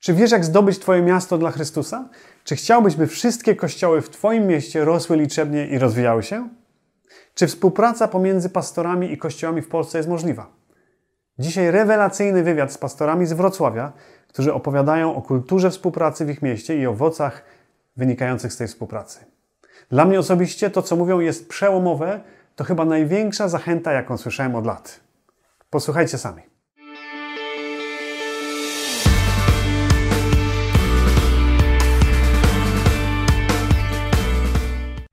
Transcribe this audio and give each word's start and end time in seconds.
Czy 0.00 0.14
wiesz, 0.14 0.30
jak 0.30 0.44
zdobyć 0.44 0.78
Twoje 0.78 1.02
miasto 1.02 1.38
dla 1.38 1.50
Chrystusa? 1.50 2.08
Czy 2.44 2.56
chciałbyś, 2.56 2.96
by 2.96 3.06
wszystkie 3.06 3.56
kościoły 3.56 4.02
w 4.02 4.10
Twoim 4.10 4.46
mieście 4.46 4.84
rosły 4.84 5.16
liczebnie 5.16 5.66
i 5.66 5.78
rozwijały 5.78 6.22
się? 6.22 6.48
Czy 7.34 7.46
współpraca 7.46 8.08
pomiędzy 8.08 8.50
pastorami 8.50 9.12
i 9.12 9.18
kościołami 9.18 9.62
w 9.62 9.68
Polsce 9.68 9.98
jest 9.98 10.08
możliwa? 10.08 10.50
Dzisiaj 11.38 11.70
rewelacyjny 11.70 12.42
wywiad 12.42 12.72
z 12.72 12.78
pastorami 12.78 13.26
z 13.26 13.32
Wrocławia, 13.32 13.92
którzy 14.28 14.54
opowiadają 14.54 15.16
o 15.16 15.22
kulturze 15.22 15.70
współpracy 15.70 16.24
w 16.24 16.30
ich 16.30 16.42
mieście 16.42 16.76
i 16.76 16.86
owocach 16.86 17.44
wynikających 17.96 18.52
z 18.52 18.56
tej 18.56 18.68
współpracy. 18.68 19.24
Dla 19.90 20.04
mnie 20.04 20.18
osobiście 20.18 20.70
to, 20.70 20.82
co 20.82 20.96
mówią, 20.96 21.20
jest 21.20 21.48
przełomowe, 21.48 22.20
to 22.56 22.64
chyba 22.64 22.84
największa 22.84 23.48
zachęta, 23.48 23.92
jaką 23.92 24.18
słyszałem 24.18 24.54
od 24.54 24.66
lat. 24.66 25.00
Posłuchajcie 25.70 26.18
sami. 26.18 26.42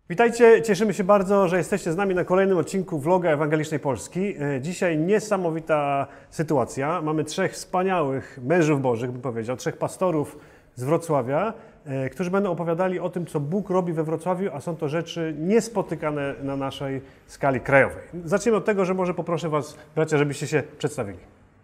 Witajcie, 0.09 0.61
cieszymy 0.61 0.93
się 0.93 1.03
bardzo, 1.03 1.47
że 1.47 1.57
jesteście 1.57 1.91
z 1.91 1.95
nami 1.95 2.15
na 2.15 2.23
kolejnym 2.23 2.57
odcinku 2.57 2.99
vloga 2.99 3.29
Ewangelicznej 3.29 3.79
Polski. 3.79 4.35
E, 4.41 4.61
Dzisiaj 4.61 4.97
niesamowita 4.97 6.07
sytuacja. 6.29 7.01
Mamy 7.01 7.23
trzech 7.23 7.53
wspaniałych 7.53 8.39
mężów 8.43 8.81
bożych, 8.81 9.11
bym 9.11 9.21
powiedział, 9.21 9.57
trzech 9.57 9.77
pastorów 9.77 10.39
z 10.75 10.83
Wrocławia, 10.83 11.53
e, 11.85 12.09
którzy 12.09 12.31
będą 12.31 12.51
opowiadali 12.51 12.99
o 12.99 13.09
tym, 13.09 13.25
co 13.25 13.39
Bóg 13.39 13.69
robi 13.69 13.93
we 13.93 14.03
Wrocławiu, 14.03 14.49
a 14.53 14.61
są 14.61 14.75
to 14.75 14.89
rzeczy 14.89 15.35
niespotykane 15.39 16.35
na 16.43 16.55
naszej 16.55 17.01
skali 17.27 17.61
krajowej. 17.61 18.03
Zacznijmy 18.25 18.57
od 18.57 18.65
tego, 18.65 18.85
że 18.85 18.93
może 18.93 19.13
poproszę 19.13 19.49
Was, 19.49 19.77
bracia, 19.95 20.17
żebyście 20.17 20.47
się 20.47 20.63
przedstawili. 20.77 21.19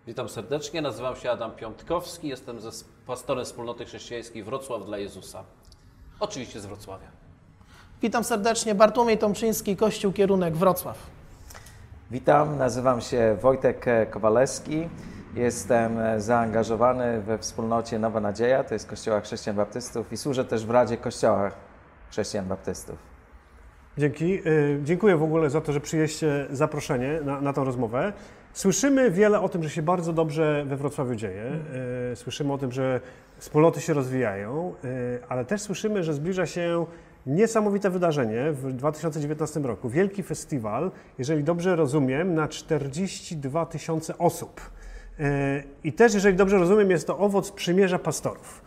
Witam 0.07 0.29
serdecznie, 0.29 0.81
nazywam 0.81 1.15
się 1.15 1.31
Adam 1.31 1.51
Piątkowski, 1.51 2.27
jestem 2.27 2.57
pastorem 3.07 3.45
wspólnoty 3.45 3.85
chrześcijańskiej 3.85 4.43
Wrocław 4.43 4.85
dla 4.85 4.97
Jezusa. 4.97 5.43
Oczywiście 6.19 6.59
z 6.59 6.65
Wrocławia. 6.65 7.22
Witam 8.03 8.23
serdecznie, 8.23 8.75
Bartłomiej 8.75 9.17
Tomczyński, 9.17 9.75
Kościół 9.77 10.13
Kierunek 10.13 10.55
Wrocław. 10.55 10.97
Witam, 12.11 12.57
nazywam 12.57 13.01
się 13.01 13.37
Wojtek 13.41 13.85
Kowalewski. 14.09 14.89
Jestem 15.35 15.97
zaangażowany 16.17 17.21
we 17.21 17.37
wspólnocie 17.37 17.99
Nowa 17.99 18.19
Nadzieja, 18.19 18.63
to 18.63 18.73
jest 18.73 18.87
Kościoła 18.87 19.21
Chrześcijan 19.21 19.55
Baptystów 19.55 20.13
i 20.13 20.17
służę 20.17 20.45
też 20.45 20.65
w 20.65 20.69
Radzie 20.69 20.97
Kościoła 20.97 21.51
Chrześcijan 22.11 22.45
Baptystów. 22.45 22.95
Dzięki. 23.97 24.47
Y, 24.47 24.79
Dziękuję 24.83 25.17
w 25.17 25.23
ogóle 25.23 25.49
za 25.49 25.61
to, 25.61 25.73
że 25.73 25.79
przyjęliście 25.79 26.47
zaproszenie 26.51 27.19
na, 27.25 27.41
na 27.41 27.53
tę 27.53 27.63
rozmowę. 27.63 28.13
Słyszymy 28.53 29.11
wiele 29.11 29.41
o 29.41 29.49
tym, 29.49 29.63
że 29.63 29.69
się 29.69 29.81
bardzo 29.81 30.13
dobrze 30.13 30.65
we 30.67 30.77
Wrocławiu 30.77 31.15
dzieje. 31.15 31.51
Y, 32.11 32.15
Słyszymy 32.15 32.53
o 32.53 32.57
tym, 32.57 32.71
że 32.71 32.99
wspólnoty 33.37 33.81
się 33.81 33.93
rozwijają, 33.93 34.73
y, 34.85 35.19
ale 35.29 35.45
też 35.45 35.61
słyszymy, 35.61 36.03
że 36.03 36.13
zbliża 36.13 36.45
się 36.45 36.85
niesamowite 37.25 37.89
wydarzenie 37.89 38.51
w 38.51 38.73
2019 38.73 39.59
roku. 39.59 39.89
Wielki 39.89 40.23
festiwal, 40.23 40.91
jeżeli 41.17 41.43
dobrze 41.43 41.75
rozumiem, 41.75 42.35
na 42.35 42.47
42 42.47 43.65
tysiące 43.65 44.17
osób. 44.17 44.61
Y, 45.19 45.23
I 45.83 45.93
też, 45.93 46.13
jeżeli 46.13 46.37
dobrze 46.37 46.57
rozumiem, 46.57 46.91
jest 46.91 47.07
to 47.07 47.17
owoc 47.17 47.51
przymierza 47.51 47.99
pastorów. 47.99 48.61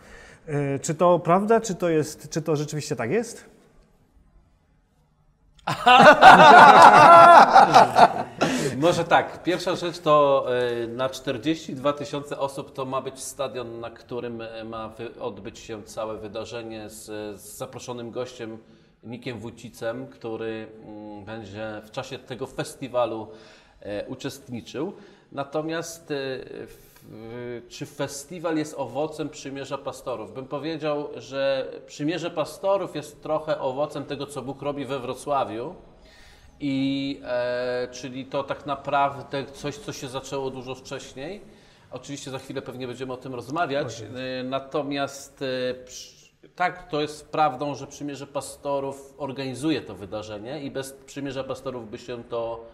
Y, 0.49 0.79
Czy 0.81 0.95
to 0.95 1.19
prawda, 1.19 1.61
czy 1.61 1.75
to, 1.75 1.89
jest, 1.89 2.29
czy 2.29 2.41
to 2.41 2.55
rzeczywiście 2.55 2.95
tak 2.95 3.11
jest? 3.11 3.45
Może 8.77 9.03
tak, 9.03 9.43
pierwsza 9.43 9.75
rzecz 9.75 9.99
to 9.99 10.45
e, 10.83 10.87
na 10.87 11.09
42 11.09 11.93
tysiące 11.93 12.39
osób 12.39 12.73
to 12.73 12.85
ma 12.85 13.01
być 13.01 13.19
stadion, 13.19 13.79
na 13.79 13.89
którym 13.89 14.41
e, 14.41 14.63
ma 14.63 14.93
odbyć 15.19 15.59
się 15.59 15.83
całe 15.83 16.17
wydarzenie 16.17 16.89
z, 16.89 17.05
z 17.41 17.57
zaproszonym 17.57 18.11
gościem 18.11 18.57
Nikiem 19.03 19.39
Wójcicem, 19.39 20.07
który 20.07 20.67
mm, 20.85 21.25
będzie 21.25 21.81
w 21.85 21.91
czasie 21.91 22.19
tego 22.19 22.47
festiwalu 22.47 23.27
e, 23.81 24.07
uczestniczył. 24.07 24.93
Natomiast 25.31 26.13
czy 27.69 27.85
festiwal 27.85 28.57
jest 28.57 28.73
owocem 28.77 29.29
przymierza 29.29 29.77
pastorów? 29.77 30.33
Bym 30.33 30.45
powiedział, 30.45 31.09
że 31.15 31.71
przymierze 31.87 32.31
pastorów 32.31 32.95
jest 32.95 33.23
trochę 33.23 33.59
owocem 33.59 34.05
tego, 34.05 34.25
co 34.25 34.41
Bóg 34.41 34.61
robi 34.61 34.85
we 34.85 34.99
Wrocławiu. 34.99 35.75
I 36.59 37.19
e, 37.23 37.87
czyli 37.91 38.25
to 38.25 38.43
tak 38.43 38.65
naprawdę 38.65 39.45
coś, 39.45 39.77
co 39.77 39.93
się 39.93 40.07
zaczęło 40.07 40.49
dużo 40.49 40.75
wcześniej. 40.75 41.41
Oczywiście 41.91 42.31
za 42.31 42.39
chwilę 42.39 42.61
pewnie 42.61 42.87
będziemy 42.87 43.13
o 43.13 43.17
tym 43.17 43.35
rozmawiać. 43.35 44.01
E, 44.39 44.43
natomiast 44.43 45.41
e, 45.41 45.73
przy- 45.85 46.17
tak, 46.55 46.89
to 46.89 47.01
jest 47.01 47.29
prawdą, 47.29 47.75
że 47.75 47.87
Przymierze 47.87 48.27
Pastorów 48.27 49.13
organizuje 49.17 49.81
to 49.81 49.95
wydarzenie 49.95 50.63
i 50.63 50.71
bez 50.71 50.93
Przymierza 50.93 51.43
Pastorów 51.43 51.91
by 51.91 51.97
się 51.97 52.23
to 52.23 52.65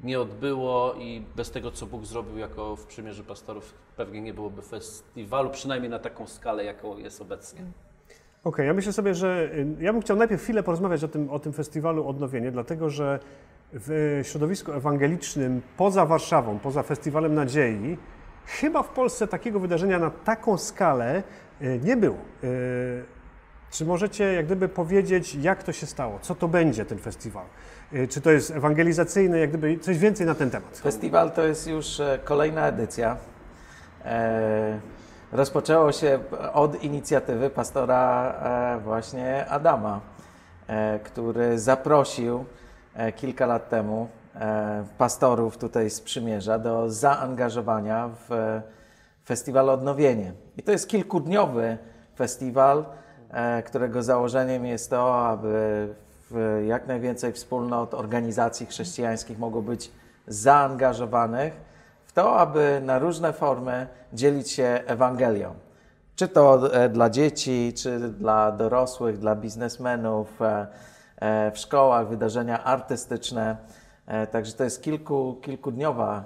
nie 0.00 0.20
odbyło 0.20 0.94
i 0.94 1.20
bez 1.36 1.50
tego, 1.50 1.70
co 1.70 1.86
Bóg 1.86 2.04
zrobił 2.06 2.38
jako 2.38 2.76
w 2.76 2.86
Przymierze 2.86 3.24
Pastorów, 3.24 3.74
pewnie 3.96 4.20
nie 4.20 4.34
byłoby 4.34 4.62
festiwalu, 4.62 5.50
przynajmniej 5.50 5.90
na 5.90 5.98
taką 5.98 6.26
skalę, 6.26 6.64
jaką 6.64 6.98
jest 6.98 7.20
obecnie. 7.20 7.60
Okej, 8.44 8.66
ja 8.66 8.74
myślę 8.74 8.92
sobie, 8.92 9.14
że 9.14 9.50
y, 9.54 9.66
ja 9.80 9.92
bym 9.92 10.02
chciał 10.02 10.16
najpierw 10.16 10.42
chwilę 10.42 10.62
porozmawiać 10.62 11.04
o 11.04 11.08
tym, 11.08 11.30
o 11.30 11.38
tym 11.38 11.52
festiwalu 11.52 12.08
Odnowienie, 12.08 12.50
dlatego 12.52 12.90
że 12.90 13.18
w 13.72 14.20
środowisku 14.24 14.72
ewangelicznym 14.72 15.62
poza 15.76 16.06
Warszawą, 16.06 16.58
poza 16.58 16.82
Festiwalem 16.82 17.34
Nadziei, 17.34 17.98
chyba 18.46 18.82
w 18.82 18.88
Polsce 18.88 19.26
takiego 19.26 19.60
wydarzenia 19.60 19.98
na 19.98 20.10
taką 20.10 20.58
skalę 20.58 21.22
y, 21.62 21.80
nie 21.84 21.96
było. 21.96 22.16
Y, 22.44 23.04
Czy 23.70 23.84
możecie 23.86 24.32
jak 24.32 24.46
gdyby 24.46 24.68
powiedzieć, 24.68 25.34
jak 25.34 25.62
to 25.62 25.72
się 25.72 25.86
stało? 25.86 26.18
Co 26.22 26.34
to 26.34 26.48
będzie 26.48 26.84
ten 26.84 26.98
festiwal? 26.98 27.44
Y, 27.92 28.08
Czy 28.08 28.20
to 28.20 28.30
jest 28.30 28.50
ewangelizacyjny, 28.50 29.38
jak 29.38 29.48
gdyby 29.50 29.78
coś 29.78 29.98
więcej 29.98 30.26
na 30.26 30.34
ten 30.34 30.50
temat? 30.50 30.78
Festiwal 30.78 31.30
to 31.30 31.46
jest 31.46 31.66
już 31.68 32.00
e, 32.00 32.18
kolejna 32.24 32.66
edycja. 32.66 33.16
E, 34.04 34.80
rozpoczęło 35.32 35.92
się 35.92 36.18
od 36.52 36.82
inicjatywy 36.82 37.50
pastora 37.50 38.34
e, 38.76 38.80
właśnie 38.80 39.46
Adama, 39.48 40.00
e, 40.66 40.98
który 40.98 41.58
zaprosił 41.58 42.44
e, 42.94 43.12
kilka 43.12 43.46
lat 43.46 43.68
temu 43.68 44.08
pastorów 44.98 45.58
tutaj 45.58 45.90
z 45.90 46.00
Przymierza 46.00 46.58
do 46.58 46.90
zaangażowania 46.90 48.10
w 48.28 48.60
festiwal 49.24 49.70
Odnowienie. 49.70 50.32
I 50.56 50.62
to 50.62 50.72
jest 50.72 50.88
kilkudniowy 50.88 51.78
festiwal, 52.16 52.84
którego 53.64 54.02
założeniem 54.02 54.66
jest 54.66 54.90
to, 54.90 55.28
aby 55.28 55.88
jak 56.66 56.86
najwięcej 56.86 57.32
wspólnot, 57.32 57.94
organizacji 57.94 58.66
chrześcijańskich 58.66 59.38
mogło 59.38 59.62
być 59.62 59.90
zaangażowanych 60.26 61.60
to, 62.14 62.38
aby 62.38 62.80
na 62.84 62.98
różne 62.98 63.32
formy 63.32 63.86
dzielić 64.12 64.50
się 64.50 64.80
Ewangelią. 64.86 65.54
Czy 66.16 66.28
to 66.28 66.74
e, 66.74 66.88
dla 66.88 67.10
dzieci, 67.10 67.72
czy 67.76 67.98
dla 67.98 68.52
dorosłych, 68.52 69.18
dla 69.18 69.36
biznesmenów, 69.36 70.42
e, 70.42 70.66
e, 71.16 71.50
w 71.50 71.58
szkołach, 71.58 72.08
wydarzenia 72.08 72.64
artystyczne. 72.64 73.56
Także 74.32 74.52
to 74.52 74.64
jest 74.64 74.82
kilku, 74.82 75.38
kilkudniowa 75.42 76.24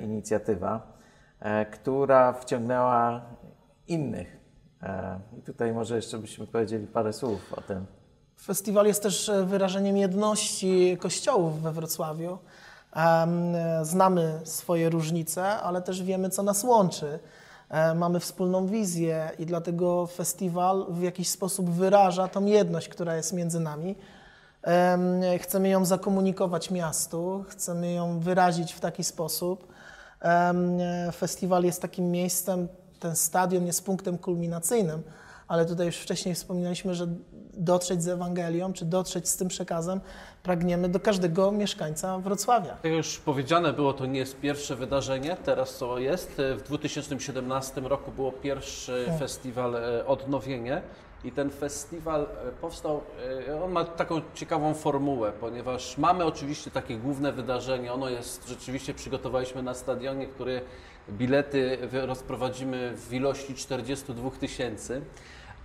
inicjatywa, 0.00 0.80
która 1.72 2.32
wciągnęła 2.32 3.20
innych. 3.88 4.36
I 5.38 5.42
tutaj 5.42 5.72
może 5.72 5.96
jeszcze 5.96 6.18
byśmy 6.18 6.46
powiedzieli 6.46 6.86
parę 6.86 7.12
słów 7.12 7.52
o 7.52 7.60
tym. 7.60 7.86
Festiwal 8.42 8.86
jest 8.86 9.02
też 9.02 9.30
wyrażeniem 9.44 9.96
jedności 9.96 10.98
kościołów 11.00 11.62
we 11.62 11.72
Wrocławiu. 11.72 12.38
E, 12.96 13.26
Znamy 13.82 14.40
swoje 14.44 14.90
różnice, 14.90 15.48
ale 15.48 15.82
też 15.82 16.02
wiemy, 16.02 16.30
co 16.30 16.42
nas 16.42 16.64
łączy. 16.64 17.18
E, 17.70 17.94
Mamy 17.94 18.20
wspólną 18.20 18.66
wizję 18.66 19.30
i 19.38 19.46
dlatego 19.46 20.06
festiwal 20.06 20.86
w 20.88 21.02
jakiś 21.02 21.28
sposób 21.28 21.70
wyraża 21.70 22.28
tą 22.28 22.44
jedność, 22.44 22.88
która 22.88 23.16
jest 23.16 23.32
między 23.32 23.60
nami. 23.60 23.94
Em, 24.62 25.20
Chcemy 25.38 25.68
ją 25.68 25.84
zakomunikować 25.84 26.70
miastu, 26.70 27.44
chcemy 27.48 27.92
ją 27.92 28.20
wyrazić 28.20 28.72
w 28.72 28.80
taki 28.80 29.04
sposób. 29.04 29.66
E, 30.22 31.12
Festiwal 31.12 31.64
jest 31.64 31.82
takim 31.82 32.10
miejscem, 32.10 32.68
ten 33.00 33.16
stadion 33.16 33.66
jest 33.66 33.84
punktem 33.84 34.18
kulminacyjnym, 34.18 35.02
ale 35.48 35.66
tutaj 35.66 35.86
już 35.86 35.96
wcześniej 35.96 36.34
wspominaliśmy, 36.34 36.94
że 36.94 37.06
dotrzeć 37.54 38.02
z 38.02 38.08
Ewangelią, 38.08 38.72
czy 38.72 38.84
dotrzeć 38.84 39.28
z 39.28 39.36
tym 39.36 39.48
przekazem 39.48 40.00
pragniemy 40.42 40.88
do 40.88 41.00
każdego 41.00 41.52
mieszkańca 41.52 42.18
Wrocławia. 42.18 42.70
Tak 42.70 42.84
jak 42.84 42.94
już 42.94 43.18
powiedziane 43.18 43.72
było, 43.72 43.92
to 43.92 44.06
nie 44.06 44.18
jest 44.18 44.40
pierwsze 44.40 44.76
wydarzenie, 44.76 45.36
teraz 45.44 45.78
to 45.78 45.98
jest. 45.98 46.42
W 46.56 46.62
2017 46.62 47.80
roku 47.80 48.12
było 48.12 48.32
pierwszy 48.32 49.06
festiwal 49.18 49.76
e, 49.76 50.06
Odnowienie 50.06 50.82
i 51.24 51.32
ten 51.32 51.50
festiwal 51.50 52.22
e, 52.22 52.52
powstał, 52.60 53.00
e, 53.48 53.64
on 53.64 53.72
ma 53.72 53.84
taką 53.84 54.20
ciekawą 54.34 54.74
formułę, 54.74 55.32
ponieważ 55.40 55.98
mamy 55.98 56.24
oczywiście 56.24 56.70
takie 56.70 56.96
główne 56.96 57.32
wydarzenie, 57.32 57.92
ono 57.92 58.08
jest, 58.08 58.48
rzeczywiście 58.48 58.94
przygotowaliśmy 58.94 59.62
na 59.62 59.74
stadionie, 59.74 60.26
który 60.26 60.60
bilety 61.10 61.78
rozprowadzimy 61.92 62.92
w 62.96 63.12
ilości 63.12 63.54
42 63.54 64.30
tysięcy, 64.30 65.02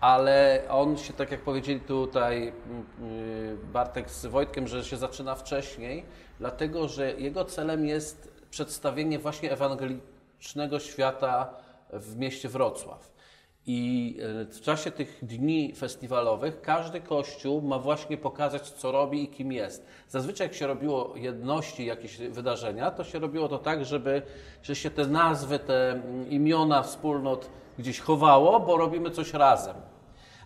ale 0.02 0.64
on 0.70 0.98
się, 0.98 1.14
tak 1.14 1.32
jak 1.32 1.42
powiedzieli 1.42 1.80
tutaj 1.80 2.54
mm, 2.70 2.86
y, 3.12 3.58
Bartek 3.74 4.10
z 4.10 4.26
Wojtkiem, 4.26 4.68
że 4.68 4.84
się 4.84 4.98
zaczyna 4.98 5.36
wcześniej, 5.36 6.06
dlatego 6.40 6.88
że 6.88 7.12
jego 7.14 7.46
celem 7.46 7.86
jest 7.86 8.32
przedstawienie 8.50 9.20
właśnie 9.20 9.52
ewangelicznego 9.52 10.80
świata 10.80 11.54
w 11.94 12.16
mieście 12.16 12.50
Wrocław. 12.50 13.18
I 13.70 14.18
e, 14.42 14.46
w 14.46 14.62
czasie 14.62 14.92
tych 14.92 15.20
dni 15.22 15.74
festiwalowych 15.76 16.62
każdy 16.62 17.02
kościół 17.02 17.62
ma 17.62 17.80
właśnie 17.80 18.18
pokazać, 18.18 18.70
co 18.70 18.92
robi 18.92 19.24
i 19.24 19.28
kim 19.28 19.52
jest. 19.52 19.86
Zazwyczaj, 20.10 20.48
jak 20.48 20.56
się 20.56 20.68
robiło 20.68 21.14
jedności, 21.16 21.86
jakieś 21.86 22.18
wydarzenia, 22.18 22.92
to 22.92 23.04
się 23.04 23.20
robiło 23.20 23.48
to 23.48 23.58
tak, 23.58 23.86
żeby 23.86 24.22
że 24.64 24.76
się 24.76 24.90
te 24.90 25.08
nazwy, 25.08 25.60
te 25.60 25.92
mm, 25.92 26.30
imiona 26.30 26.84
wspólnot 26.84 27.50
gdzieś 27.80 28.00
chowało, 28.00 28.60
bo 28.60 28.78
robimy 28.78 29.12
coś 29.12 29.34
razem. 29.34 29.76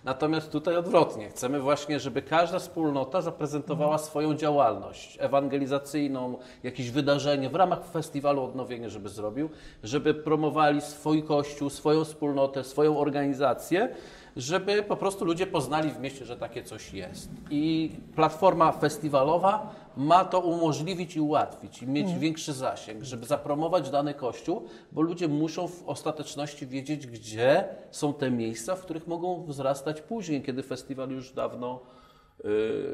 Natomiast 0.04 0.52
tutaj 0.52 0.78
odwrotnie. 0.78 1.30
Chcemy 1.30 1.60
właśnie, 1.60 2.00
żeby 2.00 2.22
każda 2.22 2.60
wspólnota 2.60 3.22
zaprezentowała 3.22 3.98
swoją 3.98 4.36
działalność 4.36 5.18
ewangelizacyjną, 5.20 6.38
jakieś 6.64 6.92
wydarzenie 6.92 7.50
w 7.50 7.56
ramach 7.56 7.86
festiwalu 7.86 8.44
Odnowienie, 8.44 8.90
żeby 8.90 9.10
zrobił, 9.10 9.50
żeby 9.84 10.14
promowali 10.14 10.82
swój 10.82 11.24
kościół, 11.24 11.70
swoją 11.70 12.04
wspólnotę, 12.04 12.64
swoją 12.64 12.98
organizację, 13.00 13.96
żeby 14.36 14.84
po 14.84 14.96
prostu 14.96 15.26
ludzie 15.26 15.48
poznali 15.48 15.90
w 15.90 16.00
mieście, 16.00 16.26
że 16.26 16.38
takie 16.38 16.64
coś 16.64 16.94
jest. 16.94 17.30
I 17.50 17.92
platforma 18.16 18.72
festiwalowa 18.72 19.76
ma 19.98 20.26
to 20.26 20.40
umożliwić 20.40 21.16
i 21.16 21.22
ułatwić, 21.22 21.82
i 21.82 21.88
mieć 21.88 22.14
większy 22.14 22.54
zasięg, 22.54 23.04
żeby 23.04 23.26
zapromować 23.26 23.90
dany 23.90 24.14
kościół, 24.14 24.68
bo 24.92 25.02
ludzie 25.02 25.28
muszą 25.28 25.68
w 25.68 25.84
ostateczności 25.88 26.68
wiedzieć, 26.68 27.08
gdzie 27.08 27.66
są 27.92 28.14
te 28.14 28.32
miejsca, 28.32 28.76
w 28.76 28.82
których 28.82 29.08
mogą 29.08 29.44
wzrastać 29.44 30.02
później, 30.02 30.42
kiedy 30.42 30.64
festiwal 30.64 31.10
już 31.10 31.32
dawno 31.32 31.80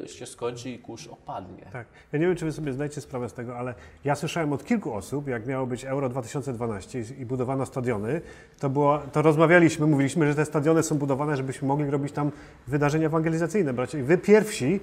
y, 0.03 0.07
się 0.07 0.25
skończy 0.25 0.69
i 0.69 0.79
kurz 0.79 1.07
opadnie. 1.07 1.65
Tak. 1.71 1.87
Ja 2.11 2.19
nie 2.19 2.27
wiem, 2.27 2.35
czy 2.35 2.45
wy 2.45 2.51
sobie 2.51 2.73
zdajecie 2.73 3.01
sprawę 3.01 3.29
z 3.29 3.33
tego, 3.33 3.57
ale 3.57 3.73
ja 4.03 4.15
słyszałem 4.15 4.53
od 4.53 4.65
kilku 4.65 4.93
osób, 4.93 5.27
jak 5.27 5.47
miało 5.47 5.67
być 5.67 5.85
Euro 5.85 6.09
2012 6.09 7.03
i 7.19 7.25
budowano 7.25 7.65
stadiony, 7.65 8.21
to, 8.59 8.69
było, 8.69 8.99
to 9.11 9.21
rozmawialiśmy, 9.21 9.87
mówiliśmy, 9.87 10.27
że 10.27 10.35
te 10.35 10.45
stadiony 10.45 10.83
są 10.83 10.97
budowane, 10.97 11.37
żebyśmy 11.37 11.67
mogli 11.67 11.89
robić 11.89 12.11
tam 12.11 12.31
wydarzenia 12.67 13.05
ewangelizacyjne. 13.05 13.73
Bracie. 13.73 14.03
Wy 14.03 14.17
pierwsi 14.17 14.79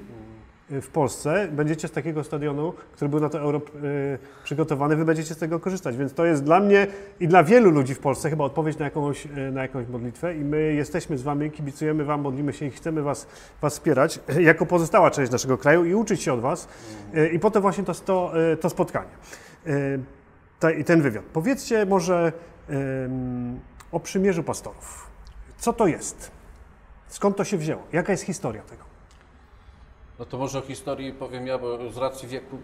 w 0.71 0.89
Polsce 0.89 1.49
będziecie 1.53 1.89
z 1.89 1.93
takiego 1.93 2.25
stadionu, 2.25 2.75
który 2.93 3.09
był 3.09 3.21
na 3.21 3.29
to 3.29 3.41
Euro 3.41 3.59
y, 3.59 4.19
przygotowany, 4.45 4.97
wy 4.97 5.05
będziecie 5.05 5.35
z 5.35 5.37
tego 5.39 5.61
korzystać. 5.61 5.97
Więc 5.97 6.15
to 6.15 6.25
jest 6.25 6.45
dla 6.45 6.61
mnie 6.61 6.87
i 7.21 7.29
dla 7.29 7.45
wielu 7.45 7.71
ludzi 7.71 7.95
w 7.95 7.99
Polsce 7.99 8.31
chyba 8.31 8.45
odpowiedź 8.45 8.79
na 8.79 8.85
jakąś, 8.85 9.27
y, 9.27 9.31
na 9.53 9.63
jakąś 9.63 9.89
modlitwę 9.89 10.35
i 10.35 10.45
my 10.45 10.75
jesteśmy 10.75 11.19
z 11.19 11.23
wami, 11.23 11.51
kibicujemy 11.51 12.05
wam, 12.05 12.21
modlimy 12.21 12.53
się 12.53 12.67
i 12.67 12.71
chcemy 12.71 13.03
was, 13.03 13.27
was 13.61 13.73
wspierać 13.73 14.21
jako 14.51 14.67
pozostała 14.67 15.11
część 15.11 15.33
naszego 15.33 15.59
kraju 15.59 15.85
i 15.85 15.95
uczyć 15.95 16.23
się 16.23 16.33
od 16.33 16.41
was. 16.41 16.69
Y, 17.17 17.29
I 17.29 17.39
potem 17.39 17.63
właśnie 17.63 17.85
to, 17.85 17.95
to, 17.95 18.33
y, 18.53 18.57
to 18.57 18.71
spotkanie 18.71 19.13
y, 19.67 20.73
i 20.79 20.85
ten 20.85 21.03
wywiad. 21.03 21.25
Powiedzcie 21.33 21.87
może 21.87 22.33
o 23.93 24.01
przymierzu 24.01 24.43
pastorów. 24.43 25.11
Co 25.59 25.73
to 25.73 25.87
jest? 25.87 26.31
Skąd 27.09 27.37
to 27.37 27.45
się 27.45 27.57
wzięło? 27.57 27.83
Jaka 27.93 28.13
jest 28.13 28.25
historia 28.25 28.63
tego? 28.63 28.84
No 30.19 30.25
to 30.25 30.39
może 30.39 30.59
o 30.59 30.63
historii 30.63 31.13
powiem 31.13 31.47
ja, 31.47 31.59
bo 31.59 31.91
z 31.91 31.97
racji 31.97 32.29
wieku... 32.29 32.59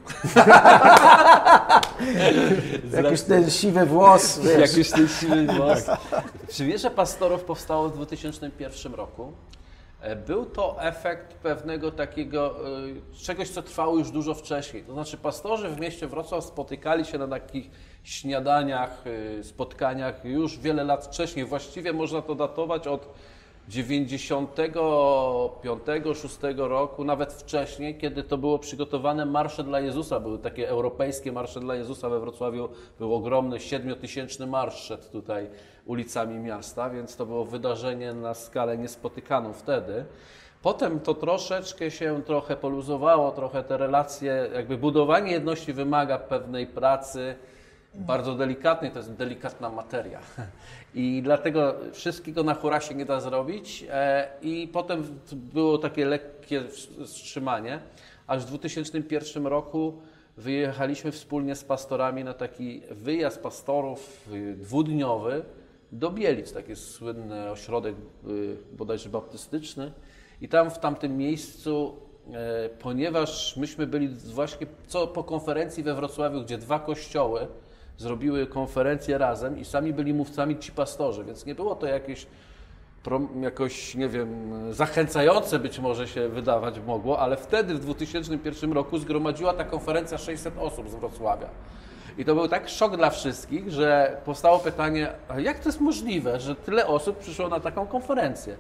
z 2.84 2.92
Jakiś 3.04 3.22
ten 3.22 3.50
siwy 3.50 3.86
włos, 3.86 4.38
wiesz. 4.38 4.70
Jakiś 4.70 4.90
ten 4.90 5.08
siły 5.08 5.44
głos. 5.44 5.86
Przymierze 6.48 6.90
pastorów 6.90 7.44
powstało 7.44 7.88
w 7.88 7.92
2001 7.92 8.94
roku. 8.94 9.32
E, 10.00 10.16
Był 10.16 10.46
to 10.46 10.82
efekt 10.82 11.34
pewnego 11.34 11.90
takiego 11.90 12.68
e, 12.68 13.16
czegoś, 13.24 13.50
co 13.50 13.62
trwało 13.62 13.98
już 13.98 14.10
dużo 14.10 14.34
wcześniej. 14.34 14.82
To 14.82 14.92
znaczy, 14.92 15.16
pastorzy 15.16 15.68
w 15.68 15.80
mieście 15.80 16.06
Wrocław 16.06 16.44
spotykali 16.44 17.04
się 17.04 17.18
na 17.18 17.28
takich 17.28 17.70
śniadaniach, 18.04 19.04
e, 19.38 19.44
spotkaniach 19.44 20.24
już 20.24 20.58
wiele 20.58 20.84
lat 20.84 21.04
wcześniej. 21.06 21.44
Właściwie 21.44 21.92
można 21.92 22.22
to 22.22 22.34
datować 22.34 22.86
od 22.86 23.14
95-6 23.70 26.68
roku, 26.68 27.04
nawet 27.04 27.32
wcześniej, 27.32 27.98
kiedy 27.98 28.22
to 28.22 28.38
było 28.38 28.58
przygotowane 28.58 29.26
Marsze 29.26 29.64
dla 29.64 29.80
Jezusa. 29.80 30.20
Były 30.20 30.38
takie 30.38 30.68
europejskie 30.68 31.32
Marsze 31.32 31.60
dla 31.60 31.74
Jezusa 31.74 32.08
we 32.08 32.20
Wrocławiu. 32.20 32.68
Był 32.98 33.14
ogromny, 33.14 33.60
siedmiotysięczny 33.60 34.46
marsz 34.46 34.82
szedł 34.82 35.10
tutaj 35.12 35.50
ulicami 35.86 36.38
miasta, 36.38 36.90
więc 36.90 37.16
to 37.16 37.26
było 37.26 37.44
wydarzenie 37.44 38.12
na 38.12 38.34
skalę 38.34 38.78
niespotykaną 38.78 39.52
wtedy. 39.52 40.04
Potem 40.62 41.00
to 41.00 41.14
troszeczkę 41.14 41.90
się 41.90 42.22
trochę 42.22 42.56
poluzowało, 42.56 43.30
trochę 43.30 43.62
te 43.62 43.76
relacje, 43.76 44.48
jakby 44.54 44.78
budowanie 44.78 45.32
jedności 45.32 45.72
wymaga 45.72 46.18
pewnej 46.18 46.66
pracy, 46.66 47.34
bardzo 47.94 48.34
delikatnej, 48.34 48.90
to 48.90 48.98
jest 48.98 49.12
delikatna 49.12 49.70
materia. 49.70 50.20
I 50.94 51.20
dlatego 51.24 51.74
wszystkiego 51.92 52.42
na 52.42 52.54
hura 52.54 52.80
się 52.80 52.94
nie 52.94 53.04
da 53.04 53.20
zrobić. 53.20 53.84
E, 53.90 54.28
I 54.42 54.68
potem 54.72 55.20
było 55.32 55.78
takie 55.78 56.06
lekkie 56.06 56.60
ws- 56.60 57.04
wstrzymanie, 57.04 57.80
aż 58.26 58.42
w 58.44 58.46
2001 58.46 59.46
roku 59.46 59.98
wyjechaliśmy 60.36 61.12
wspólnie 61.12 61.56
z 61.56 61.64
pastorami 61.64 62.24
na 62.24 62.34
taki 62.34 62.82
wyjazd 62.90 63.42
pastorów 63.42 64.28
y, 64.32 64.56
dwudniowy 64.56 65.42
do 65.92 66.10
Bielic, 66.10 66.52
taki 66.52 66.76
słynny 66.76 67.50
ośrodek 67.50 67.94
y, 68.28 68.56
bodajże 68.72 69.08
baptystyczny. 69.08 69.92
I 70.40 70.48
tam 70.48 70.70
w 70.70 70.78
tamtym 70.78 71.16
miejscu, 71.16 71.96
e, 72.32 72.68
ponieważ 72.68 73.56
myśmy 73.56 73.86
byli 73.86 74.08
właśnie 74.08 74.66
co 74.86 75.06
po 75.06 75.24
konferencji 75.24 75.82
we 75.82 75.94
Wrocławiu, 75.94 76.42
gdzie 76.42 76.58
dwa 76.58 76.78
kościoły 76.78 77.46
zrobiły 77.98 78.46
konferencję 78.46 79.18
razem 79.18 79.58
i 79.58 79.64
sami 79.64 79.92
byli 79.92 80.14
mówcami 80.14 80.58
ci 80.58 80.72
pastorzy, 80.72 81.24
więc 81.24 81.46
nie 81.46 81.54
było 81.54 81.74
to 81.74 81.86
jakieś 81.86 82.26
jakoś, 83.40 83.94
nie 83.94 84.08
wiem, 84.08 84.52
zachęcające 84.74 85.58
być 85.58 85.78
może 85.78 86.08
się 86.08 86.28
wydawać 86.28 86.80
mogło, 86.86 87.18
ale 87.18 87.36
wtedy 87.36 87.74
w 87.74 87.80
2001 87.80 88.72
roku 88.72 88.98
zgromadziła 88.98 89.52
ta 89.52 89.64
konferencja 89.64 90.18
600 90.18 90.58
osób 90.58 90.88
z 90.88 90.94
Wrocławia. 90.94 91.48
I 92.18 92.24
to 92.24 92.34
był 92.34 92.48
tak 92.48 92.68
szok 92.68 92.96
dla 92.96 93.10
wszystkich, 93.10 93.70
że 93.70 94.16
powstało 94.24 94.58
pytanie, 94.58 95.12
jak 95.38 95.58
to 95.58 95.68
jest 95.68 95.80
możliwe, 95.80 96.40
że 96.40 96.54
tyle 96.54 96.86
osób 96.86 97.18
przyszło 97.18 97.48
na 97.48 97.60
taką 97.60 97.86
konferencję? 97.86 98.56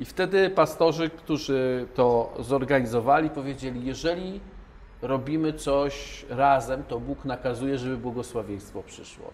I 0.00 0.04
wtedy 0.04 0.50
pastorzy, 0.50 1.10
którzy 1.10 1.86
to 1.94 2.34
zorganizowali, 2.38 3.30
powiedzieli, 3.30 3.86
jeżeli 3.86 4.40
robimy 5.02 5.52
coś 5.52 6.26
razem, 6.28 6.84
to 6.84 7.00
Bóg 7.00 7.24
nakazuje, 7.24 7.78
żeby 7.78 7.96
błogosławieństwo 7.96 8.82
przyszło. 8.82 9.30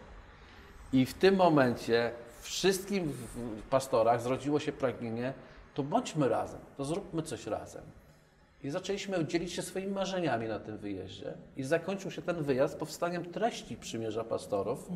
I 0.93 1.07
w 1.07 1.15
tym 1.15 1.37
momencie 1.37 2.11
wszystkim 2.41 3.05
w- 3.13 3.63
pastorach 3.71 4.21
zrodziło 4.23 4.61
się 4.61 4.73
pragnienie, 4.73 5.33
to 5.75 5.83
bądźmy 5.83 6.29
razem, 6.29 6.61
to 6.77 6.85
zróbmy 6.85 7.23
coś 7.23 7.47
razem. 7.47 7.83
I 8.65 8.71
zaczęliśmy 8.71 9.25
dzielić 9.27 9.53
się 9.53 9.63
swoimi 9.63 9.93
marzeniami 9.93 10.49
na 10.49 10.59
tym 10.61 10.77
wyjeździe. 10.79 11.35
I 11.57 11.63
zakończył 11.63 12.11
się 12.11 12.23
ten 12.23 12.43
wyjazd 12.43 12.79
powstaniem 12.79 13.25
treści 13.25 13.77
Przymierza 13.77 14.25
Pastorów, 14.25 14.89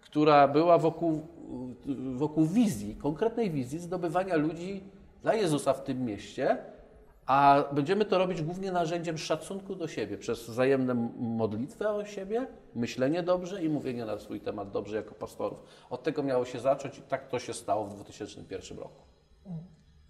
która 0.00 0.48
była 0.48 0.78
wokół, 0.78 1.26
wokół 2.14 2.46
wizji, 2.46 2.96
konkretnej 2.96 3.50
wizji 3.50 3.78
zdobywania 3.78 4.36
ludzi 4.36 4.82
dla 5.22 5.34
Jezusa 5.34 5.72
w 5.72 5.84
tym 5.84 6.04
mieście, 6.04 6.58
a 7.28 7.64
będziemy 7.72 8.04
to 8.04 8.18
robić 8.18 8.42
głównie 8.42 8.72
narzędziem 8.72 9.18
szacunku 9.18 9.74
do 9.74 9.88
siebie, 9.88 10.18
przez 10.18 10.42
wzajemną 10.42 11.12
modlitwę 11.18 11.90
o 11.90 12.04
siebie, 12.04 12.46
myślenie 12.74 13.22
dobrze 13.22 13.62
i 13.62 13.68
mówienie 13.68 14.04
na 14.04 14.18
swój 14.18 14.40
temat 14.40 14.70
dobrze 14.70 14.96
jako 14.96 15.14
pastorów. 15.14 15.58
Od 15.90 16.02
tego 16.02 16.22
miało 16.22 16.44
się 16.44 16.60
zacząć 16.60 16.98
i 16.98 17.02
tak 17.02 17.28
to 17.28 17.38
się 17.38 17.54
stało 17.54 17.86
w 17.86 17.94
2001 17.94 18.78
roku. 18.78 19.02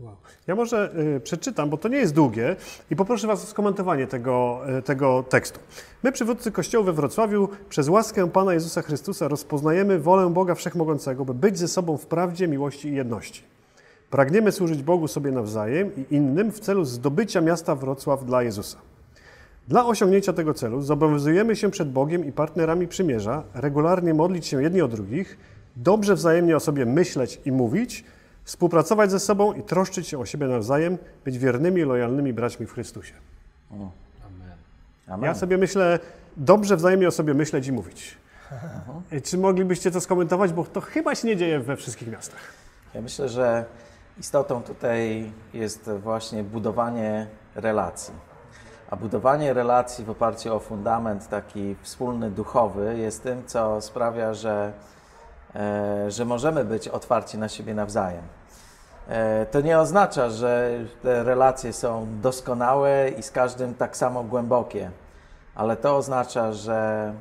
Wow. 0.01 0.17
Ja 0.47 0.55
może 0.55 0.93
y, 1.17 1.21
przeczytam, 1.21 1.71
bo 1.71 1.77
to 1.77 1.89
nie 1.89 1.97
jest 1.97 2.15
długie 2.15 2.57
i 2.91 2.97
poproszę 2.97 3.27
Was 3.27 3.45
o 3.45 3.47
skomentowanie 3.47 4.07
tego, 4.07 4.61
y, 4.79 4.83
tego 4.83 5.25
tekstu. 5.29 5.61
My, 6.03 6.13
przywódcy 6.13 6.53
Kościoła 6.53 6.85
we 6.85 6.93
Wrocławiu, 6.93 7.49
przez 7.69 7.89
łaskę 7.89 8.31
Pana 8.31 8.55
Jezusa 8.55 8.83
Chrystusa 8.83 9.29
rozpoznajemy 9.29 9.99
wolę 9.99 10.31
Boga 10.31 10.55
Wszechmogącego, 10.55 11.25
by 11.25 11.35
być 11.35 11.59
ze 11.59 11.69
sobą 11.69 11.97
w 11.97 12.07
prawdzie, 12.07 12.49
miłości 12.49 12.89
i 12.89 12.95
jedności. 12.95 13.58
Pragniemy 14.11 14.53
służyć 14.53 14.83
Bogu 14.83 15.09
sobie 15.09 15.31
nawzajem 15.31 15.91
i 15.97 16.15
innym 16.15 16.53
w 16.53 16.61
celu 16.61 16.85
zdobycia 16.85 17.41
miasta 17.41 17.75
Wrocław 17.75 18.25
dla 18.25 18.43
Jezusa. 18.43 18.79
Dla 19.69 19.87
osiągnięcia 19.87 20.33
tego 20.33 20.55
celu 20.55 20.83
zobowiązujemy 20.83 21.57
się 21.57 21.71
przed 21.71 21.93
Bogiem 21.93 22.25
i 22.25 22.33
partnerami 22.33 22.89
przymierza 22.89 23.43
regularnie 23.55 24.15
modlić 24.15 24.47
się 24.47 24.63
jedni 24.63 24.83
o 24.83 24.89
drugich, 24.89 25.39
dobrze 25.77 26.15
wzajemnie 26.15 26.57
o 26.57 26.61
sobie 26.61 26.87
myśleć 26.87 27.41
i 27.45 27.53
mówić, 27.53 28.05
współpracować 28.45 29.11
ze 29.11 29.21
sobą 29.21 29.53
i 29.53 29.63
troszczyć 29.63 30.09
się 30.09 30.19
o 30.19 30.27
siebie 30.27 30.47
nawzajem, 30.47 30.99
być 31.25 31.39
wiernymi, 31.39 31.83
lojalnymi 31.83 32.33
braćmi 32.33 32.67
w 32.67 32.73
Chrystusie. 32.73 33.15
Amen. 33.71 33.89
Amen. 35.09 35.25
Ja 35.25 35.35
sobie 35.35 35.59
myślę, 35.59 35.99
dobrze 36.37 36.77
wzajemnie 36.77 37.09
o 37.09 37.11
sobie 37.11 37.35
myśleć 37.35 37.67
i 37.67 37.73
mówić. 37.73 38.17
Czy 39.25 39.39
moglibyście 39.39 39.91
to 39.91 40.01
skomentować, 40.01 40.53
bo 40.53 40.65
to 40.65 40.81
chyba 40.81 41.15
się 41.15 41.29
nie 41.29 41.37
dzieje 41.37 41.61
we 41.61 41.77
wszystkich 41.77 42.09
miastach. 42.09 42.41
Ja 42.95 43.03
myślę, 43.03 43.29
że 43.29 43.65
istotą 44.19 44.63
tutaj 44.63 45.33
jest 45.55 45.91
właśnie 45.91 46.45
budowanie 46.45 47.27
relacji. 47.55 48.15
A 48.91 48.97
budowanie 48.97 49.53
relacji 49.55 50.05
w 50.05 50.11
oparciu 50.11 50.55
o 50.55 50.59
fundament 50.59 51.29
taki 51.29 51.77
wspólny, 51.83 52.31
duchowy 52.31 52.99
jest 52.99 53.23
tym, 53.23 53.47
co 53.47 53.81
sprawia, 53.81 54.35
że, 54.35 54.73
e, 55.55 56.11
że 56.11 56.25
możemy 56.25 56.65
być 56.65 56.89
otwarci 56.89 57.39
na 57.39 57.49
siebie 57.49 57.75
nawzajem. 57.75 58.23
E, 59.09 59.47
to 59.47 59.61
nie 59.61 59.79
oznacza, 59.79 60.31
że 60.31 60.71
te 61.03 61.25
relacje 61.25 61.73
są 61.73 62.07
doskonałe 62.23 63.09
i 63.09 63.23
z 63.23 63.31
każdym 63.31 63.75
tak 63.75 63.97
samo 63.97 64.25
głębokie, 64.25 64.91
ale 65.55 65.77
to 65.77 65.97
oznacza, 65.97 66.53
że 66.53 67.13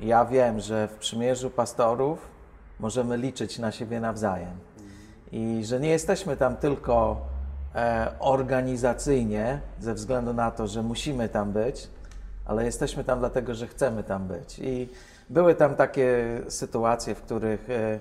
ja 0.00 0.24
wiem, 0.24 0.60
że 0.60 0.88
w 0.88 0.94
przymierzu 0.94 1.50
pastorów 1.50 2.28
możemy 2.80 3.16
liczyć 3.16 3.58
na 3.58 3.72
siebie 3.72 4.00
nawzajem 4.00 4.69
i 5.32 5.64
że 5.64 5.80
nie 5.80 5.88
jesteśmy 5.88 6.36
tam 6.36 6.56
tylko 6.56 7.26
e, 7.74 8.12
organizacyjnie, 8.18 9.60
ze 9.80 9.94
względu 9.94 10.34
na 10.34 10.50
to, 10.50 10.66
że 10.66 10.82
musimy 10.82 11.28
tam 11.28 11.52
być, 11.52 11.88
ale 12.44 12.64
jesteśmy 12.64 13.04
tam 13.04 13.18
dlatego, 13.18 13.54
że 13.54 13.66
chcemy 13.66 14.04
tam 14.04 14.28
być. 14.28 14.58
I 14.58 14.88
były 15.30 15.54
tam 15.54 15.74
takie 15.74 16.40
sytuacje, 16.48 17.14
w 17.14 17.22
których 17.22 17.70
e, 17.70 18.00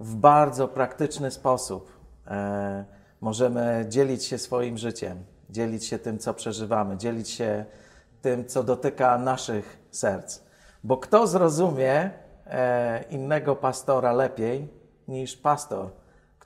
w 0.00 0.14
bardzo 0.14 0.68
praktyczny 0.68 1.30
sposób 1.30 1.92
e, 2.26 2.84
możemy 3.20 3.86
dzielić 3.88 4.24
się 4.24 4.38
swoim 4.38 4.78
życiem, 4.78 5.24
dzielić 5.50 5.84
się 5.84 5.98
tym, 5.98 6.18
co 6.18 6.34
przeżywamy, 6.34 6.96
dzielić 6.96 7.30
się 7.30 7.64
tym, 8.22 8.46
co 8.46 8.62
dotyka 8.62 9.18
naszych 9.18 9.78
serc. 9.90 10.40
Bo 10.84 10.96
kto 10.96 11.26
zrozumie 11.26 12.10
innego 13.10 13.56
pastora 13.56 14.12
lepiej 14.12 14.68
niż 15.08 15.36
pastor, 15.36 15.90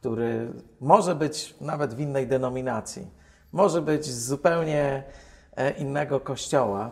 który 0.01 0.53
może 0.81 1.15
być 1.15 1.55
nawet 1.61 1.95
w 1.95 2.01
innej 2.01 2.27
denominacji, 2.27 3.11
może 3.53 3.83
być 3.83 4.07
z 4.07 4.27
zupełnie 4.27 5.03
e, 5.57 5.71
innego 5.71 6.21
kościoła, 6.21 6.91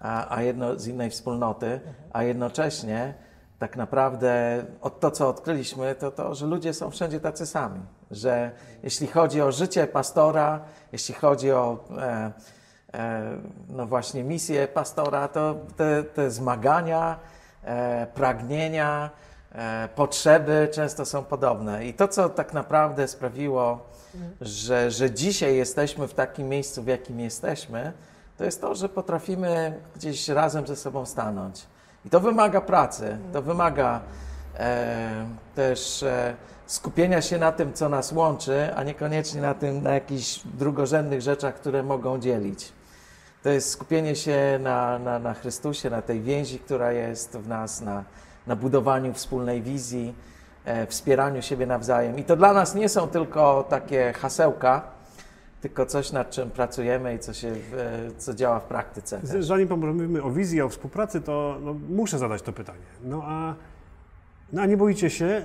a, 0.00 0.36
a 0.36 0.42
jedno, 0.42 0.78
z 0.78 0.86
innej 0.86 1.10
wspólnoty, 1.10 1.80
a 2.12 2.22
jednocześnie 2.22 3.14
tak 3.58 3.76
naprawdę 3.76 4.64
od 4.80 5.00
to, 5.00 5.10
co 5.10 5.28
odkryliśmy, 5.28 5.94
to 5.94 6.10
to, 6.10 6.34
że 6.34 6.46
ludzie 6.46 6.74
są 6.74 6.90
wszędzie 6.90 7.20
tacy 7.20 7.46
sami. 7.46 7.80
Że 8.10 8.50
jeśli 8.82 9.06
chodzi 9.06 9.42
o 9.42 9.52
życie 9.52 9.86
pastora, 9.86 10.60
jeśli 10.92 11.14
chodzi 11.14 11.52
o 11.52 11.84
e, 11.98 12.32
e, 12.94 13.22
no 13.68 13.86
właśnie 13.86 14.24
misję 14.24 14.68
pastora, 14.68 15.28
to 15.28 15.54
te, 15.76 16.04
te 16.04 16.30
zmagania, 16.30 17.18
e, 17.64 18.06
pragnienia, 18.06 19.10
potrzeby 19.94 20.68
często 20.72 21.06
są 21.06 21.24
podobne. 21.24 21.86
I 21.86 21.94
to, 21.94 22.08
co 22.08 22.28
tak 22.28 22.52
naprawdę 22.52 23.08
sprawiło, 23.08 23.88
że, 24.40 24.90
że 24.90 25.10
dzisiaj 25.10 25.56
jesteśmy 25.56 26.08
w 26.08 26.14
takim 26.14 26.48
miejscu, 26.48 26.82
w 26.82 26.86
jakim 26.86 27.20
jesteśmy, 27.20 27.92
to 28.36 28.44
jest 28.44 28.60
to, 28.60 28.74
że 28.74 28.88
potrafimy 28.88 29.80
gdzieś 29.96 30.28
razem 30.28 30.66
ze 30.66 30.76
sobą 30.76 31.06
stanąć. 31.06 31.66
I 32.04 32.10
to 32.10 32.20
wymaga 32.20 32.60
pracy, 32.60 33.18
to 33.32 33.42
wymaga 33.42 34.00
e, 34.58 35.26
też 35.54 36.02
e, 36.02 36.34
skupienia 36.66 37.22
się 37.22 37.38
na 37.38 37.52
tym, 37.52 37.72
co 37.72 37.88
nas 37.88 38.12
łączy, 38.12 38.74
a 38.76 38.82
niekoniecznie 38.82 39.40
na 39.40 39.54
tym, 39.54 39.82
na 39.82 39.94
jakichś 39.94 40.40
drugorzędnych 40.44 41.20
rzeczach, 41.20 41.54
które 41.54 41.82
mogą 41.82 42.18
dzielić. 42.20 42.72
To 43.42 43.48
jest 43.48 43.70
skupienie 43.70 44.16
się 44.16 44.58
na, 44.62 44.98
na, 44.98 45.18
na 45.18 45.34
Chrystusie, 45.34 45.90
na 45.90 46.02
tej 46.02 46.20
więzi, 46.20 46.58
która 46.58 46.92
jest 46.92 47.36
w 47.36 47.48
nas, 47.48 47.80
na, 47.80 48.04
na 48.48 48.56
budowaniu 48.56 49.12
wspólnej 49.14 49.62
wizji, 49.62 50.14
e, 50.64 50.86
wspieraniu 50.86 51.42
siebie 51.42 51.66
nawzajem. 51.66 52.18
I 52.18 52.24
to 52.24 52.36
dla 52.36 52.52
nas 52.52 52.74
nie 52.74 52.88
są 52.88 53.08
tylko 53.08 53.64
takie 53.70 54.12
hasełka, 54.12 54.82
tylko 55.60 55.86
coś, 55.86 56.12
nad 56.12 56.30
czym 56.30 56.50
pracujemy 56.50 57.14
i 57.14 57.18
co, 57.18 57.32
się, 57.32 57.52
w- 57.52 57.74
e, 57.74 58.10
co 58.18 58.34
działa 58.34 58.60
w 58.60 58.64
praktyce. 58.64 59.20
Zanim 59.40 59.68
pomówimy 59.68 60.22
o 60.22 60.30
wizji, 60.30 60.62
o 60.62 60.68
współpracy, 60.68 61.20
to 61.20 61.58
no, 61.62 61.74
muszę 61.88 62.18
zadać 62.18 62.42
to 62.42 62.52
pytanie. 62.52 62.78
No 63.04 63.22
a, 63.24 63.54
no 64.52 64.62
a 64.62 64.66
nie 64.66 64.76
boicie 64.76 65.10
się 65.10 65.26
e, 65.26 65.42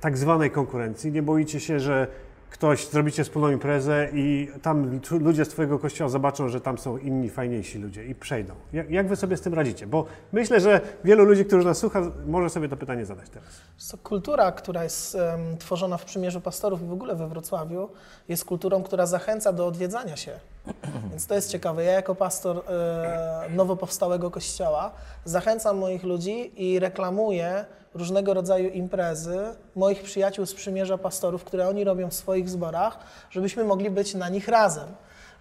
tak 0.00 0.18
zwanej 0.18 0.50
konkurencji? 0.50 1.12
Nie 1.12 1.22
boicie 1.22 1.60
się, 1.60 1.80
że 1.80 2.06
ktoś 2.54 2.88
zrobicie 2.88 3.24
wspólną 3.24 3.50
imprezę 3.50 4.08
i 4.12 4.48
tam 4.62 5.00
ludzie 5.10 5.44
z 5.44 5.48
Twojego 5.48 5.78
kościoła 5.78 6.10
zobaczą, 6.10 6.48
że 6.48 6.60
tam 6.60 6.78
są 6.78 6.98
inni, 6.98 7.30
fajniejsi 7.30 7.78
ludzie 7.78 8.04
i 8.04 8.14
przejdą? 8.14 8.54
Jak, 8.72 8.90
jak 8.90 9.08
Wy 9.08 9.16
sobie 9.16 9.36
z 9.36 9.40
tym 9.40 9.54
radzicie? 9.54 9.86
Bo 9.86 10.04
myślę, 10.32 10.60
że 10.60 10.80
wielu 11.04 11.24
ludzi, 11.24 11.44
którzy 11.44 11.66
nas 11.66 11.78
słucha, 11.78 12.02
może 12.26 12.50
sobie 12.50 12.68
to 12.68 12.76
pytanie 12.76 13.06
zadać 13.06 13.28
teraz. 13.28 13.48
Co, 13.76 13.98
kultura, 13.98 14.52
która 14.52 14.84
jest 14.84 15.14
em, 15.14 15.58
tworzona 15.58 15.96
w 15.96 16.04
Przymierzu 16.04 16.40
Pastorów 16.40 16.82
i 16.82 16.86
w 16.86 16.92
ogóle 16.92 17.16
we 17.16 17.28
Wrocławiu, 17.28 17.88
jest 18.28 18.44
kulturą, 18.44 18.82
która 18.82 19.06
zachęca 19.06 19.52
do 19.52 19.66
odwiedzania 19.66 20.16
się. 20.16 20.32
Więc 21.10 21.26
to 21.26 21.34
jest 21.34 21.50
ciekawe. 21.50 21.84
Ja 21.84 21.92
jako 21.92 22.14
pastor 22.14 22.62
e, 22.68 23.48
nowo 23.50 23.76
powstałego 23.76 24.30
kościoła 24.30 24.90
zachęcam 25.24 25.78
moich 25.78 26.02
ludzi 26.02 26.52
i 26.62 26.78
reklamuję 26.78 27.64
różnego 27.94 28.34
rodzaju 28.34 28.68
imprezy 28.68 29.38
moich 29.76 30.02
przyjaciół 30.02 30.46
z 30.46 30.54
Przymierza 30.54 30.98
Pastorów, 30.98 31.44
które 31.44 31.68
oni 31.68 31.84
robią 31.84 32.10
w 32.10 32.14
swoich 32.14 32.48
zborach, 32.48 32.98
żebyśmy 33.30 33.64
mogli 33.64 33.90
być 33.90 34.14
na 34.14 34.28
nich 34.28 34.48
razem 34.48 34.88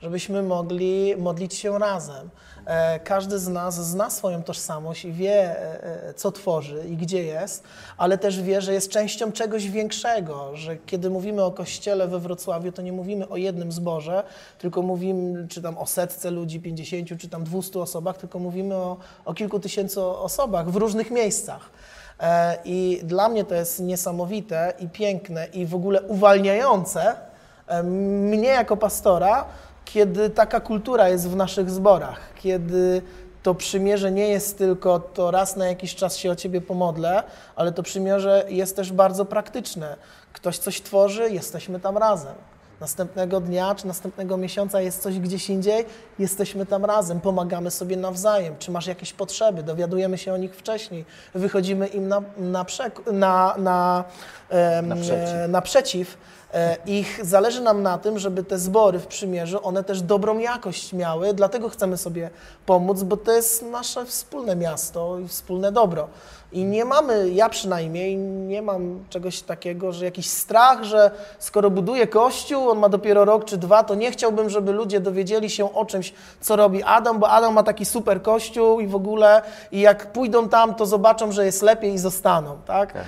żebyśmy 0.03 0.43
mogli 0.43 1.15
modlić 1.17 1.53
się 1.53 1.79
razem. 1.79 2.29
E, 2.65 2.99
Każdy 2.99 3.39
z 3.39 3.47
nas 3.47 3.87
zna 3.87 4.09
swoją 4.09 4.43
tożsamość 4.43 5.05
i 5.05 5.11
wie, 5.11 5.33
e, 5.33 5.83
e, 6.09 6.13
co 6.13 6.31
tworzy 6.31 6.83
i 6.89 6.97
gdzie 6.97 7.23
jest, 7.23 7.63
ale 7.97 8.17
też 8.17 8.41
wie, 8.41 8.61
że 8.61 8.73
jest 8.73 8.89
częścią 8.89 9.31
czegoś 9.31 9.69
większego, 9.69 10.55
że 10.55 10.77
kiedy 10.77 11.09
mówimy 11.09 11.43
o 11.43 11.51
kościele 11.51 12.07
we 12.07 12.19
Wrocławiu, 12.19 12.71
to 12.71 12.81
nie 12.81 12.91
mówimy 12.91 13.29
o 13.29 13.37
jednym 13.37 13.71
zborze, 13.71 14.23
tylko 14.57 14.81
mówimy, 14.81 15.47
czy 15.47 15.61
tam 15.61 15.77
o 15.77 15.85
setce 15.85 16.31
ludzi, 16.31 16.59
50, 16.59 17.21
czy 17.21 17.29
tam 17.29 17.43
200 17.43 17.79
osobach, 17.79 18.17
tylko 18.17 18.39
mówimy 18.39 18.75
o, 18.75 18.97
o 19.25 19.33
kilku 19.33 19.59
tysięcy 19.59 20.01
osobach 20.01 20.69
w 20.69 20.75
różnych 20.75 21.11
miejscach. 21.11 21.69
E, 22.23 22.57
I 22.65 23.01
dla 23.03 23.29
mnie 23.29 23.43
to 23.43 23.55
jest 23.55 23.79
niesamowite 23.79 24.73
i 24.79 24.89
piękne 24.89 25.47
i 25.53 25.65
w 25.65 25.75
ogóle 25.75 26.01
uwalniające 26.01 27.15
e, 27.67 27.83
mnie 27.83 28.47
jako 28.47 28.77
pastora, 28.77 29.45
kiedy 29.85 30.29
taka 30.29 30.59
kultura 30.59 31.09
jest 31.09 31.29
w 31.29 31.35
naszych 31.35 31.69
zborach, 31.69 32.19
kiedy 32.35 33.01
to 33.43 33.55
przymierze 33.55 34.11
nie 34.11 34.27
jest 34.27 34.57
tylko 34.57 34.99
to 34.99 35.31
raz 35.31 35.55
na 35.55 35.67
jakiś 35.67 35.95
czas 35.95 36.17
się 36.17 36.31
o 36.31 36.35
ciebie 36.35 36.61
pomodlę, 36.61 37.23
ale 37.55 37.71
to 37.71 37.83
przymierze 37.83 38.45
jest 38.49 38.75
też 38.75 38.91
bardzo 38.91 39.25
praktyczne. 39.25 39.95
Ktoś 40.33 40.57
coś 40.57 40.81
tworzy, 40.81 41.29
jesteśmy 41.29 41.79
tam 41.79 41.97
razem. 41.97 42.52
Następnego 42.87 43.39
dnia 43.39 43.75
czy 43.75 43.87
następnego 43.87 44.37
miesiąca 44.37 44.81
jest 44.81 45.01
coś 45.01 45.19
gdzieś 45.19 45.49
indziej, 45.49 45.85
jesteśmy 46.19 46.65
tam 46.65 46.85
razem, 46.85 47.21
pomagamy 47.21 47.71
sobie 47.71 47.97
nawzajem. 47.97 48.55
Czy 48.59 48.71
masz 48.71 48.87
jakieś 48.87 49.13
potrzeby, 49.13 49.63
dowiadujemy 49.63 50.17
się 50.17 50.33
o 50.33 50.37
nich 50.37 50.55
wcześniej, 50.55 51.05
wychodzimy 51.35 51.87
im 51.87 52.07
na, 52.07 52.21
na, 52.37 52.65
na, 53.11 53.55
na, 53.57 54.03
em, 54.49 54.87
Naprzeciw. 54.87 55.29
e, 55.29 55.47
naprzeciw. 55.47 56.17
E, 56.53 56.77
Ich 56.85 57.25
zależy 57.25 57.61
nam 57.61 57.83
na 57.83 57.97
tym, 57.97 58.19
żeby 58.19 58.43
te 58.43 58.59
zbory 58.59 58.99
w 58.99 59.07
przymierzu, 59.07 59.59
one 59.67 59.83
też 59.83 60.01
dobrą 60.01 60.37
jakość 60.37 60.93
miały, 60.93 61.33
dlatego 61.33 61.69
chcemy 61.69 61.97
sobie 61.97 62.29
pomóc, 62.65 63.03
bo 63.03 63.17
to 63.17 63.31
jest 63.31 63.63
nasze 63.63 64.05
wspólne 64.05 64.55
miasto 64.55 65.19
i 65.19 65.27
wspólne 65.27 65.71
dobro. 65.71 66.07
I 66.53 66.63
nie 66.65 66.85
mamy, 66.85 67.29
ja 67.29 67.49
przynajmniej, 67.49 68.17
nie 68.17 68.61
mam 68.61 69.03
czegoś 69.09 69.41
takiego, 69.41 69.91
że 69.91 70.05
jakiś 70.05 70.29
strach, 70.29 70.83
że 70.83 71.11
skoro 71.39 71.69
buduję 71.69 72.07
kościół, 72.07 72.69
on 72.69 72.79
ma 72.79 72.89
dopiero 72.89 73.25
rok 73.25 73.45
czy 73.45 73.57
dwa, 73.57 73.83
to 73.83 73.95
nie 73.95 74.11
chciałbym, 74.11 74.49
żeby 74.49 74.71
ludzie 74.71 74.99
dowiedzieli 74.99 75.49
się 75.49 75.73
o 75.73 75.85
czymś, 75.85 76.13
co 76.41 76.55
robi 76.55 76.83
Adam, 76.83 77.19
bo 77.19 77.29
Adam 77.29 77.53
ma 77.53 77.63
taki 77.63 77.85
super 77.85 78.21
kościół 78.21 78.79
i 78.79 78.87
w 78.87 78.95
ogóle, 78.95 79.41
i 79.71 79.79
jak 79.79 80.11
pójdą 80.11 80.49
tam, 80.49 80.75
to 80.75 80.85
zobaczą, 80.85 81.31
że 81.31 81.45
jest 81.45 81.61
lepiej 81.61 81.93
i 81.93 81.97
zostaną, 81.97 82.57
tak? 82.65 82.93
Tak. 82.93 83.05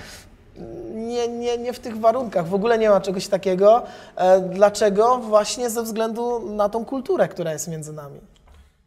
Nie, 0.94 1.28
nie, 1.28 1.58
nie 1.58 1.72
w 1.72 1.78
tych 1.78 1.98
warunkach, 2.00 2.46
w 2.46 2.54
ogóle 2.54 2.78
nie 2.78 2.90
ma 2.90 3.00
czegoś 3.00 3.28
takiego. 3.28 3.82
E, 4.16 4.40
Dlaczego? 4.40 5.18
Właśnie 5.18 5.70
ze 5.70 5.82
względu 5.82 6.40
na 6.50 6.68
tą 6.68 6.84
kulturę, 6.84 7.28
która 7.28 7.52
jest 7.52 7.68
między 7.68 7.92
nami. 7.92 8.20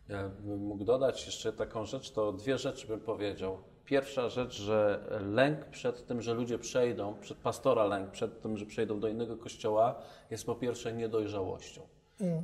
Ja 0.09 0.23
bym 0.39 0.63
mógł 0.65 0.83
dodać 0.83 1.25
jeszcze 1.25 1.53
taką 1.53 1.85
rzecz, 1.85 2.11
to 2.11 2.33
dwie 2.33 2.57
rzeczy 2.57 2.87
bym 2.87 2.99
powiedział. 2.99 3.57
Pierwsza 3.89 4.29
rzecz, 4.29 4.61
że 4.61 4.99
lęk 5.21 5.65
przed 5.65 6.07
tym, 6.07 6.21
że 6.21 6.33
ludzie 6.33 6.59
przejdą, 6.59 7.15
przed 7.21 7.37
pastora 7.37 7.85
lęk 7.85 8.11
przed 8.11 8.41
tym, 8.41 8.57
że 8.57 8.65
przejdą 8.65 8.99
do 8.99 9.07
innego 9.07 9.37
kościoła, 9.37 9.95
jest 10.31 10.45
po 10.45 10.55
pierwsze 10.55 10.93
niedojrzałością. 10.93 11.81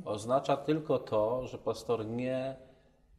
Oznacza 0.04 0.56
tylko 0.56 0.98
to, 0.98 1.46
że 1.46 1.58
pastor 1.58 2.06
nie 2.06 2.56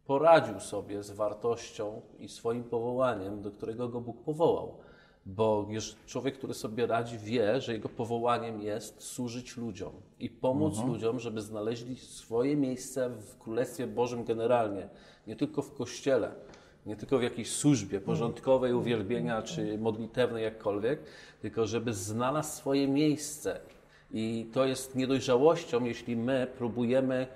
poradził 0.06 0.60
sobie 0.60 1.04
z 1.04 1.12
wartością 1.12 2.02
i 2.20 2.30
swoim 2.30 2.64
powołaniem, 2.64 3.42
do 3.42 3.52
którego 3.52 3.90
go 3.90 4.02
Bóg 4.02 4.24
powołał. 4.24 4.78
Bo 5.26 5.66
już 5.70 5.96
człowiek, 6.06 6.38
który 6.38 6.54
sobie 6.54 6.88
radzi, 6.88 7.18
wie, 7.18 7.62
że 7.62 7.74
jego 7.74 7.90
powołaniem 7.90 8.62
jest 8.62 9.04
służyć 9.04 9.58
ludziom 9.58 9.92
i 10.20 10.30
pomóc 10.30 10.84
ludziom, 10.88 11.20
żeby 11.20 11.42
znaleźli 11.42 11.96
swoje 11.96 12.56
miejsce 12.56 13.10
w 13.10 13.38
Królestwie 13.38 13.88
Bożym 13.88 14.24
generalnie, 14.24 14.90
nie 15.28 15.36
tylko 15.36 15.62
w 15.62 15.74
Kościele. 15.74 16.32
Nie 16.88 16.96
tylko 16.96 17.20
w 17.20 17.24
jakiejś 17.24 17.51
służbie 17.51 18.01
porządkowej, 18.01 18.74
uwielbienia 18.74 19.41
czy 19.41 19.77
modlitewnej, 19.77 20.44
jakkolwiek, 20.44 21.00
tylko 21.41 21.67
żeby 21.67 21.94
znalazł 21.94 22.58
swoje 22.58 22.88
miejsce. 22.88 23.60
I 24.12 24.50
to 24.53 24.65
jest 24.65 24.96
niedojrzałością, 24.96 25.84
jeśli 25.84 26.15
my 26.15 26.48
próbujemy 26.58 27.27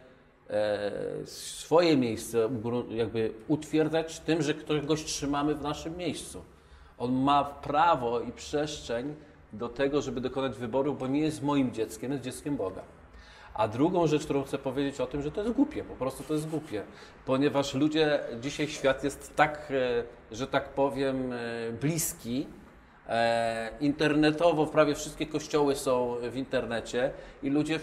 e, 0.50 0.91
swoje 1.25 1.98
miejsce 1.98 2.50
jakby 2.89 3.34
utwierdzać 3.48 4.20
tym, 4.20 4.41
że 4.41 4.53
kogoś 4.53 5.03
trzymamy 5.03 5.55
w 5.55 5.62
naszym 5.62 5.98
miejscu. 5.98 6.41
On 6.98 7.13
ma 7.13 7.43
prawo 7.43 8.22
i 8.22 8.31
przestrzeń 8.31 9.15
do 9.53 9.70
tego, 9.70 10.01
żeby 10.01 10.22
dokonać 10.22 10.58
wyboru, 10.58 10.93
bo 10.93 11.08
nie 11.08 11.20
jest 11.20 11.43
moim 11.43 11.72
dzieckiem, 11.72 12.12
jest 12.12 12.24
dzieckiem 12.24 12.58
Boga. 12.58 12.81
A 13.53 13.67
drugą 13.67 14.08
rzecz, 14.08 14.24
którą 14.24 14.43
chcę 14.43 14.58
powiedzieć 14.58 15.01
o 15.01 15.08
tym, 15.08 15.22
że 15.22 15.31
to 15.31 15.41
jest 15.41 15.53
głupie, 15.53 15.84
po 15.84 15.96
prostu 15.96 16.24
to 16.24 16.34
jest 16.34 16.50
głupie, 16.50 16.84
ponieważ 17.25 17.74
ludzie, 17.74 18.20
dzisiaj 18.41 18.67
świat 18.67 19.03
jest 19.03 19.36
tak, 19.36 19.72
e, 19.72 20.36
że 20.36 20.48
tak 20.48 20.70
powiem, 20.70 21.34
e, 21.34 21.38
bliski, 21.72 22.48
e, 23.08 23.70
internetowo 23.79 24.65
prawie 24.65 24.96
wszystkie 24.96 25.25
kościoły 25.25 25.75
są 25.75 26.15
w 26.31 26.36
internecie 26.36 27.12
i 27.43 27.50
ludzie, 27.50 27.79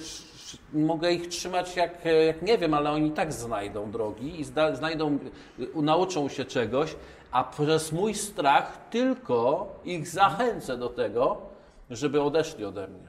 mogę 0.72 1.12
ich 1.12 1.28
trzymać 1.28 1.76
jak, 1.76 2.04
jak 2.26 2.42
nie 2.42 2.58
wiem, 2.58 2.74
ale 2.74 2.90
oni 2.90 3.10
tak 3.10 3.32
znajdą 3.32 3.90
drogi 3.90 4.40
i 4.40 4.44
zda, 4.44 4.76
znajdą, 4.76 5.18
nauczą 5.74 6.28
się 6.28 6.44
czegoś, 6.44 6.96
a 7.30 7.44
przez 7.44 7.92
mój 7.92 8.14
strach 8.14 8.88
tylko 8.90 9.72
ich 9.84 10.08
zachęcę 10.08 10.76
do 10.76 10.88
tego, 10.88 11.48
żeby 11.90 12.22
odeszli 12.22 12.64
ode 12.64 12.88
mnie. 12.88 13.08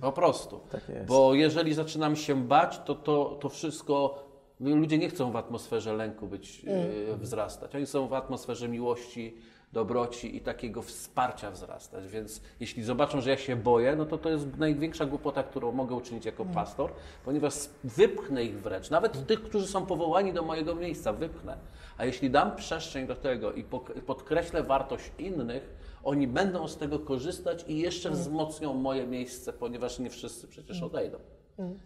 Po 0.00 0.12
prostu. 0.12 0.60
Tak 0.70 0.88
jest. 0.88 1.06
Bo 1.06 1.34
jeżeli 1.34 1.74
zaczynam 1.74 2.16
się 2.16 2.44
bać, 2.46 2.80
to 2.84 2.94
to, 2.94 3.38
to 3.40 3.48
wszystko. 3.48 4.24
Ludzie 4.60 4.98
nie 4.98 5.08
chcą 5.08 5.32
w 5.32 5.36
atmosferze 5.36 5.92
lęku 5.92 6.26
być, 6.26 6.64
e, 7.12 7.16
wzrastać. 7.16 7.74
Oni 7.74 7.86
chcą 7.86 8.08
w 8.08 8.14
atmosferze 8.14 8.68
miłości, 8.68 9.34
dobroci 9.72 10.36
i 10.36 10.40
takiego 10.40 10.82
wsparcia 10.82 11.50
wzrastać. 11.50 12.08
Więc 12.08 12.42
jeśli 12.60 12.82
zobaczą, 12.82 13.20
że 13.20 13.30
ja 13.30 13.36
się 13.36 13.56
boję, 13.56 13.96
no 13.96 14.06
to 14.06 14.18
to 14.18 14.30
jest 14.30 14.56
największa 14.56 15.06
głupota, 15.06 15.42
którą 15.42 15.72
mogę 15.72 15.94
uczynić 15.94 16.24
jako 16.24 16.44
pastor, 16.44 16.90
ponieważ 17.24 17.54
wypchnę 17.84 18.44
ich 18.44 18.60
wręcz. 18.62 18.90
Nawet 18.90 19.26
tych, 19.26 19.42
którzy 19.42 19.66
są 19.66 19.86
powołani 19.86 20.32
do 20.32 20.42
mojego 20.42 20.74
miejsca, 20.74 21.12
wypchnę. 21.12 21.56
A 21.98 22.04
jeśli 22.04 22.30
dam 22.30 22.56
przestrzeń 22.56 23.06
do 23.06 23.14
tego 23.14 23.52
i 23.52 23.64
podkreślę 24.06 24.62
wartość 24.62 25.12
innych, 25.18 25.74
oni 26.08 26.28
będą 26.28 26.68
z 26.68 26.76
tego 26.76 26.98
korzystać 26.98 27.64
i 27.68 27.78
jeszcze 27.78 28.10
wzmocnią 28.10 28.74
moje 28.74 29.06
miejsce, 29.06 29.52
ponieważ 29.52 29.98
nie 29.98 30.10
wszyscy 30.10 30.48
przecież 30.48 30.82
odejdą. 30.82 31.18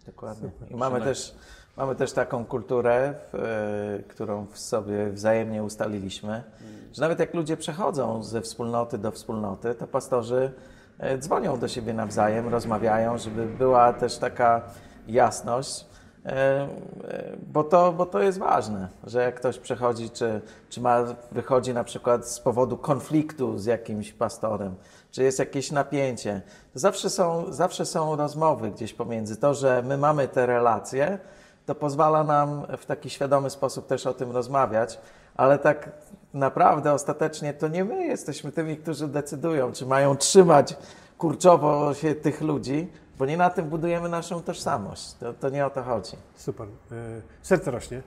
Dokładnie. 0.05 0.51
I 0.69 0.75
mamy 0.75 1.01
też, 1.01 1.35
mamy 1.77 1.95
też 1.95 2.11
taką 2.11 2.45
kulturę, 2.45 3.13
w, 3.31 3.35
e, 3.35 4.03
którą 4.03 4.45
w 4.45 4.59
sobie 4.59 5.09
wzajemnie 5.09 5.63
ustaliliśmy, 5.63 6.43
że 6.93 7.01
nawet 7.01 7.19
jak 7.19 7.33
ludzie 7.33 7.57
przechodzą 7.57 8.23
ze 8.23 8.41
wspólnoty 8.41 8.97
do 8.97 9.11
wspólnoty, 9.11 9.75
to 9.75 9.87
pastorzy 9.87 10.51
e, 10.99 11.17
dzwonią 11.17 11.59
do 11.59 11.67
siebie 11.67 11.93
nawzajem, 11.93 12.47
rozmawiają, 12.47 13.17
żeby 13.17 13.45
była 13.45 13.93
też 13.93 14.17
taka 14.17 14.61
jasność. 15.07 15.85
E, 16.25 16.29
e, 16.29 16.67
Bo 17.53 17.63
to, 17.63 17.93
bo 17.93 18.05
to 18.05 18.19
jest 18.19 18.39
ważne, 18.39 18.87
że 19.03 19.23
jak 19.23 19.35
ktoś 19.35 19.59
przechodzi, 19.59 20.09
czy, 20.09 20.41
czy 20.69 20.81
ma, 20.81 21.03
wychodzi 21.31 21.73
na 21.73 21.83
przykład 21.83 22.27
z 22.27 22.39
powodu 22.39 22.77
konfliktu 22.77 23.57
z 23.57 23.65
jakimś 23.65 24.13
pastorem, 24.13 24.75
czy 25.11 25.23
jest 25.23 25.39
jakieś 25.39 25.71
napięcie, 25.71 26.41
to 26.73 26.79
zawsze 26.79 27.09
są, 27.09 27.53
zawsze 27.53 27.85
są 27.85 28.15
rozmowy 28.15 28.71
gdzieś 28.71 28.93
pomiędzy. 28.93 29.37
To, 29.37 29.53
że 29.53 29.83
my 29.85 29.97
mamy 29.97 30.27
te 30.27 30.45
relacje, 30.45 31.19
to 31.65 31.75
pozwala 31.75 32.23
nam 32.23 32.65
w 32.77 32.85
taki 32.85 33.09
świadomy 33.09 33.49
sposób 33.49 33.87
też 33.87 34.07
o 34.07 34.13
tym 34.13 34.31
rozmawiać, 34.31 34.99
ale 35.35 35.59
tak 35.59 35.91
naprawdę 36.33 36.93
ostatecznie 36.93 37.53
to 37.53 37.67
nie 37.67 37.85
my 37.85 38.05
jesteśmy 38.05 38.51
tymi, 38.51 38.77
którzy 38.77 39.07
decydują, 39.07 39.71
czy 39.71 39.85
mają 39.85 40.15
trzymać 40.15 40.75
kurczowo 41.17 41.93
się 41.93 42.15
tych 42.15 42.41
ludzi, 42.41 42.91
bo 43.19 43.25
nie 43.25 43.37
na 43.37 43.49
tym 43.49 43.65
budujemy 43.69 44.09
naszą 44.09 44.41
tożsamość. 44.41 45.13
To, 45.13 45.33
to 45.33 45.49
nie 45.49 45.65
o 45.65 45.69
to 45.69 45.83
chodzi. 45.83 46.17
Super. 46.35 46.67
E, 46.91 46.95
Serce 47.41 47.71
rośnie. 47.71 48.01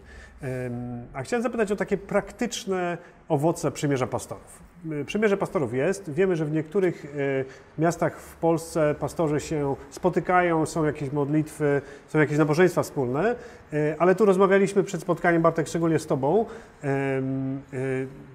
A 1.14 1.22
chciałem 1.22 1.42
zapytać 1.42 1.72
o 1.72 1.76
takie 1.76 1.96
praktyczne 1.96 2.98
owoce 3.28 3.70
przymierza 3.70 4.06
pastorów. 4.06 4.62
E, 5.00 5.04
Przymierze 5.04 5.36
pastorów 5.36 5.74
jest. 5.74 6.10
Wiemy, 6.10 6.36
że 6.36 6.44
w 6.44 6.52
niektórych 6.52 7.04
e, 7.04 7.80
miastach 7.80 8.20
w 8.20 8.36
Polsce 8.36 8.94
pastorzy 9.00 9.40
się 9.40 9.76
spotykają, 9.90 10.66
są 10.66 10.84
jakieś 10.84 11.12
modlitwy, 11.12 11.82
są 12.08 12.18
jakieś 12.18 12.38
nabożeństwa 12.38 12.82
wspólne, 12.82 13.34
ale 13.98 14.14
tu 14.14 14.24
rozmawialiśmy 14.24 14.84
przed 14.84 15.00
spotkaniem, 15.00 15.42
Bartek, 15.42 15.68
szczególnie 15.68 15.98
z 15.98 16.06
Tobą. 16.06 16.46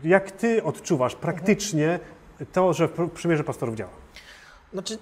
Jak 0.04 0.32
Ty 0.32 0.64
odczuwasz 0.64 1.16
praktycznie 1.16 2.00
to, 2.52 2.74
że 2.74 2.88
pr- 2.88 3.10
przymierze 3.10 3.44
pastorów 3.44 3.76
działa? 3.76 3.92
Znaczy, 4.74 4.98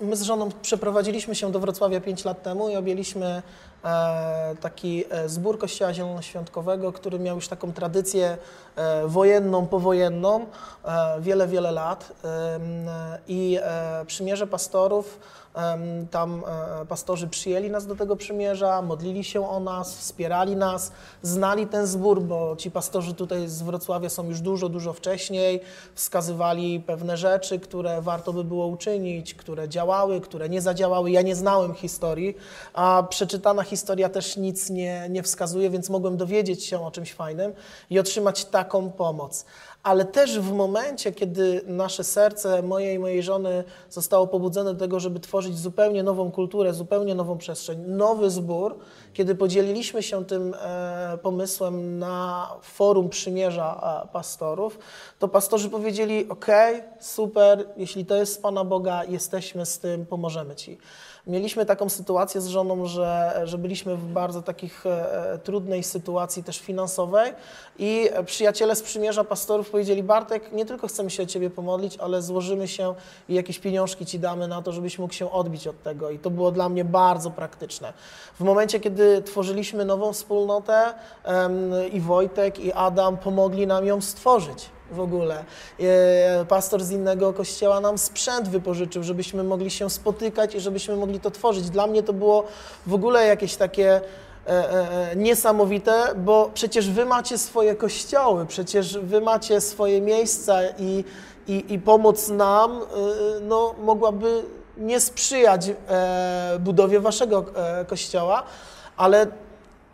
my 0.00 0.16
z 0.16 0.22
żoną 0.22 0.48
przeprowadziliśmy 0.62 1.34
się 1.34 1.52
do 1.52 1.60
Wrocławia 1.60 2.00
5 2.00 2.24
lat 2.24 2.42
temu 2.42 2.68
i 2.68 2.76
objęliśmy 2.76 3.42
e, 3.84 4.56
taki 4.60 5.04
e, 5.10 5.28
zbór 5.28 5.58
Kościoła 5.58 5.94
Zielonoświątkowego, 5.94 6.92
który 6.92 7.18
miał 7.18 7.36
już 7.36 7.48
taką 7.48 7.72
tradycję 7.72 8.38
e, 8.76 9.06
wojenną, 9.06 9.66
powojenną, 9.66 10.46
wiele, 11.20 11.48
wiele 11.48 11.70
lat. 11.70 12.12
I 13.28 13.58
przymierze 14.06 14.46
pastorów, 14.46 15.18
tam 16.10 16.44
e, 16.82 16.86
pastorzy 16.86 17.28
przyjęli 17.28 17.70
nas 17.70 17.86
do 17.86 17.96
tego 17.96 18.16
przymierza, 18.16 18.82
modlili 18.82 19.24
się 19.24 19.48
o 19.48 19.60
nas, 19.60 19.94
wspierali 19.96 20.56
nas, 20.56 20.92
znali 21.22 21.66
ten 21.66 21.86
zbór, 21.86 22.22
bo 22.22 22.56
ci 22.56 22.70
pastorzy 22.70 23.14
tutaj 23.14 23.48
z 23.48 23.62
Wrocławia 23.62 24.08
są 24.08 24.28
już 24.28 24.40
dużo, 24.40 24.68
dużo 24.68 24.92
wcześniej, 24.92 25.60
wskazywali 25.94 26.80
pewne 26.80 27.16
rzeczy, 27.16 27.60
które 27.60 28.02
warto 28.02 28.32
by 28.32 28.44
było 28.44 28.66
uczynić, 28.66 29.34
które 29.34 29.68
działały, 29.68 30.20
które 30.20 30.48
nie 30.48 30.60
zadziałały. 30.60 31.10
Ja 31.10 31.22
nie 31.22 31.36
znałem 31.36 31.74
historii, 31.74 32.36
a 32.74 33.06
przeczytana 33.10 33.62
historia 33.62 34.08
też 34.08 34.36
nic 34.36 34.70
nie, 34.70 35.06
nie 35.10 35.22
wskazuje, 35.22 35.70
więc 35.70 35.90
mogłem 35.90 36.16
dowiedzieć 36.16 36.64
się 36.64 36.86
o 36.86 36.90
czymś 36.90 37.14
fajnym 37.14 37.52
i 37.90 37.98
otrzymać 37.98 38.44
taką 38.44 38.90
pomoc. 38.90 39.44
Ale 39.82 40.04
też 40.04 40.38
w 40.38 40.52
momencie, 40.52 41.12
kiedy 41.12 41.62
nasze 41.66 42.04
serce, 42.04 42.62
moje 42.62 42.94
i 42.94 42.98
mojej 42.98 43.22
żony, 43.22 43.64
zostało 43.90 44.26
pobudzone 44.26 44.74
do 44.74 44.80
tego, 44.80 45.00
żeby 45.00 45.20
tworzyć 45.20 45.58
zupełnie 45.58 46.02
nową 46.02 46.30
kulturę, 46.30 46.74
zupełnie 46.74 47.14
nową 47.14 47.38
przestrzeń, 47.38 47.84
nowy 47.86 48.30
zbór, 48.30 48.78
kiedy 49.12 49.34
podzieliliśmy 49.34 50.02
się 50.02 50.24
tym 50.24 50.54
e, 50.54 51.18
pomysłem 51.22 51.98
na 51.98 52.48
forum 52.62 53.08
przymierza 53.08 54.02
e, 54.04 54.12
pastorów, 54.12 54.78
to 55.18 55.28
pastorzy 55.28 55.70
powiedzieli: 55.70 56.28
OK, 56.28 56.46
super, 57.00 57.68
jeśli 57.76 58.06
to 58.06 58.16
jest 58.16 58.34
z 58.34 58.38
Pana 58.38 58.64
Boga, 58.64 59.04
jesteśmy 59.04 59.66
z 59.66 59.78
tym, 59.78 60.06
pomożemy 60.06 60.56
Ci. 60.56 60.78
Mieliśmy 61.26 61.66
taką 61.66 61.88
sytuację 61.88 62.40
z 62.40 62.46
żoną, 62.46 62.86
że, 62.86 63.40
że 63.44 63.58
byliśmy 63.58 63.96
w 63.96 64.04
bardzo 64.04 64.42
takich 64.42 64.86
e, 64.86 65.38
trudnej 65.44 65.82
sytuacji 65.82 66.44
też 66.44 66.60
finansowej 66.60 67.32
i 67.78 68.10
przyjaciele 68.26 68.76
z 68.76 68.82
przymierza 68.82 69.24
pastorów 69.24 69.70
powiedzieli 69.70 70.02
Bartek, 70.02 70.52
nie 70.52 70.66
tylko 70.66 70.88
chcemy 70.88 71.10
się 71.10 71.22
o 71.22 71.26
Ciebie 71.26 71.50
pomodlić, 71.50 71.96
ale 71.96 72.22
złożymy 72.22 72.68
się 72.68 72.94
i 73.28 73.34
jakieś 73.34 73.58
pieniążki 73.58 74.06
Ci 74.06 74.18
damy 74.18 74.48
na 74.48 74.62
to, 74.62 74.72
żebyś 74.72 74.98
mógł 74.98 75.14
się 75.14 75.32
odbić 75.32 75.66
od 75.66 75.82
tego 75.82 76.10
i 76.10 76.18
to 76.18 76.30
było 76.30 76.52
dla 76.52 76.68
mnie 76.68 76.84
bardzo 76.84 77.30
praktyczne. 77.30 77.92
W 78.34 78.40
momencie, 78.40 78.80
kiedy 78.80 79.22
tworzyliśmy 79.22 79.84
nową 79.84 80.12
wspólnotę 80.12 80.94
i 81.92 82.00
Wojtek 82.00 82.58
i 82.58 82.72
Adam 82.72 83.16
pomogli 83.16 83.66
nam 83.66 83.86
ją 83.86 84.00
stworzyć 84.00 84.70
w 84.92 85.00
ogóle. 85.00 85.44
E, 85.80 86.44
Pastor 86.44 86.82
z 86.82 86.90
innego 86.90 87.32
kościoła 87.32 87.80
nam 87.80 87.98
sprzęt 87.98 88.48
wypożyczył, 88.48 89.02
żebyśmy 89.02 89.44
mogli 89.44 89.70
się 89.70 89.90
spotykać 89.90 90.54
i 90.54 90.60
żebyśmy 90.60 90.96
mogli 90.96 91.20
to 91.20 91.30
tworzyć. 91.30 91.70
Dla 91.70 91.86
mnie 91.86 92.02
to 92.02 92.12
było 92.12 92.44
w 92.86 92.94
ogóle 92.94 93.26
jakieś 93.26 93.56
takie 93.56 93.90
e, 93.96 94.00
e, 94.48 95.16
niesamowite, 95.16 95.92
bo 96.16 96.50
przecież 96.54 96.90
wy 96.90 97.04
macie 97.04 97.38
swoje 97.38 97.74
kościoły, 97.74 98.46
przecież 98.46 98.98
wy 98.98 99.20
macie 99.20 99.60
swoje 99.60 100.00
miejsca 100.00 100.58
i, 100.78 101.04
i, 101.48 101.74
i 101.74 101.78
pomoc 101.78 102.28
nam 102.28 102.80
no, 103.40 103.74
mogłaby 103.82 104.42
nie 104.78 105.00
sprzyjać 105.00 105.70
budowie 106.60 107.00
waszego 107.00 107.44
kościoła, 107.86 108.42
ale 108.96 109.26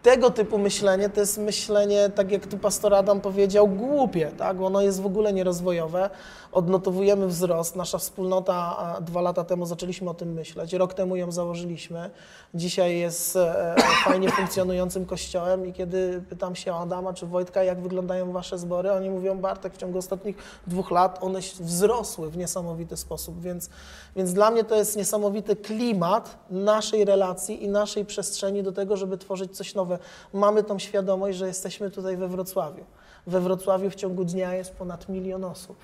tego 0.03 0.31
typu 0.31 0.59
myślenie 0.59 1.09
to 1.09 1.21
jest 1.21 1.39
myślenie, 1.39 2.11
tak 2.15 2.31
jak 2.31 2.47
tu 2.47 2.59
pastor 2.59 2.95
Adam 2.95 3.21
powiedział, 3.21 3.69
głupie, 3.69 4.31
tak? 4.39 4.61
ono 4.61 4.83
jest 4.83 5.03
w 5.03 5.07
ogóle 5.07 5.33
nierozwojowe. 5.33 6.11
Odnotowujemy 6.53 7.27
wzrost. 7.27 7.77
Nasza 7.77 7.99
wspólnota 7.99 8.97
dwa 9.01 9.21
lata 9.21 9.45
temu 9.45 9.67
zaczęliśmy 9.67 10.11
o 10.11 10.15
tym 10.15 10.33
myśleć, 10.33 10.73
rok 10.73 10.95
temu 10.95 11.17
ją 11.17 11.33
założyliśmy. 11.33 12.11
Dzisiaj 12.55 12.99
jest 12.99 13.37
e, 13.37 13.75
fajnie 14.05 14.31
funkcjonującym 14.31 15.07
kościołem 15.07 15.67
i 15.67 15.73
kiedy 15.73 16.23
pytam 16.29 16.57
się 16.57 16.75
Adama 16.75 17.13
czy 17.13 17.27
Wojtka, 17.27 17.63
jak 17.63 17.83
wyglądają 17.83 18.33
wasze 18.33 18.59
zbory, 18.59 18.93
oni 18.93 19.11
mówią, 19.11 19.39
Bartek, 19.39 19.75
w 19.75 19.77
ciągu 19.77 19.99
ostatnich 19.99 20.37
dwóch 20.67 20.91
lat 20.91 21.19
one 21.23 21.41
wzrosły 21.61 22.31
w 22.31 22.37
niesamowity 22.37 22.97
sposób, 22.97 23.41
więc, 23.41 23.71
więc 24.17 24.33
dla 24.33 24.51
mnie 24.51 24.65
to 24.65 24.77
jest 24.77 24.97
niesamowity 24.97 25.57
klimat 25.57 26.39
naszej 26.51 27.05
relacji 27.05 27.65
i 27.65 27.69
naszej 27.69 28.05
przestrzeni 28.05 28.63
do 28.63 28.73
tego, 28.73 28.97
żeby 28.97 29.19
tworzyć 29.19 29.57
coś 29.57 29.75
nowe. 29.75 29.99
Mamy 30.33 30.63
tą 30.63 30.79
świadomość, 30.79 31.39
że 31.39 31.47
jesteśmy 31.47 31.91
tutaj 31.91 32.17
we 32.17 32.29
Wrocławiu. 32.29 32.85
We 33.27 33.41
Wrocławiu 33.41 33.91
w 33.91 33.95
ciągu 33.95 34.25
dnia 34.25 34.55
jest 34.55 34.75
ponad 34.75 35.09
milion 35.09 35.45
osób. 35.45 35.77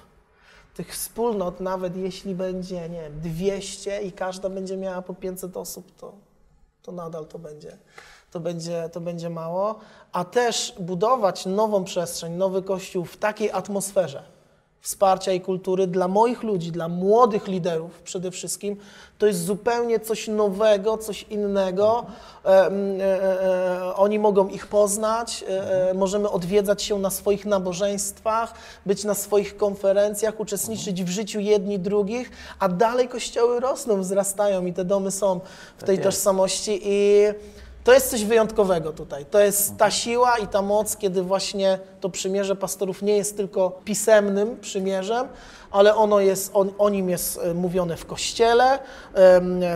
Tych 0.75 0.93
wspólnot, 0.93 1.61
nawet 1.61 1.97
jeśli 1.97 2.35
będzie, 2.35 2.89
nie 2.89 3.01
wiem, 3.01 3.21
200 3.21 4.03
i 4.03 4.13
każda 4.13 4.49
będzie 4.49 4.77
miała 4.77 5.03
po 5.03 5.15
500 5.15 5.57
osób, 5.57 5.97
to, 5.97 6.13
to 6.83 6.93
nadal 6.93 7.27
to 7.27 7.39
będzie, 7.39 7.79
to, 8.31 8.41
będzie, 8.41 8.89
to 8.93 9.01
będzie 9.01 9.31
mało. 9.31 9.79
A 10.13 10.25
też 10.25 10.75
budować 10.81 11.47
nową 11.47 11.85
przestrzeń, 11.85 12.33
nowy 12.33 12.63
kościół 12.63 13.05
w 13.05 13.17
takiej 13.17 13.51
atmosferze, 13.51 14.34
wsparcia 14.85 15.33
i 15.33 15.41
kultury 15.41 15.87
dla 15.87 16.09
moich 16.09 16.43
ludzi, 16.43 16.73
dla 16.73 16.89
młodych 16.89 17.49
liderów 17.49 18.03
przede 18.03 18.31
wszystkim, 18.31 18.77
to 19.19 19.27
jest 19.27 19.45
zupełnie 19.45 20.01
coś 20.01 20.29
nowego, 20.29 20.99
coś 20.99 21.23
innego. 21.23 22.07
E, 22.45 22.49
e, 22.49 22.71
e, 23.89 23.95
oni 23.97 24.19
mogą 24.19 24.49
ich 24.49 24.67
poznać, 24.67 25.45
e, 25.49 25.91
e, 25.91 25.95
możemy 25.95 26.31
odwiedzać 26.31 26.83
się 26.83 26.99
na 26.99 27.11
swoich 27.11 27.47
nabożeństwach, 27.47 28.55
być 28.87 29.05
na 29.05 29.15
swoich 29.15 29.57
konferencjach, 29.57 30.41
uczestniczyć 30.41 31.05
w 31.05 31.09
życiu 31.09 31.41
jedni 31.41 31.79
drugich, 31.79 32.31
a 32.59 32.69
dalej 32.69 33.09
kościoły 33.09 33.61
rosną, 33.61 34.01
wzrastają 34.01 34.67
i 34.67 34.73
te 34.73 34.85
domy 34.85 35.11
są 35.11 35.41
w 35.79 35.85
tej 35.85 35.97
jest. 35.97 36.05
tożsamości 36.05 36.81
i 36.83 37.25
to 37.85 37.93
jest 37.93 38.11
coś 38.11 38.25
wyjątkowego 38.25 38.93
tutaj. 38.93 39.27
To 39.27 39.41
jest 39.41 39.77
ta 39.77 39.91
siła 39.91 40.39
i 40.39 40.47
ta 40.47 40.63
moc, 40.63 40.97
kiedy 40.97 41.23
właśnie 41.23 41.79
to 42.01 42.11
przymierze 42.11 42.57
pastorów 42.57 43.03
nie 43.03 43.17
jest 43.17 43.37
tylko 43.37 43.81
pisemnym 43.85 44.61
przymierzem, 44.61 45.29
ale 45.71 45.97
ono 45.97 46.21
jest, 46.21 46.51
on, 46.55 46.73
o 46.79 46.89
nim 46.91 47.11
jest 47.11 47.41
e, 47.43 47.55
mówione 47.55 47.97
w 47.97 48.07
kościele. 48.07 48.79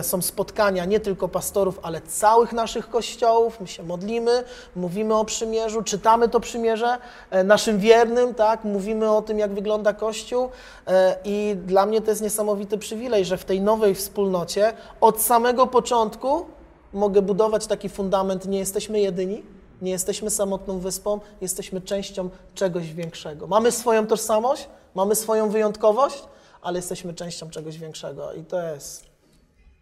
Są 0.01 0.21
spotkania 0.21 0.85
nie 0.85 0.99
tylko 0.99 1.27
pastorów, 1.27 1.79
ale 1.81 2.01
całych 2.01 2.53
naszych 2.53 2.89
kościołów. 2.89 3.59
My 3.59 3.67
się 3.67 3.83
modlimy, 3.83 4.43
mówimy 4.75 5.15
o 5.15 5.25
przymierzu, 5.25 5.83
czytamy 5.83 6.29
to 6.29 6.39
przymierze 6.39 6.97
e, 7.29 7.43
naszym 7.43 7.79
wiernym, 7.79 8.33
tak? 8.33 8.63
Mówimy 8.63 9.11
o 9.11 9.21
tym, 9.21 9.39
jak 9.39 9.53
wygląda 9.53 9.93
Kościół. 9.93 10.49
E, 10.87 11.15
I 11.23 11.55
dla 11.65 11.85
mnie 11.85 12.01
to 12.01 12.11
jest 12.11 12.21
niesamowity 12.21 12.77
przywilej, 12.77 13.25
że 13.25 13.37
w 13.37 13.45
tej 13.45 13.61
nowej 13.61 13.95
wspólnocie 13.95 14.73
od 15.01 15.21
samego 15.21 15.67
początku 15.67 16.45
mogę 16.93 17.21
budować 17.21 17.67
taki 17.67 17.89
fundament, 17.89 18.45
nie 18.45 18.59
jesteśmy 18.59 18.99
jedyni, 18.99 19.43
nie 19.81 19.91
jesteśmy 19.91 20.29
samotną 20.29 20.79
wyspą, 20.79 21.19
jesteśmy 21.41 21.81
częścią 21.81 22.29
czegoś 22.53 22.93
większego. 22.93 23.47
Mamy 23.47 23.71
swoją 23.71 24.07
tożsamość, 24.07 24.69
mamy 24.95 25.15
swoją 25.15 25.49
wyjątkowość, 25.49 26.23
ale 26.61 26.79
jesteśmy 26.79 27.13
częścią 27.13 27.49
czegoś 27.49 27.77
większego 27.77 28.33
i 28.33 28.43
to 28.43 28.63
jest, 28.63 29.05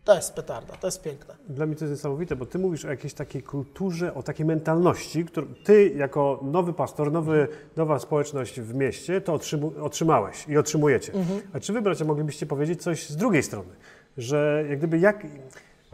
to 0.03 0.15
jest 0.15 0.33
petarda, 0.33 0.73
to 0.73 0.87
jest 0.87 1.01
piękne. 1.01 1.35
Dla 1.49 1.65
mnie 1.65 1.75
to 1.75 1.85
jest 1.85 1.91
niesamowite, 1.91 2.35
bo 2.35 2.45
ty 2.45 2.59
mówisz 2.59 2.85
o 2.85 2.89
jakiejś 2.89 3.13
takiej 3.13 3.43
kulturze, 3.43 4.13
o 4.13 4.23
takiej 4.23 4.45
mentalności, 4.45 5.25
którą 5.25 5.47
ty 5.63 5.89
jako 5.89 6.39
nowy 6.43 6.73
pastor, 6.73 7.11
nowy, 7.11 7.47
nowa 7.75 7.99
społeczność 7.99 8.59
w 8.59 8.75
mieście, 8.75 9.21
to 9.21 9.39
otrzymałeś 9.81 10.47
i 10.47 10.57
otrzymujecie. 10.57 11.11
A 11.53 11.59
czy 11.59 11.73
wy, 11.73 11.81
bracia, 11.81 12.05
moglibyście 12.05 12.45
powiedzieć 12.45 12.83
coś 12.83 13.09
z 13.09 13.15
drugiej 13.15 13.43
strony? 13.43 13.69
Że 14.17 14.65
jak 14.69 14.77
gdyby 14.77 14.99
jak... 14.99 15.27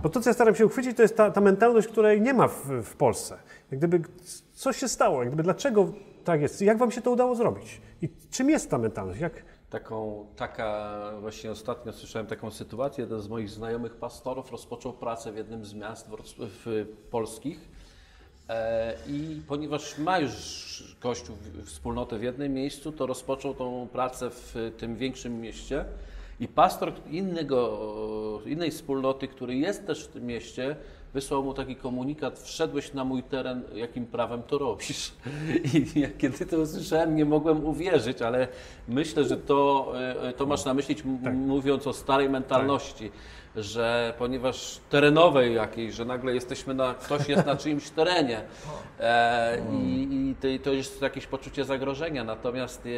Bo 0.03 0.09
to, 0.09 0.21
co 0.21 0.29
ja 0.29 0.33
staram 0.33 0.55
się 0.55 0.65
uchwycić, 0.65 0.97
to 0.97 1.01
jest 1.01 1.17
ta, 1.17 1.31
ta 1.31 1.41
mentalność, 1.41 1.87
której 1.87 2.21
nie 2.21 2.33
ma 2.33 2.47
w, 2.47 2.65
w 2.83 2.95
Polsce. 2.95 3.37
Jak 3.71 3.79
gdyby 3.79 4.01
co 4.53 4.73
się 4.73 4.87
stało? 4.87 5.19
Jak 5.19 5.27
gdyby 5.27 5.43
dlaczego 5.43 5.93
tak 6.23 6.41
jest? 6.41 6.61
Jak 6.61 6.77
wam 6.77 6.91
się 6.91 7.01
to 7.01 7.11
udało 7.11 7.35
zrobić? 7.35 7.81
I 8.01 8.09
czym 8.31 8.49
jest 8.49 8.69
ta 8.69 8.77
mentalność? 8.77 9.19
Jak... 9.21 9.33
Taką, 9.69 10.25
taka, 10.35 10.99
właśnie 11.21 11.51
ostatnio 11.51 11.93
słyszałem 11.93 12.27
taką 12.27 12.51
sytuację, 12.51 13.03
jeden 13.03 13.21
z 13.21 13.27
moich 13.27 13.49
znajomych 13.49 13.95
pastorów 13.95 14.51
rozpoczął 14.51 14.93
pracę 14.93 15.31
w 15.31 15.37
jednym 15.37 15.65
z 15.65 15.73
miast 15.73 16.09
wroc- 16.09 16.35
w, 16.39 16.85
polskich 17.11 17.69
e, 18.49 18.95
i 19.07 19.41
ponieważ 19.47 19.97
ma 19.97 20.19
już 20.19 20.95
kościół, 20.99 21.35
w- 21.35 21.65
wspólnotę 21.67 22.19
w 22.19 22.23
jednym 22.23 22.53
miejscu, 22.53 22.91
to 22.91 23.05
rozpoczął 23.05 23.53
tą 23.53 23.87
pracę 23.91 24.29
w 24.29 24.55
tym 24.77 24.95
większym 24.95 25.41
mieście 25.41 25.85
i 26.43 26.47
pastor 26.47 26.91
innego, 27.11 27.79
innej 28.45 28.71
wspólnoty, 28.71 29.27
który 29.27 29.55
jest 29.55 29.87
też 29.87 30.03
w 30.03 30.07
tym 30.07 30.25
mieście, 30.25 30.75
wysłał 31.13 31.43
mu 31.43 31.53
taki 31.53 31.75
komunikat, 31.75 32.39
wszedłeś 32.39 32.93
na 32.93 33.03
mój 33.05 33.23
teren, 33.23 33.63
jakim 33.75 34.05
prawem 34.05 34.43
to 34.43 34.57
robisz? 34.57 35.11
I 35.95 35.99
ja 35.99 36.07
kiedy 36.17 36.45
to 36.45 36.57
usłyszałem, 36.57 37.15
nie 37.15 37.25
mogłem 37.25 37.65
uwierzyć, 37.65 38.21
ale 38.21 38.47
myślę, 38.87 39.23
że 39.23 39.37
to, 39.37 39.93
e, 40.23 40.33
to 40.33 40.45
masz 40.45 40.65
na 40.65 40.73
myśli, 40.73 40.95
m- 41.05 41.33
mówiąc 41.47 41.87
o 41.87 41.93
starej 41.93 42.29
mentalności, 42.29 43.11
że 43.55 44.13
ponieważ 44.17 44.79
terenowej 44.89 45.55
jakiejś, 45.55 45.93
że 45.93 46.05
nagle 46.05 46.33
jesteśmy 46.33 46.73
na, 46.73 46.93
ktoś 46.93 47.27
jest 47.27 47.45
na 47.45 47.55
czyimś 47.55 47.89
terenie 47.89 48.41
e, 48.99 49.61
i, 49.73 50.07
i 50.11 50.35
to, 50.35 50.63
to 50.63 50.73
jest 50.73 51.01
jakieś 51.01 51.27
poczucie 51.27 51.65
zagrożenia, 51.65 52.23
natomiast 52.23 52.85
e, 52.85 52.89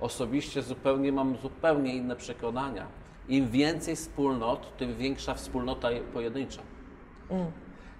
osobiście 0.00 0.62
zupełnie 0.62 1.12
mam 1.12 1.36
zupełnie 1.36 1.94
inne 1.94 2.16
przekonania. 2.16 2.86
Im 3.28 3.50
więcej 3.50 3.96
wspólnot, 3.96 4.76
tym 4.76 4.96
większa 4.96 5.34
wspólnota 5.34 5.88
pojedyncza. 6.12 6.62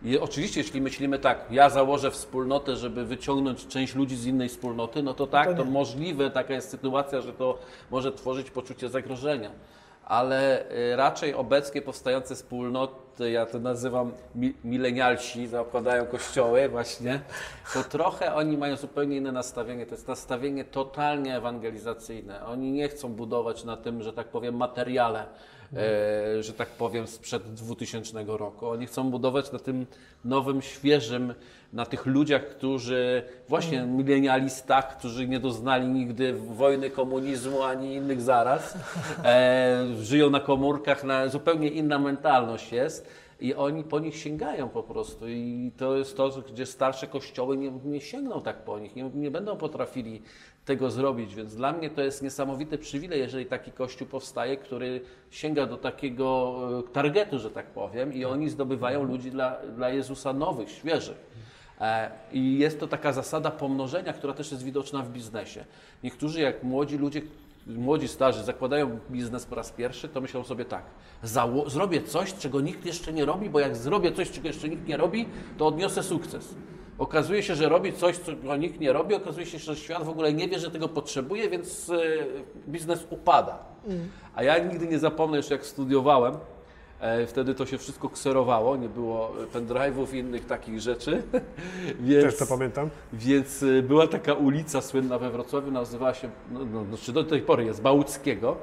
I 0.03 0.19
oczywiście, 0.19 0.61
jeśli 0.61 0.81
myślimy 0.81 1.19
tak, 1.19 1.47
ja 1.51 1.71
założę 1.71 2.11
wspólnotę, 2.11 2.77
żeby 2.77 3.05
wyciągnąć 3.05 3.67
część 3.67 3.95
ludzi 3.95 4.17
z 4.17 4.27
innej 4.27 4.49
wspólnoty, 4.49 5.03
no 5.03 5.15
to 5.15 5.27
tak, 5.27 5.57
to, 5.57 5.65
możliwe, 5.65 6.31
taka 6.31 6.55
jest 6.55 6.71
sytuacja, 6.71 7.21
że 7.21 7.33
to 7.33 7.59
może 7.91 8.13
tworzyć 8.13 8.51
poczucie 8.51 8.89
zagrożenia. 8.89 9.51
Ale 10.09 10.71
y, 10.71 10.97
raczej 10.97 11.35
obecnie 11.35 11.83
powstające 11.83 12.35
wspólnoty, 12.35 13.31
ja 13.31 13.47
to 13.47 13.59
nazywam 13.59 14.13
mi, 14.35 14.55
milenialsi, 14.65 15.47
zakładają 15.47 16.07
kościoły 16.07 16.69
właśnie, 16.69 17.21
to 17.75 17.85
trochę 17.85 18.35
oni 18.35 18.57
mają 18.57 18.77
zupełnie 18.77 19.17
inne 19.17 19.33
nastawienie. 19.33 19.87
To 19.87 19.95
jest 19.95 20.09
nastawienie 20.09 20.65
totalnie 20.65 21.37
ewangelizacyjne. 21.37 22.47
Oni 22.47 22.73
nie 22.73 22.89
chcą 22.89 23.09
budować 23.09 23.65
na 23.65 23.77
tym, 23.77 24.03
że 24.03 24.13
tak 24.13 24.29
powiem, 24.29 24.57
materiale, 24.57 25.27
e, 25.77 26.43
że 26.43 26.53
tak 26.53 26.69
powiem, 26.69 27.07
sprzed 27.07 27.43
2000 27.43 28.25
roku. 28.27 28.69
Oni 28.69 28.87
chcą 28.87 29.11
budować 29.11 29.53
na 29.53 29.59
tym 29.59 29.87
nowym, 30.25 30.63
świeżym, 30.63 31.35
na 31.73 31.87
tych 31.87 32.07
ludziach, 32.07 32.49
którzy 32.49 33.23
właśnie 33.49 33.83
milenialistach, 33.83 34.99
którzy 34.99 35.29
nie 35.29 35.41
doznali 35.41 35.89
nigdy 35.89 36.33
wojny, 36.33 36.91
komunizmu 36.91 37.63
ani 37.63 37.95
innych 37.95 38.21
zaraz, 38.21 38.79
e, 39.25 39.87
żyją 40.01 40.31
na 40.31 40.41
komórkach, 40.41 41.05
na, 41.05 41.29
zupełnie 41.29 41.69
inna 41.69 41.99
mentalność 41.99 42.73
jest. 42.73 43.29
I 43.41 43.55
oni 43.55 43.85
po 43.85 43.99
nich 44.01 44.17
sięgają 44.17 44.69
po 44.69 44.83
prostu. 44.83 45.29
I 45.29 45.73
to 45.77 45.97
jest 45.97 46.17
to, 46.17 46.43
gdzie 46.53 46.67
starsze 46.67 47.07
kościoły 47.07 47.57
nie, 47.57 47.71
nie 47.85 48.01
sięgną 48.01 48.43
tak 48.43 48.57
po 48.57 48.79
nich, 48.79 48.97
nie, 48.97 49.11
nie 49.15 49.31
będą 49.31 49.57
potrafili 49.57 50.23
tego 50.69 50.91
zrobić. 50.91 51.35
Więc 51.35 51.55
dla 51.55 51.73
mnie 51.73 51.91
to 51.91 52.03
jest 52.03 52.23
niesamowity 52.23 52.79
przywilej, 52.79 53.21
jeżeli 53.21 53.47
taki 53.47 53.73
kościół 53.73 54.07
powstaje, 54.07 54.57
który 54.57 55.01
sięga 55.31 55.67
do 55.67 55.77
takiego 55.77 56.57
e, 56.89 56.93
targetu, 56.93 57.39
że 57.39 57.51
tak 57.51 57.67
powiem, 57.67 58.15
i 58.15 58.25
oni 58.25 58.51
zdobywają 58.51 59.03
ludzi 59.05 59.31
dla, 59.31 59.57
dla 59.77 59.91
Jezusa 59.91 60.33
nowych, 60.33 60.71
świeżych. 60.71 61.17
E, 61.81 62.11
I 62.33 62.59
jest 62.59 62.81
to 62.81 62.87
taka 62.87 63.13
zasada 63.13 63.51
pomnożenia, 63.51 64.13
która 64.13 64.33
też 64.33 64.51
jest 64.51 64.65
widoczna 64.65 65.03
w 65.03 65.11
biznesie. 65.11 65.65
Niektórzy, 66.05 66.41
jak 66.41 66.63
młodzi 66.63 66.99
ludzie, 66.99 67.23
młodzi 67.67 68.09
starzy 68.09 68.45
zakładają 68.45 68.99
biznes 69.11 69.47
po 69.47 69.55
raz 69.55 69.71
pierwszy, 69.73 70.09
to 70.09 70.21
myślą 70.21 70.45
sobie 70.45 70.65
tak, 70.65 70.85
zrobię 71.67 72.03
coś, 72.03 72.35
czego 72.35 72.61
nikt 72.61 72.87
jeszcze 72.87 73.13
nie 73.13 73.25
robi, 73.25 73.51
bo 73.51 73.61
jak 73.61 73.77
zrobię 73.77 74.13
coś, 74.13 74.31
czego 74.31 74.49
jeszcze 74.49 74.69
nikt 74.69 74.89
nie 74.89 74.97
robi, 74.97 75.29
to 75.59 75.67
odniosę 75.67 76.03
sukces. 76.03 76.55
Okazuje 76.99 77.43
się, 77.43 77.55
że 77.55 77.69
robi 77.69 77.93
coś, 77.93 78.21
czego 78.21 78.57
nikt 78.57 78.81
nie 78.81 78.93
robi, 78.93 79.15
okazuje 79.15 79.47
się, 79.47 79.59
że 79.59 79.77
świat 79.77 80.03
w 80.05 80.09
ogóle 80.09 80.33
nie 80.33 80.49
wie, 80.49 80.59
że 80.59 80.71
tego 80.71 80.89
potrzebuje, 80.89 81.51
więc 81.51 81.91
e, 81.91 81.99
biznes 82.69 83.07
upada. 83.11 83.59
A 84.35 84.43
ja 84.43 84.59
nigdy 84.59 84.87
nie 84.87 84.99
zapomnę, 84.99 85.37
jeszcze 85.37 85.55
jak 85.55 85.67
studiowałem, 85.67 86.35
E, 87.01 87.27
Wtedy 87.27 87.55
to 87.55 87.67
się 87.67 87.79
wszystko 87.79 88.09
kserowało, 88.09 88.77
nie 88.77 88.89
było 88.89 89.33
pendrive'ów 89.53 90.15
i 90.15 90.19
innych 90.19 90.47
takich 90.47 90.81
rzeczy. 90.81 91.23
Więc, 92.01 92.25
Też 92.25 92.37
to 92.37 92.47
pamiętam. 92.47 92.91
Więc 93.13 93.63
y, 93.63 93.83
była 93.83 94.07
taka 94.07 94.35
ulica 94.35 94.81
słynna 94.81 95.19
we 95.19 95.31
Wrocławiu, 95.31 95.71
nazywała 95.71 96.15
się, 96.15 96.31
no, 96.51 96.65
no, 96.65 96.85
znaczy 96.85 97.13
do 97.13 97.25
tej 97.25 97.43
pory 97.43 97.65
jest, 97.65 97.83
Bałuckiego. 97.83 98.57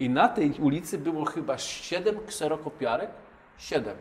I 0.00 0.10
na 0.10 0.28
tej 0.28 0.52
ulicy 0.60 0.98
było 0.98 1.24
chyba 1.24 1.58
siedem 1.58 2.16
kserokopiarek. 2.26 3.10
Siedem. 3.58 3.96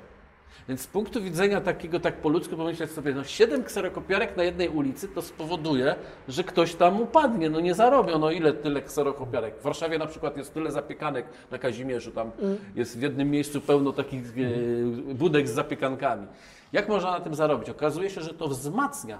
Więc 0.69 0.81
z 0.81 0.87
punktu 0.87 1.21
widzenia 1.21 1.61
takiego, 1.61 1.99
tak 1.99 2.15
po 2.15 2.29
ludzku 2.29 2.57
pomyśleć 2.57 2.91
sobie, 2.91 3.13
no 3.13 3.23
siedem 3.23 3.63
kserokopiarek 3.63 4.37
na 4.37 4.43
jednej 4.43 4.69
ulicy 4.69 5.07
to 5.07 5.21
spowoduje, 5.21 5.95
że 6.27 6.43
ktoś 6.43 6.75
tam 6.75 7.01
upadnie, 7.01 7.49
no 7.49 7.59
nie 7.59 7.73
zarobią, 7.73 8.19
no 8.19 8.31
ile 8.31 8.53
tyle 8.53 8.81
kserokopiarek. 8.81 9.59
W 9.59 9.61
Warszawie 9.61 9.97
na 9.97 10.05
przykład 10.05 10.37
jest 10.37 10.53
tyle 10.53 10.71
zapiekanek 10.71 11.25
na 11.51 11.57
Kazimierzu, 11.57 12.11
tam 12.11 12.31
jest 12.75 12.99
w 12.99 13.01
jednym 13.01 13.31
miejscu 13.31 13.61
pełno 13.61 13.93
takich 13.93 14.23
e, 14.23 15.13
budek 15.13 15.47
z 15.47 15.51
zapiekankami. 15.51 16.27
Jak 16.73 16.89
można 16.89 17.11
na 17.11 17.19
tym 17.19 17.35
zarobić? 17.35 17.69
Okazuje 17.69 18.09
się, 18.09 18.21
że 18.21 18.33
to 18.33 18.47
wzmacnia 18.47 19.19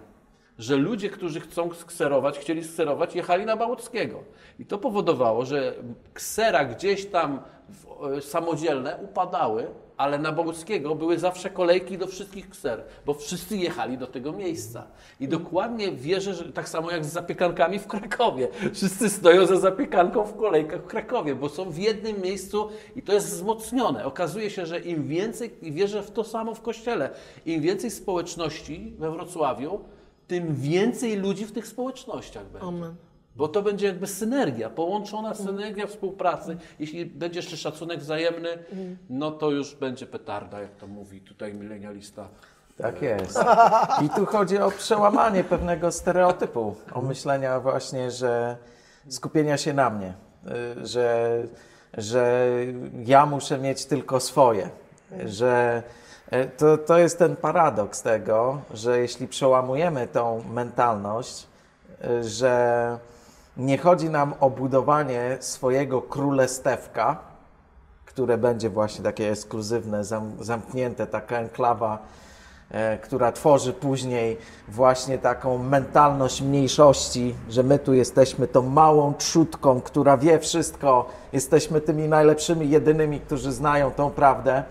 że 0.60 0.76
ludzie, 0.76 1.10
którzy 1.10 1.40
chcą 1.40 1.74
skserować, 1.74 2.40
chcieli 2.40 2.64
skserować, 2.64 3.16
jechali 3.16 3.46
na 3.46 3.58
Bałuckiego. 3.58 4.24
I 4.60 4.66
to 4.66 4.78
powodowało, 4.78 5.46
że 5.46 5.74
ksera 6.14 6.66
gdzieś 6.66 7.06
tam 7.06 7.40
w, 7.70 8.06
e, 8.06 8.22
samodzielne 8.22 8.98
upadały, 9.04 9.68
ale 10.00 10.18
na 10.20 10.32
Boguckiego 10.32 10.96
były 10.96 11.20
zawsze 11.20 11.50
kolejki 11.50 11.98
do 11.98 12.08
wszystkich 12.08 12.50
kser, 12.50 12.84
bo 13.06 13.14
wszyscy 13.14 13.58
jechali 13.58 13.98
do 13.98 14.08
tego 14.08 14.32
miejsca. 14.32 14.88
I 15.20 15.28
dokładnie 15.28 15.92
wierzę, 15.92 16.34
że 16.34 16.54
tak 16.54 16.70
samo 16.70 16.92
jak 16.92 17.06
z 17.06 17.12
zapiekankami 17.12 17.80
w 17.80 17.88
Krakowie. 17.88 18.48
Wszyscy 18.74 19.10
stoją 19.10 19.46
za 19.46 19.60
zapiekanką 19.60 20.24
w 20.24 20.38
kolejkach 20.38 20.82
w 20.82 20.88
Krakowie, 20.88 21.36
bo 21.36 21.50
są 21.50 21.72
w 21.72 21.78
jednym 21.78 22.22
miejscu 22.22 22.70
i 22.96 23.02
to 23.02 23.14
jest 23.14 23.28
wzmocnione. 23.28 24.06
Okazuje 24.06 24.50
się, 24.50 24.66
że 24.66 24.80
im 24.80 25.08
więcej, 25.08 25.68
i 25.68 25.72
wierzę 25.72 26.04
w 26.04 26.12
to 26.12 26.24
samo 26.24 26.56
w 26.56 26.62
Kościele, 26.62 27.10
im 27.46 27.62
więcej 27.62 27.92
społeczności 27.92 28.94
we 29.00 29.12
Wrocławiu, 29.12 29.80
tym 30.28 30.56
więcej 30.56 31.18
ludzi 31.18 31.46
w 31.46 31.52
tych 31.52 31.68
społecznościach 31.68 32.46
będzie. 32.46 32.68
Amen. 32.68 33.09
Bo 33.36 33.48
to 33.48 33.62
będzie 33.62 33.88
jakby 33.88 34.08
synergia, 34.08 34.70
połączona 34.70 35.36
synergia 35.36 35.88
współpracy. 35.88 36.58
Jeśli 36.80 37.06
będzie 37.06 37.40
jeszcze 37.40 37.58
szacunek 37.58 38.00
wzajemny, 38.00 38.50
no 39.10 39.32
to 39.32 39.52
już 39.52 39.76
będzie 39.76 40.06
petarda, 40.06 40.60
jak 40.60 40.76
to 40.76 40.88
mówi 40.88 41.22
tutaj 41.22 41.54
milenialista. 41.54 42.28
Tak 42.78 43.02
jest. 43.02 43.40
I 44.06 44.10
tu 44.10 44.26
chodzi 44.26 44.58
o 44.58 44.72
przełamanie 44.72 45.44
pewnego 45.44 45.92
stereotypu, 45.92 46.76
o 46.94 47.02
myślenia 47.02 47.60
właśnie, 47.60 48.12
że 48.12 48.58
skupienia 49.10 49.58
się 49.58 49.74
na 49.74 49.90
mnie, 49.90 50.14
że, 50.84 51.38
że 51.98 52.50
ja 53.06 53.26
muszę 53.26 53.58
mieć 53.58 53.86
tylko 53.86 54.20
swoje, 54.20 54.70
że 55.26 55.84
y, 56.34 56.50
to, 56.58 56.78
to 56.78 56.98
jest 56.98 57.20
ten 57.20 57.36
paradoks 57.36 58.02
tego, 58.02 58.62
że 58.74 59.00
jeśli 59.00 59.28
przełamujemy 59.28 60.08
tą 60.08 60.44
mentalność, 60.54 61.48
y, 62.04 62.24
że 62.24 62.98
nie 63.60 63.78
chodzi 63.78 64.10
nam 64.10 64.34
o 64.40 64.50
budowanie 64.50 65.38
swojego 65.40 66.02
królestewka, 66.02 67.18
które 68.06 68.38
będzie 68.38 68.70
właśnie 68.70 69.04
takie 69.04 69.32
ekskluzywne, 69.32 70.04
zam, 70.04 70.32
zamknięte, 70.40 71.08
taka 71.08 71.38
enklawa, 71.38 72.00
e, 72.72 72.98
która 72.98 73.32
tworzy 73.32 73.74
później 73.74 74.38
właśnie 74.68 75.18
taką 75.18 75.58
mentalność 75.58 76.42
mniejszości, 76.42 77.36
że 77.50 77.64
my 77.64 77.80
tu 77.80 77.94
jesteśmy 77.94 78.48
tą 78.48 78.62
małą 78.62 79.14
trzutką, 79.14 79.82
która 79.82 80.18
wie 80.18 80.40
wszystko, 80.40 81.10
jesteśmy 81.34 81.82
tymi 81.82 82.08
najlepszymi, 82.08 82.70
jedynymi, 82.70 83.20
którzy 83.20 83.52
znają 83.52 83.92
tą 83.92 84.10
prawdę, 84.10 84.64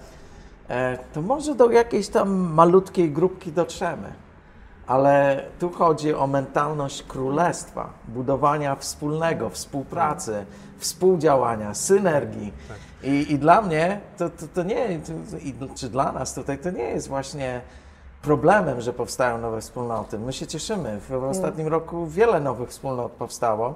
e, 0.69 0.99
to 1.13 1.23
może 1.23 1.55
do 1.55 1.71
jakiejś 1.71 2.09
tam 2.09 2.31
malutkiej 2.31 3.11
grupki 3.11 3.53
dotrzemy. 3.53 4.28
Ale 4.89 5.45
tu 5.59 5.71
chodzi 5.71 6.15
o 6.15 6.27
mentalność 6.27 7.03
królestwa, 7.03 7.91
budowania 8.09 8.77
wspólnego, 8.77 9.51
współpracy, 9.51 10.47
współdziałania, 10.79 11.75
synergii. 11.75 12.53
I, 13.03 13.33
I 13.33 13.39
dla 13.39 13.63
mnie 13.63 14.01
to, 14.19 14.31
to, 14.31 14.47
to 14.55 14.63
nie, 14.63 14.99
to, 14.99 15.75
czy 15.75 15.89
dla 15.89 16.13
nas 16.13 16.35
tutaj, 16.35 16.59
to 16.59 16.71
nie 16.71 16.83
jest 16.83 17.09
właśnie 17.09 17.61
problemem, 18.23 18.81
że 18.81 18.93
powstają 18.93 19.39
nowe 19.39 19.61
wspólnoty. 19.61 20.19
My 20.19 20.33
się 20.33 20.47
cieszymy. 20.47 21.01
W 21.09 21.25
ostatnim 21.25 21.69
roku 21.69 22.07
wiele 22.07 22.41
nowych 22.41 22.69
wspólnot 22.69 23.13
powstało 23.13 23.75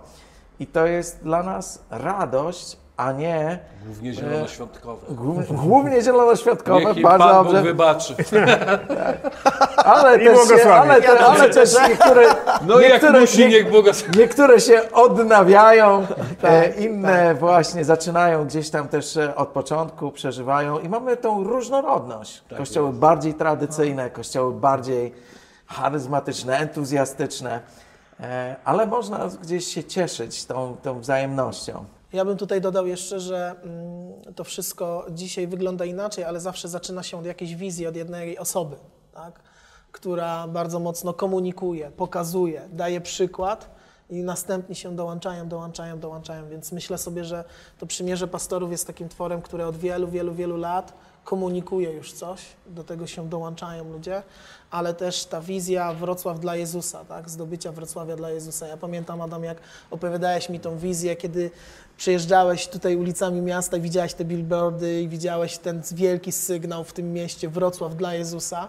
i 0.61 0.67
to 0.67 0.87
jest 0.87 1.23
dla 1.23 1.43
nas 1.43 1.85
radość, 1.91 2.77
a 3.07 3.13
nie 3.13 3.59
Głównie 3.87 4.15
zielonoświątkowe. 4.15 5.07
głó- 5.15 5.55
głównie 5.55 6.03
zielonoświątkowe. 6.03 6.85
Niech 6.95 7.03
bardzo 7.03 7.25
Pan 7.25 7.45
Bóg 7.45 7.53
dobrze. 7.53 7.63
wybaczy. 7.63 8.15
Ale 9.85 10.23
I 10.23 10.27
też, 10.27 10.63
się, 10.63 10.75
ale, 10.75 11.03
te, 11.03 11.21
ale 11.21 11.51
też 11.51 11.71
niektóre, 11.89 12.23
No 12.67 12.81
i 12.81 12.83
jak 12.83 12.93
niektóre, 12.93 13.21
musi, 13.21 13.39
nie- 13.39 13.49
niech 13.49 13.71
błogosławi. 13.71 14.19
Niektóre 14.19 14.61
się 14.61 14.93
odnawiają, 14.93 16.07
Tak, 16.41 16.51
e, 16.53 16.69
inne 16.71 17.35
właśnie 17.35 17.85
zaczynają 17.85 18.45
gdzieś 18.47 18.71
tam 18.71 18.89
też 18.89 19.17
e, 19.17 19.35
od 19.37 19.49
początku, 19.49 20.11
przeżywają 20.13 20.79
i 20.79 20.89
mamy 20.89 21.17
tą 21.17 21.45
różnorodność. 21.45 22.43
Tak 22.49 22.59
kościoły 22.59 22.93
bardziej 22.93 23.35
tradycyjne, 23.35 24.11
kościoły 24.11 24.53
bardziej 24.53 25.15
charyzmatyczne, 25.67 26.59
entuzjastyczne, 26.59 27.61
e, 28.21 28.57
ale 28.65 28.87
można 28.87 29.19
gdzieś 29.43 29.67
się 29.67 29.85
cieszyć 29.85 30.45
tą, 30.47 30.77
tą 30.83 31.01
wzajemnością. 31.01 31.85
Ja 32.13 32.25
bym 32.25 32.37
tutaj 32.37 32.61
dodał 32.61 32.87
jeszcze, 32.87 33.21
że 33.21 33.55
mm, 33.63 34.35
to 34.35 34.45
wszystko 34.45 35.07
dzisiaj 35.11 35.47
wygląda 35.47 35.85
inaczej, 35.85 36.25
ale 36.25 36.41
zawsze 36.41 36.69
zaczyna 36.69 37.03
się 37.03 37.19
od 37.19 37.27
jakiejś 37.27 37.55
wizji, 37.55 37.87
od 37.87 37.97
jednej 37.97 38.39
osoby, 38.39 38.77
tak? 39.15 39.41
która 39.93 40.49
bardzo 40.49 40.79
mocno 40.79 41.13
komunikuje, 41.13 41.91
pokazuje, 41.91 42.69
daje 42.73 43.01
przykład 43.01 43.71
i 44.11 44.23
następni 44.23 44.75
się 44.75 44.97
dołączają, 44.97 45.49
dołączają, 45.49 46.01
dołączają. 46.01 46.49
Więc 46.49 46.73
myślę 46.73 46.99
sobie, 46.99 47.25
że 47.25 47.45
to 47.79 47.87
przymierze 47.87 48.29
pastorów 48.29 48.71
jest 48.71 48.87
takim 48.87 49.09
tworem, 49.09 49.43
które 49.43 49.67
od 49.67 49.77
wielu, 49.77 50.09
wielu, 50.09 50.35
wielu 50.35 50.57
lat 50.57 50.93
komunikuje 51.25 51.93
już 51.93 52.13
coś, 52.13 52.41
do 52.67 52.85
tego 52.85 53.07
się 53.07 53.29
dołączają 53.29 53.93
ludzie, 53.93 54.23
ale 54.71 54.95
też 54.95 55.25
ta 55.25 55.41
wizja 55.41 55.93
Wrocław 55.95 56.41
dla 56.41 56.57
Jezusa, 56.57 57.05
tak? 57.05 57.31
zdobycia 57.31 57.73
Wrocławia 57.73 58.17
dla 58.17 58.31
Jezusa. 58.31 58.67
Ja 58.67 58.77
pamiętam, 58.77 59.21
Adam, 59.21 59.45
jak 59.45 59.59
opowiadałeś 59.91 60.49
mi 60.49 60.61
tą 60.61 60.79
wizję, 60.79 61.17
kiedy 61.17 61.51
przejeżdżałeś 62.03 62.69
tutaj 62.69 62.97
ulicami 62.97 63.41
miasta 63.41 63.79
widziałeś 63.79 64.15
te 64.15 64.25
billboardy 64.25 65.03
i 65.03 65.09
widziałeś 65.09 65.59
ten 65.59 65.83
wielki 65.93 66.33
sygnał 66.33 66.85
w 66.85 66.93
tym 66.93 67.13
mieście 67.13 67.49
Wrocław 67.49 67.97
dla 67.97 68.15
Jezusa. 68.15 68.69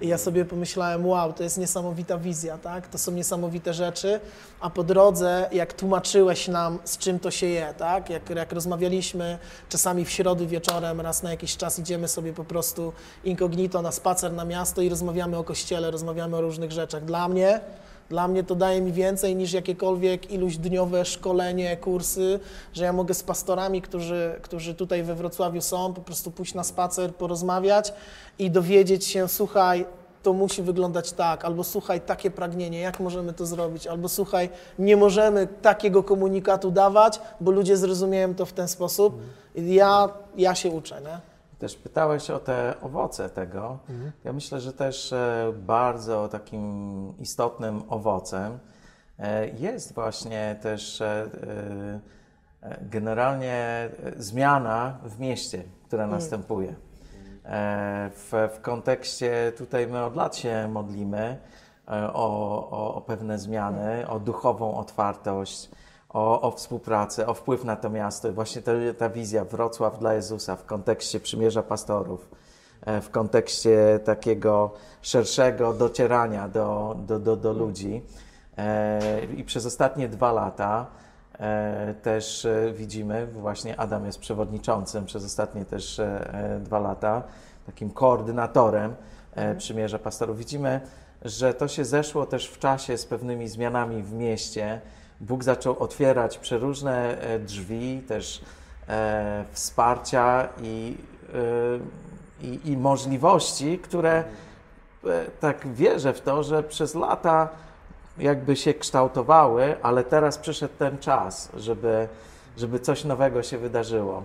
I 0.00 0.08
ja 0.08 0.18
sobie 0.18 0.44
pomyślałem, 0.44 1.06
wow, 1.06 1.32
to 1.32 1.42
jest 1.42 1.58
niesamowita 1.58 2.18
wizja, 2.18 2.58
tak? 2.58 2.88
To 2.88 2.98
są 2.98 3.12
niesamowite 3.12 3.74
rzeczy, 3.74 4.20
a 4.60 4.70
po 4.70 4.84
drodze, 4.84 5.48
jak 5.52 5.72
tłumaczyłeś 5.72 6.48
nam, 6.48 6.78
z 6.84 6.98
czym 6.98 7.18
to 7.18 7.30
się 7.30 7.46
je, 7.46 7.74
tak? 7.78 8.10
Jak, 8.10 8.30
jak 8.30 8.52
rozmawialiśmy 8.52 9.38
czasami 9.68 10.04
w 10.04 10.10
środy 10.10 10.46
wieczorem, 10.46 11.00
raz 11.00 11.22
na 11.22 11.30
jakiś 11.30 11.56
czas 11.56 11.78
idziemy 11.78 12.08
sobie 12.08 12.32
po 12.32 12.44
prostu 12.44 12.92
incognito 13.24 13.82
na 13.82 13.92
spacer 13.92 14.32
na 14.32 14.44
miasto 14.44 14.82
i 14.82 14.88
rozmawiamy 14.88 15.36
o 15.36 15.44
kościele, 15.44 15.90
rozmawiamy 15.90 16.36
o 16.36 16.40
różnych 16.40 16.72
rzeczach. 16.72 17.04
Dla 17.04 17.28
mnie 17.28 17.60
dla 18.10 18.28
mnie 18.28 18.44
to 18.44 18.54
daje 18.54 18.80
mi 18.80 18.92
więcej 18.92 19.36
niż 19.36 19.52
jakiekolwiek 19.52 20.32
iluś 20.32 20.56
dniowe 20.56 21.04
szkolenie, 21.04 21.76
kursy, 21.76 22.40
że 22.72 22.84
ja 22.84 22.92
mogę 22.92 23.14
z 23.14 23.22
pastorami, 23.22 23.82
którzy, 23.82 24.38
którzy 24.42 24.74
tutaj 24.74 25.02
we 25.02 25.14
Wrocławiu 25.14 25.60
są, 25.60 25.94
po 25.94 26.00
prostu 26.00 26.30
pójść 26.30 26.54
na 26.54 26.64
spacer, 26.64 27.14
porozmawiać 27.14 27.92
i 28.38 28.50
dowiedzieć 28.50 29.04
się, 29.04 29.28
słuchaj, 29.28 29.86
to 30.22 30.32
musi 30.32 30.62
wyglądać 30.62 31.12
tak, 31.12 31.44
albo 31.44 31.64
słuchaj, 31.64 32.00
takie 32.00 32.30
pragnienie, 32.30 32.80
jak 32.80 33.00
możemy 33.00 33.32
to 33.32 33.46
zrobić, 33.46 33.86
albo 33.86 34.08
słuchaj, 34.08 34.48
nie 34.78 34.96
możemy 34.96 35.46
takiego 35.62 36.02
komunikatu 36.02 36.70
dawać, 36.70 37.20
bo 37.40 37.50
ludzie 37.50 37.76
zrozumieją 37.76 38.34
to 38.34 38.46
w 38.46 38.52
ten 38.52 38.68
sposób. 38.68 39.18
Ja, 39.54 40.08
ja 40.36 40.54
się 40.54 40.70
uczę, 40.70 41.00
nie? 41.00 41.29
Też 41.60 41.76
pytałeś 41.76 42.30
o 42.30 42.38
te 42.38 42.74
owoce 42.82 43.30
tego. 43.30 43.78
Ja 44.24 44.32
myślę, 44.32 44.60
że 44.60 44.72
też 44.72 45.12
e, 45.12 45.52
bardzo 45.56 46.28
takim 46.28 47.12
istotnym 47.18 47.82
owocem 47.88 48.58
e, 49.18 49.48
jest 49.48 49.94
właśnie 49.94 50.56
też 50.62 51.00
e, 51.00 51.28
generalnie 52.82 53.88
zmiana 54.16 54.98
w 55.04 55.20
mieście, 55.20 55.62
która 55.86 56.06
następuje. 56.06 56.74
E, 57.44 58.10
W, 58.14 58.48
w 58.56 58.60
kontekście, 58.60 59.52
tutaj 59.58 59.86
my 59.86 60.04
od 60.04 60.16
lat 60.16 60.36
się 60.36 60.68
modlimy 60.68 61.38
o, 62.12 62.70
o, 62.70 62.94
o 62.94 63.00
pewne 63.00 63.38
zmiany, 63.38 64.08
o 64.08 64.20
duchową 64.20 64.76
otwartość, 64.76 65.70
o, 66.12 66.40
o 66.40 66.50
współpracę, 66.50 67.26
o 67.26 67.34
wpływ 67.34 67.64
na 67.64 67.76
to 67.76 67.90
miasto. 67.90 68.32
Właśnie 68.32 68.62
ta, 68.62 68.72
ta 68.98 69.08
wizja 69.08 69.44
Wrocław 69.44 69.98
dla 69.98 70.14
Jezusa 70.14 70.56
w 70.56 70.64
kontekście 70.64 71.20
przymierza 71.20 71.62
pastorów, 71.62 72.28
e, 72.86 73.00
w 73.00 73.10
kontekście 73.10 74.00
takiego 74.04 74.70
szerszego 75.02 75.72
docierania 75.72 76.48
do, 76.48 76.96
do, 77.06 77.18
do, 77.18 77.36
do 77.36 77.52
ludzi. 77.52 78.02
E, 78.58 79.24
I 79.36 79.44
przez 79.44 79.66
ostatnie 79.66 80.08
dwa 80.08 80.32
lata 80.32 80.86
e, 81.38 81.94
też 82.02 82.46
widzimy, 82.74 83.26
właśnie 83.26 83.80
Adam 83.80 84.06
jest 84.06 84.18
przewodniczącym 84.18 85.04
przez 85.06 85.24
ostatnie 85.24 85.64
też 85.64 86.00
dwa 86.60 86.78
lata, 86.78 87.22
takim 87.66 87.90
koordynatorem 87.90 88.94
przymierza 89.58 89.98
pastorów. 89.98 90.38
Widzimy, 90.38 90.80
że 91.22 91.54
to 91.54 91.68
się 91.68 91.84
zeszło 91.84 92.26
też 92.26 92.48
w 92.48 92.58
czasie 92.58 92.98
z 92.98 93.06
pewnymi 93.06 93.48
zmianami 93.48 94.02
w 94.02 94.12
mieście. 94.12 94.80
Bóg 95.20 95.44
zaczął 95.44 95.78
otwierać 95.78 96.38
przeróżne 96.38 97.20
e, 97.20 97.38
drzwi, 97.38 98.02
też 98.08 98.42
e, 98.88 99.44
wsparcia 99.52 100.48
i, 100.62 100.96
e, 102.42 102.46
i, 102.46 102.70
i 102.70 102.76
możliwości, 102.76 103.78
które 103.78 104.24
e, 105.04 105.24
tak 105.40 105.74
wierzę 105.74 106.12
w 106.12 106.20
to, 106.20 106.42
że 106.42 106.62
przez 106.62 106.94
lata 106.94 107.48
jakby 108.18 108.56
się 108.56 108.74
kształtowały, 108.74 109.76
ale 109.82 110.04
teraz 110.04 110.38
przyszedł 110.38 110.74
ten 110.78 110.98
czas, 110.98 111.48
żeby, 111.56 112.08
żeby 112.56 112.80
coś 112.80 113.04
nowego 113.04 113.42
się 113.42 113.58
wydarzyło. 113.58 114.22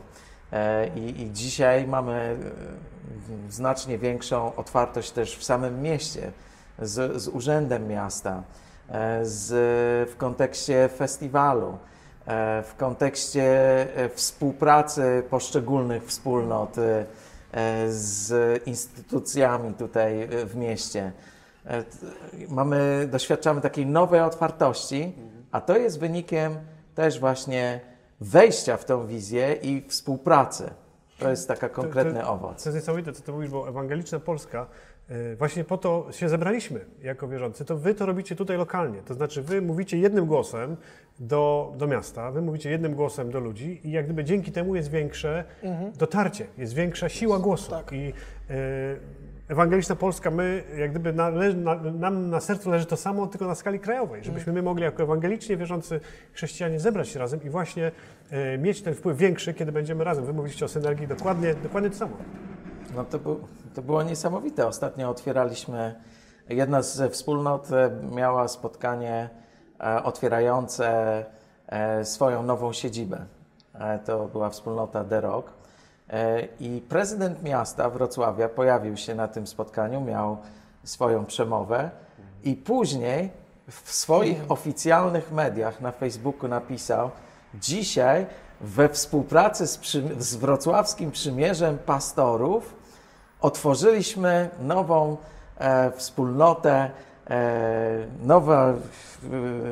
E, 0.51 0.87
I, 0.87 1.21
I 1.21 1.31
dzisiaj 1.31 1.87
mamy 1.87 2.37
e, 3.49 3.51
znacznie 3.51 3.97
większą 3.97 4.55
otwartość 4.55 5.11
też 5.11 5.37
w 5.37 5.43
samym 5.43 5.81
mieście, 5.81 6.31
z, 6.79 7.21
z 7.21 7.27
Urzędem 7.27 7.87
Miasta, 7.87 8.43
z, 9.23 9.49
w 10.09 10.17
kontekście 10.17 10.89
festiwalu, 10.97 11.77
e, 12.25 12.63
w 12.63 12.75
kontekście 12.75 13.43
e, 13.97 14.09
współpracy 14.09 15.23
poszczególnych 15.29 16.03
wspólnot, 16.05 16.77
e, 16.77 17.05
e, 17.51 17.91
z 17.91 18.31
instytucjami 18.67 19.73
tutaj 19.73 20.21
e, 20.21 20.27
w 20.45 20.55
mieście. 20.55 21.11
E, 21.65 21.83
Mamy, 22.49 23.07
doświadczamy 23.11 23.61
takiej 23.61 23.85
nowej 23.85 24.21
otwartości, 24.21 25.15
a 25.51 25.61
to 25.61 25.77
jest 25.77 25.99
wynikiem 25.99 26.57
też 26.95 27.19
właśnie 27.19 27.81
wejścia 28.21 28.77
w 28.77 28.85
tą 28.85 29.07
wizję 29.07 29.53
i 29.53 29.85
współpracy. 29.89 30.69
To 31.19 31.29
jest 31.29 31.47
taka 31.47 31.69
konkretny 31.69 32.21
to- 32.21 32.29
owoc. 32.29 32.63
To 32.63 32.69
jest 32.69 32.75
niesamowite, 32.81 33.13
co 33.13 33.21
ty 33.23 33.31
mówisz, 33.31 33.49
bo 33.49 33.69
ewangeliczna 33.69 34.19
Polska, 34.19 34.61
e, 34.61 34.65
właśnie 35.37 35.63
po 35.63 35.77
to 35.77 36.07
się 36.11 36.29
zebraliśmy 36.29 36.85
jako 37.03 37.27
wierzący, 37.27 37.65
to 37.65 37.77
wy 37.77 37.93
to 37.95 38.05
robicie 38.05 38.35
tutaj 38.35 38.57
lokalnie. 38.57 39.01
To 39.01 39.13
znaczy 39.13 39.41
wy 39.41 39.61
mówicie 39.61 39.97
jednym 39.97 40.25
głosem 40.25 40.77
do, 41.19 41.73
do 41.77 41.87
miasta, 41.87 42.31
wy 42.31 42.41
mówicie 42.41 42.69
jednym 42.69 42.93
głosem 42.93 43.31
do 43.31 43.39
ludzi 43.39 43.81
i 43.83 43.91
jak 43.91 44.05
gdyby 44.05 44.23
dzięki 44.23 44.51
temu 44.51 44.75
jest 44.75 44.91
większe 44.91 45.43
dotarcie, 45.97 46.45
jest 46.57 46.73
większa 46.73 47.09
siła 47.09 47.39
głosu. 47.39 47.71
Tak. 47.71 47.91
I 47.93 48.13
e, 48.49 48.53
ewangeliczna 49.47 49.95
Polska, 49.95 50.31
my 50.31 50.63
jak 50.77 50.91
gdyby 50.91 51.13
nale, 51.13 51.53
na, 51.53 51.75
nam 51.75 52.29
na 52.29 52.39
sercu 52.39 52.69
leży 52.69 52.85
to 52.85 52.97
samo, 52.97 53.27
tylko 53.27 53.47
na 53.47 53.55
skali 53.55 53.79
krajowej, 53.79 54.23
żebyśmy 54.23 54.53
my 54.53 54.61
mogli 54.61 54.83
jako 54.83 55.03
ewangelicznie 55.03 55.57
wierzący 55.57 55.99
chrześcijanie 56.33 56.79
zebrać 56.79 57.09
się 57.09 57.19
razem 57.19 57.43
i 57.43 57.49
właśnie 57.49 57.91
e, 58.29 58.57
mieć 58.57 58.81
ten 58.81 58.93
wpływ 58.93 59.17
większy, 59.17 59.53
kiedy 59.53 59.71
będziemy 59.71 60.03
razem. 60.03 60.25
Wy 60.25 60.33
mówiliście 60.33 60.65
o 60.65 60.67
synergii, 60.67 61.07
dokładnie, 61.07 61.55
dokładnie 61.63 61.89
to 61.89 61.95
samo. 61.95 62.17
No 62.95 63.03
to, 63.05 63.19
był, 63.19 63.39
to 63.73 63.81
było 63.81 64.03
niesamowite. 64.03 64.67
Ostatnio 64.67 65.09
otwieraliśmy, 65.09 65.95
jedna 66.49 66.81
ze 66.81 67.09
wspólnot 67.09 67.71
e, 67.71 67.91
miała 68.15 68.47
spotkanie 68.47 69.29
e, 69.79 70.03
otwierające 70.03 71.25
e, 71.67 72.05
swoją 72.05 72.43
nową 72.43 72.73
siedzibę. 72.73 73.25
To 74.05 74.27
była 74.27 74.49
wspólnota 74.49 75.03
The 75.03 75.21
Rock. 75.21 75.53
I 76.59 76.81
prezydent 76.89 77.43
miasta 77.43 77.89
Wrocławia 77.89 78.49
pojawił 78.49 78.97
się 78.97 79.15
na 79.15 79.27
tym 79.27 79.47
spotkaniu, 79.47 80.01
miał 80.01 80.37
swoją 80.83 81.25
przemowę 81.25 81.89
i 82.43 82.55
później 82.55 83.31
w 83.67 83.91
swoich 83.91 84.51
oficjalnych 84.51 85.31
mediach 85.31 85.81
na 85.81 85.91
Facebooku 85.91 86.47
napisał: 86.47 87.11
Dzisiaj 87.53 88.25
we 88.61 88.89
współpracy 88.89 89.67
z, 89.67 89.77
przy, 89.77 90.03
z 90.17 90.35
Wrocławskim 90.35 91.11
Przymierzem 91.11 91.77
Pastorów 91.77 92.84
otworzyliśmy 93.41 94.49
nową 94.61 95.17
e, 95.57 95.91
wspólnotę, 95.91 96.89
e, 97.29 98.07
nowe, 98.23 98.73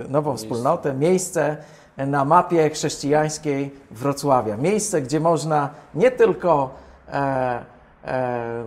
e, 0.06 0.10
nową 0.10 0.38
wspólnotę, 0.38 0.94
miejsce 0.94 1.58
na 1.98 2.26
mapie 2.26 2.70
chrześcijańskiej 2.70 3.76
Wrocławia. 3.92 4.58
Miejsce, 4.58 5.02
gdzie 5.02 5.20
można 5.20 5.70
nie 5.96 6.12
tylko 6.12 6.70
e, 7.14 7.66
e, 8.06 8.64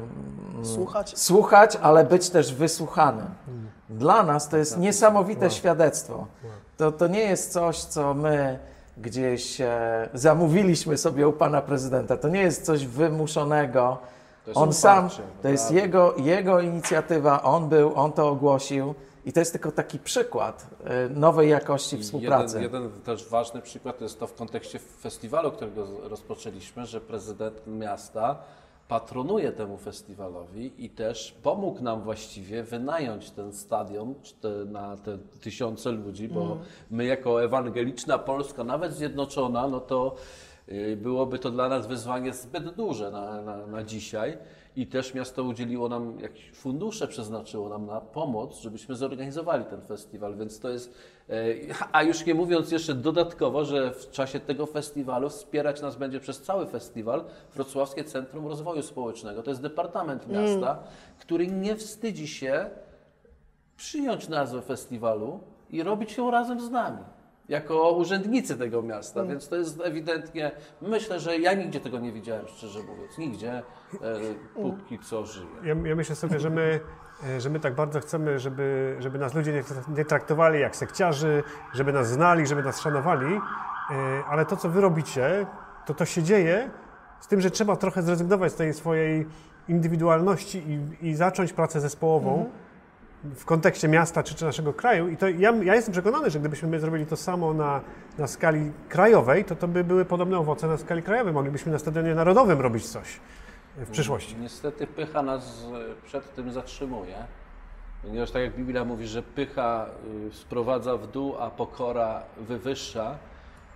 Słuchać. 0.63 1.19
słuchać, 1.19 1.79
ale 1.83 2.05
być 2.05 2.31
też 2.31 2.55
wysłuchanym. 2.55 3.27
Dla 3.91 4.23
nas 4.23 4.49
to 4.49 4.57
jest 4.57 4.79
niesamowite 4.79 5.51
świadectwo. 5.51 6.27
To, 6.77 6.93
to 6.93 7.07
nie 7.07 7.21
jest 7.21 7.53
coś, 7.53 7.79
co 7.79 8.15
my 8.15 8.59
gdzieś 8.99 9.61
e, 9.61 10.09
zamówiliśmy 10.15 10.97
sobie 10.97 11.29
u 11.29 11.33
pana 11.33 11.63
prezydenta. 11.63 12.17
To 12.17 12.29
nie 12.29 12.41
jest 12.41 12.65
coś 12.65 12.87
wymuszonego. 12.87 13.99
On 14.55 14.73
sam, 14.73 15.09
to 15.43 15.49
jest 15.49 15.71
jego, 15.71 16.15
jego 16.17 16.61
inicjatywa, 16.61 17.43
on 17.43 17.69
był, 17.69 17.95
on 17.95 18.13
to 18.13 18.29
ogłosił. 18.29 18.95
I 19.25 19.33
to 19.33 19.41
jest 19.41 19.53
tylko 19.53 19.73
taki 19.73 19.99
przykład 19.99 20.67
e, 20.85 21.09
nowej 21.09 21.51
jakości 21.51 21.99
współpracy. 21.99 22.63
Jeden, 22.63 22.83
jeden 22.83 23.01
też 23.01 23.29
ważny 23.29 23.63
przykład 23.63 23.99
to 23.99 24.05
jest 24.05 24.21
to 24.21 24.27
w 24.27 24.35
kontekście 24.35 24.79
festiwalu, 24.79 25.51
którego 25.51 25.87
rozpoczęliśmy, 26.09 26.87
że 26.87 27.01
prezydent 27.01 27.67
miasta 27.67 28.37
patronuje 28.89 29.53
temu 29.53 29.77
festiwalowi 29.77 30.73
i 30.79 30.91
też 30.91 31.35
pomógł 31.43 31.83
nam 31.83 32.03
właściwie 32.03 32.63
wynająć 32.63 33.31
ten 33.31 33.53
stadion 33.53 34.15
te, 34.41 34.49
na 34.49 34.97
te 34.97 35.19
tysiące 35.41 35.91
ludzi, 35.91 36.29
bo 36.29 36.59
my 36.91 37.05
jako 37.05 37.45
ewangeliczna 37.45 38.19
Polska, 38.19 38.65
nawet 38.65 38.93
zjednoczona, 38.93 39.69
no 39.69 39.81
to 39.81 40.15
y, 40.15 40.46
byłoby 40.97 41.39
to 41.39 41.51
dla 41.51 41.69
nas 41.69 41.87
wyzwanie 41.87 42.33
zbyt 42.33 42.75
duże 42.75 43.11
na, 43.11 43.43
na, 43.43 43.67
na 43.67 43.83
dzisiaj. 43.83 44.39
I 44.77 44.87
też 44.87 45.15
miasto 45.15 45.43
udzieliło 45.43 45.89
nam, 45.89 46.21
jakieś 46.21 46.51
fundusze 46.51 47.09
przeznaczyło 47.09 47.69
nam 47.69 47.87
na 47.87 48.01
pomoc, 48.01 48.61
żebyśmy 48.61 48.97
zorganizowali 48.97 49.65
ten 49.65 49.81
festiwal, 49.81 50.37
więc 50.37 50.61
to 50.61 50.69
jest, 50.69 50.95
e, 51.31 51.35
a 51.93 52.03
już 52.03 52.27
nie 52.27 52.35
mówiąc 52.35 52.71
jeszcze 52.71 52.95
dodatkowo, 52.95 53.65
że 53.65 53.93
w 53.93 54.11
czasie 54.11 54.41
tego 54.41 54.67
festiwalu 54.67 55.29
wspierać 55.29 55.83
nas 55.83 55.97
będzie 55.97 56.21
przez 56.21 56.43
cały 56.43 56.67
festiwal 56.67 57.25
Wrocławskie 57.55 58.05
Centrum 58.05 58.47
Rozwoju 58.47 58.83
Społecznego. 58.83 59.43
To 59.43 59.51
jest 59.51 59.63
departament 59.63 60.29
miasta, 60.29 60.79
który 61.19 61.47
nie 61.47 61.77
wstydzi 61.77 62.29
się 62.29 62.71
przyjąć 63.77 64.29
nazwę 64.29 64.63
festiwalu 64.63 65.41
i 65.71 65.83
robić 65.83 66.17
ją 66.17 66.31
razem 66.31 66.61
z 66.61 66.71
nami. 66.71 67.03
Jako 67.49 67.91
urzędnicy 67.91 68.57
tego 68.57 68.83
miasta, 68.83 69.25
więc 69.25 69.49
to 69.49 69.57
jest 69.57 69.81
ewidentnie. 69.85 70.51
Myślę, 70.83 71.21
że 71.21 71.39
ja 71.39 71.55
nigdzie 71.55 71.81
tego 71.81 71.99
nie 71.99 72.13
widziałem, 72.13 72.49
szczerze 72.49 72.79
mówiąc. 72.83 73.19
Nigdzie, 73.19 73.53
e, 73.53 73.63
póki 74.55 74.99
co 74.99 75.27
żyję. 75.27 75.47
Ja, 75.65 75.75
ja 75.89 75.97
myślę 75.97 76.17
sobie, 76.17 76.41
że 76.41 76.51
my, 76.51 76.81
e, 77.29 77.41
że 77.41 77.51
my 77.51 77.61
tak 77.61 77.75
bardzo 77.75 78.01
chcemy, 78.01 78.39
żeby, 78.39 78.97
żeby 78.99 79.19
nas 79.19 79.35
ludzie 79.35 79.53
nie, 79.53 79.65
nie 79.97 80.05
traktowali 80.05 80.61
jak 80.61 80.77
sekciarzy, 80.77 81.43
żeby 81.75 81.93
nas 81.93 82.09
znali, 82.09 82.47
żeby 82.47 82.63
nas 82.63 82.81
szanowali, 82.81 83.35
e, 83.35 83.41
ale 84.29 84.47
to, 84.47 84.57
co 84.57 84.69
wy 84.69 84.81
robicie, 84.81 85.47
to 85.87 85.95
to 85.95 86.05
się 86.05 86.23
dzieje 86.23 86.71
z 87.21 87.27
tym, 87.27 87.41
że 87.41 87.51
trzeba 87.51 87.77
trochę 87.77 88.03
zrezygnować 88.03 88.53
z 88.53 88.57
tej 88.57 88.75
swojej 88.75 89.27
indywidualności 89.69 90.63
i, 91.03 91.07
i 91.09 91.15
zacząć 91.15 91.53
pracę 91.53 91.81
zespołową 91.81 92.51
w 93.25 93.45
kontekście 93.45 93.89
miasta 93.89 94.23
czy, 94.23 94.35
czy 94.35 94.45
naszego 94.45 94.73
kraju. 94.73 95.09
I 95.09 95.17
to 95.17 95.29
ja, 95.29 95.51
ja 95.51 95.75
jestem 95.75 95.93
przekonany, 95.93 96.31
że 96.31 96.41
gdybyśmy 96.41 96.69
my 96.69 96.81
zrobili 96.81 97.07
to 97.07 97.17
samo 97.17 97.55
na, 97.55 97.81
na 98.19 98.27
skali 98.27 98.73
krajowej, 98.89 99.45
to 99.45 99.57
to 99.57 99.69
by 99.69 99.85
były 99.85 100.05
podobne 100.05 100.39
owoce 100.39 100.67
na 100.67 100.77
skali 100.79 101.03
krajowej. 101.03 101.33
Moglibyśmy 101.33 101.73
na 101.73 101.79
Stadionie 101.79 102.15
Narodowym 102.15 102.61
robić 102.61 102.87
coś 102.87 103.21
w 103.77 103.91
przyszłości. 103.91 104.37
Niestety 104.41 104.87
pycha 104.87 105.23
nas 105.23 105.67
e, 105.75 106.07
przed 106.07 106.35
tym 106.35 106.53
zatrzymuje. 106.53 107.17
Ponieważ 108.03 108.31
tak 108.31 108.43
jak 108.43 108.57
Biblia 108.57 108.85
mówi, 108.85 109.07
że 109.07 109.23
pycha 109.23 109.87
y, 110.29 110.35
sprowadza 110.35 110.97
w 110.97 111.07
dół, 111.07 111.35
a 111.39 111.51
pokora 111.51 112.23
wywyższa, 112.37 113.19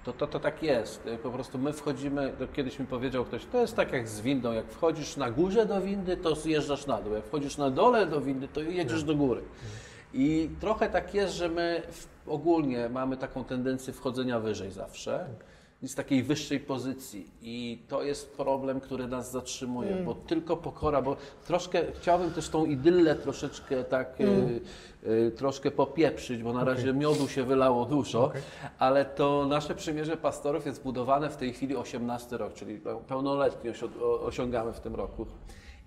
to, 0.05 0.13
to, 0.13 0.27
to 0.27 0.41
tak 0.41 0.63
jest. 0.63 1.07
Y, 1.07 1.19
Po 1.19 1.31
prostu 1.31 1.59
my 1.59 1.73
wchodzimy, 1.73 2.33
to 2.39 2.47
kiedyś 2.49 2.79
mi 2.79 2.87
powiedział 2.87 3.25
ktoś, 3.25 3.45
to 3.45 3.61
jest 3.61 3.77
tak 3.77 3.93
jak 3.93 4.09
z 4.09 4.21
windą, 4.21 4.53
jak 4.53 4.67
wchodzisz 4.67 5.17
na 5.17 5.31
górze 5.31 5.67
do 5.67 5.81
windy, 5.81 6.17
to 6.17 6.35
zjeżdżasz 6.35 6.87
na 6.87 7.03
dół, 7.03 7.15
jak 7.15 7.25
wchodzisz 7.25 7.57
na 7.57 7.71
dole 7.71 8.07
do 8.07 8.21
windy, 8.21 8.49
to 8.49 8.61
jedziesz 8.61 9.05
do 9.05 9.15
góry. 9.17 9.43
I 10.15 10.51
trochę 10.61 10.89
tak 10.91 11.15
jest, 11.15 11.35
że 11.35 11.49
my 11.49 11.83
ogólnie 12.27 12.89
mamy 12.89 13.17
taką 13.17 13.45
tendencję 13.45 13.93
wchodzenia 13.93 14.41
wyżej 14.41 14.71
zawsze, 14.71 15.27
z 15.83 15.95
takiej 15.95 16.23
wyższej 16.23 16.61
pozycji. 16.61 17.27
I 17.43 17.83
to 17.89 18.03
jest 18.03 18.37
problem, 18.37 18.81
który 18.81 19.07
nas 19.07 19.31
zatrzymuje, 19.31 19.91
bo 20.05 20.15
tylko 20.15 20.57
pokora, 20.57 21.03
bo 21.03 21.17
troszkę 21.47 21.83
chciałbym 22.01 22.31
też 22.31 22.49
tą 22.49 22.65
idyllę 22.67 23.15
troszeczkę 23.15 23.85
tak 23.85 24.21
y, 24.21 25.11
y, 25.11 25.31
troszkę 25.31 25.71
popieprzyć, 25.71 26.43
bo 26.43 26.53
na 26.53 26.65
razie 26.65 26.93
miodu 26.93 27.29
się 27.29 27.45
wylało 27.45 27.85
dużo, 27.85 28.33
ale 28.79 29.05
to 29.05 29.47
nasze 29.47 29.75
przymierze 29.75 30.17
pastorów 30.17 30.67
jest 30.67 30.83
budowane 30.83 31.31
w 31.31 31.37
tej 31.37 31.53
chwili 31.53 31.77
18 31.77 32.37
rok, 32.37 32.55
czyli 32.55 32.79
peł- 32.81 33.01
pełnoletnie 33.01 33.73
osiągamy 34.23 34.73
w 34.73 34.81
tym 34.81 34.95
roku. 34.95 35.27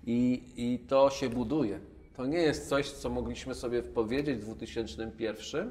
I, 0.06 0.42
I 0.56 0.78
to 0.78 1.10
się 1.10 1.28
buduje. 1.28 1.78
To 2.16 2.26
nie 2.26 2.38
jest 2.38 2.68
coś, 2.68 2.90
co 2.90 3.10
mogliśmy 3.10 3.54
sobie 3.54 3.82
powiedzieć 3.82 4.38
w 4.40 4.44
2001 4.44 5.70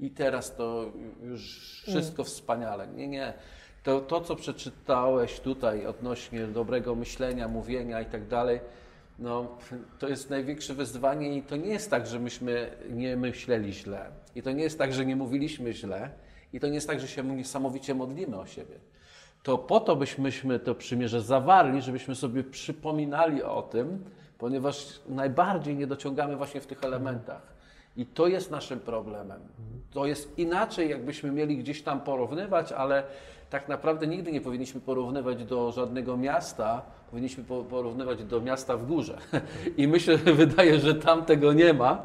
i 0.00 0.10
teraz 0.10 0.56
to 0.56 0.92
już 1.22 1.60
wszystko 1.86 2.24
wspaniale. 2.24 2.88
Nie, 2.88 3.08
nie. 3.08 3.32
To, 3.82 4.00
to, 4.00 4.20
co 4.20 4.36
przeczytałeś 4.36 5.40
tutaj 5.40 5.86
odnośnie 5.86 6.46
dobrego 6.46 6.94
myślenia, 6.94 7.48
mówienia 7.48 8.00
i 8.00 8.06
tak 8.06 8.28
dalej, 8.28 8.60
no, 9.18 9.56
to 9.98 10.08
jest 10.08 10.30
największe 10.30 10.74
wyzwanie 10.74 11.36
i 11.36 11.42
to 11.42 11.56
nie 11.56 11.68
jest 11.68 11.90
tak, 11.90 12.06
że 12.06 12.18
myśmy 12.18 12.76
nie 12.90 13.16
myśleli 13.16 13.72
źle. 13.72 14.10
I 14.34 14.42
to 14.42 14.52
nie 14.52 14.62
jest 14.62 14.78
tak, 14.78 14.92
że 14.92 15.06
nie 15.06 15.16
mówiliśmy 15.16 15.72
źle. 15.72 16.10
I 16.52 16.60
to 16.60 16.66
nie 16.66 16.74
jest 16.74 16.86
tak, 16.86 17.00
że 17.00 17.08
się 17.08 17.24
niesamowicie 17.24 17.94
modlimy 17.94 18.38
o 18.38 18.46
siebie 18.46 18.78
to 19.44 19.58
po 19.58 19.80
to 19.80 19.96
byśmy 19.96 20.58
to 20.58 20.74
przymierze 20.74 21.22
zawarli, 21.22 21.82
żebyśmy 21.82 22.14
sobie 22.14 22.44
przypominali 22.44 23.42
o 23.42 23.62
tym, 23.62 24.04
ponieważ 24.38 25.00
najbardziej 25.08 25.76
nie 25.76 25.86
dociągamy 25.86 26.36
właśnie 26.36 26.60
w 26.60 26.66
tych 26.66 26.84
elementach. 26.84 27.53
I 27.96 28.06
to 28.06 28.26
jest 28.26 28.50
naszym 28.50 28.80
problemem. 28.80 29.40
To 29.90 30.06
jest 30.06 30.38
inaczej, 30.38 30.90
jakbyśmy 30.90 31.30
mieli 31.30 31.56
gdzieś 31.56 31.82
tam 31.82 32.00
porównywać, 32.00 32.72
ale 32.72 33.02
tak 33.50 33.68
naprawdę 33.68 34.06
nigdy 34.06 34.32
nie 34.32 34.40
powinniśmy 34.40 34.80
porównywać 34.80 35.44
do 35.44 35.72
żadnego 35.72 36.16
miasta, 36.16 36.82
powinniśmy 37.10 37.44
po- 37.44 37.64
porównywać 37.64 38.24
do 38.24 38.40
miasta 38.40 38.76
w 38.76 38.86
górze. 38.86 39.18
I 39.76 39.88
myślę, 39.88 40.18
że 40.18 40.32
wydaje, 40.44 40.78
że 40.78 40.94
tam 40.94 41.24
tego 41.24 41.52
nie 41.52 41.74
ma. 41.74 42.02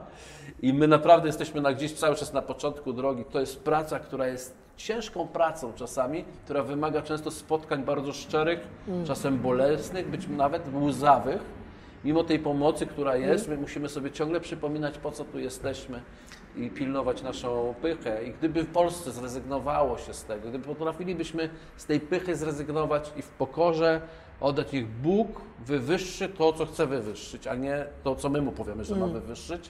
I 0.61 0.73
my 0.73 0.87
naprawdę 0.87 1.27
jesteśmy 1.27 1.61
na 1.61 1.73
gdzieś 1.73 1.93
cały 1.93 2.15
czas 2.15 2.33
na 2.33 2.41
początku 2.41 2.93
drogi. 2.93 3.23
To 3.31 3.39
jest 3.39 3.63
praca, 3.63 3.99
która 3.99 4.27
jest 4.27 4.57
ciężką 4.77 5.27
pracą 5.27 5.73
czasami, 5.73 6.23
która 6.45 6.63
wymaga 6.63 7.01
często 7.01 7.31
spotkań 7.31 7.83
bardzo 7.83 8.13
szczerych, 8.13 8.67
czasem 9.05 9.37
bolesnych, 9.39 10.09
być 10.09 10.27
nawet 10.27 10.63
łzawych. 10.81 11.58
Mimo 12.03 12.23
tej 12.23 12.39
pomocy, 12.39 12.85
która 12.85 13.15
jest, 13.15 13.47
my 13.47 13.57
musimy 13.57 13.89
sobie 13.89 14.11
ciągle 14.11 14.39
przypominać, 14.39 14.97
po 14.97 15.11
co 15.11 15.25
tu 15.25 15.39
jesteśmy 15.39 16.01
i 16.55 16.69
pilnować 16.69 17.21
naszą 17.21 17.73
pychę. 17.81 18.23
I 18.23 18.31
gdyby 18.31 18.63
w 18.63 18.71
Polsce 18.71 19.11
zrezygnowało 19.11 19.97
się 19.97 20.13
z 20.13 20.23
tego, 20.23 20.49
gdyby 20.49 20.65
potrafilibyśmy 20.65 21.49
z 21.77 21.85
tej 21.85 21.99
pychy 21.99 22.35
zrezygnować 22.35 23.13
i 23.17 23.21
w 23.21 23.29
pokorze 23.29 24.01
oddać 24.39 24.71
niech 24.71 24.87
Bóg 24.87 25.41
wywyższy 25.65 26.29
to, 26.29 26.53
co 26.53 26.65
chce 26.65 26.87
wywyższyć, 26.87 27.47
a 27.47 27.55
nie 27.55 27.85
to, 28.03 28.15
co 28.15 28.29
my 28.29 28.41
mu 28.41 28.51
powiemy, 28.51 28.83
że 28.83 28.95
mamy 28.95 29.13
wywyższyć, 29.13 29.69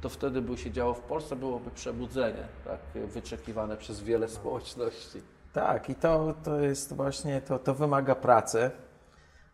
to 0.00 0.08
wtedy 0.08 0.42
by 0.42 0.58
się 0.58 0.70
działo 0.70 0.94
w 0.94 1.00
Polsce, 1.00 1.36
byłoby 1.36 1.70
przebudzenie, 1.70 2.48
tak, 2.64 2.80
wyczekiwane 3.06 3.76
przez 3.76 4.02
wiele 4.02 4.28
społeczności. 4.28 5.22
Tak, 5.52 5.90
i 5.90 5.94
to, 5.94 6.34
to 6.44 6.60
jest 6.60 6.94
właśnie, 6.94 7.40
to, 7.40 7.58
to 7.58 7.74
wymaga 7.74 8.14
pracy, 8.14 8.70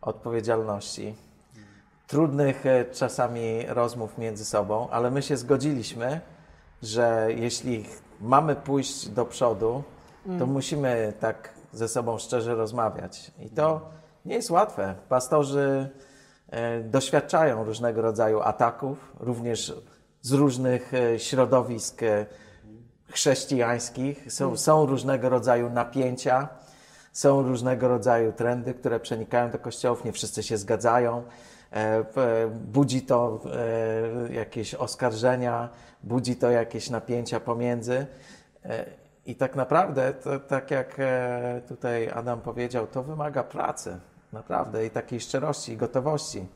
odpowiedzialności, 0.01 1.15
trudnych 2.13 2.65
e, 2.65 2.85
czasami 2.85 3.65
rozmów 3.67 4.17
między 4.17 4.45
sobą, 4.45 4.87
ale 4.91 5.11
my 5.11 5.21
się 5.21 5.37
zgodziliśmy, 5.37 6.21
że 6.83 7.27
jeśli 7.35 7.85
mamy 8.21 8.55
pójść 8.55 9.09
do 9.09 9.25
przodu, 9.25 9.83
to 10.39 10.45
musimy 10.45 11.13
tak 11.19 11.53
ze 11.71 11.87
sobą 11.87 12.17
szczerze 12.17 12.55
rozmawiać. 12.55 13.31
I 13.39 13.49
to 13.49 13.89
nie 14.25 14.35
jest 14.35 14.51
łatwe. 14.51 14.95
Pastorzy 15.09 15.89
e, 16.49 16.81
doświadczają 16.81 17.63
różnego 17.63 18.01
rodzaju 18.01 18.41
ataków, 18.41 19.15
również 19.19 19.73
z 20.21 20.31
różnych 20.31 20.93
e, 20.93 21.19
środowisk 21.19 22.01
chrześcijańskich. 23.09 24.33
Są, 24.33 24.57
są 24.57 24.85
różnego 24.85 25.29
rodzaju 25.29 25.69
napięcia, 25.69 26.47
są 27.11 27.41
różnego 27.41 27.87
rodzaju 27.87 28.33
trendy, 28.33 28.73
które 28.73 28.99
przenikają 28.99 29.51
do 29.51 29.59
kościołów. 29.59 30.05
Nie 30.05 30.11
wszyscy 30.11 30.43
się 30.43 30.57
zgadzają. 30.57 31.23
E, 31.73 32.03
Budzi 32.49 33.01
to 33.01 33.39
e, 34.29 34.33
jakieś 34.33 34.75
oskarżenia, 34.75 35.69
budzi 36.03 36.35
to 36.35 36.51
jakieś 36.51 36.89
napięcia 36.89 37.39
pomiędzy. 37.39 38.07
E, 38.65 38.85
I 39.25 39.35
tak 39.35 39.55
naprawdę, 39.55 40.13
to, 40.13 40.39
tak 40.39 40.71
jak 40.71 40.97
tutaj 41.67 42.09
Adam 42.09 42.41
powiedział, 42.41 42.87
to 42.87 43.03
wymaga 43.03 43.43
pracy, 43.43 43.99
naprawdę, 44.33 44.85
i 44.85 44.89
takiej 44.89 45.19
szczerości, 45.19 45.77
gotowości. 45.77 46.47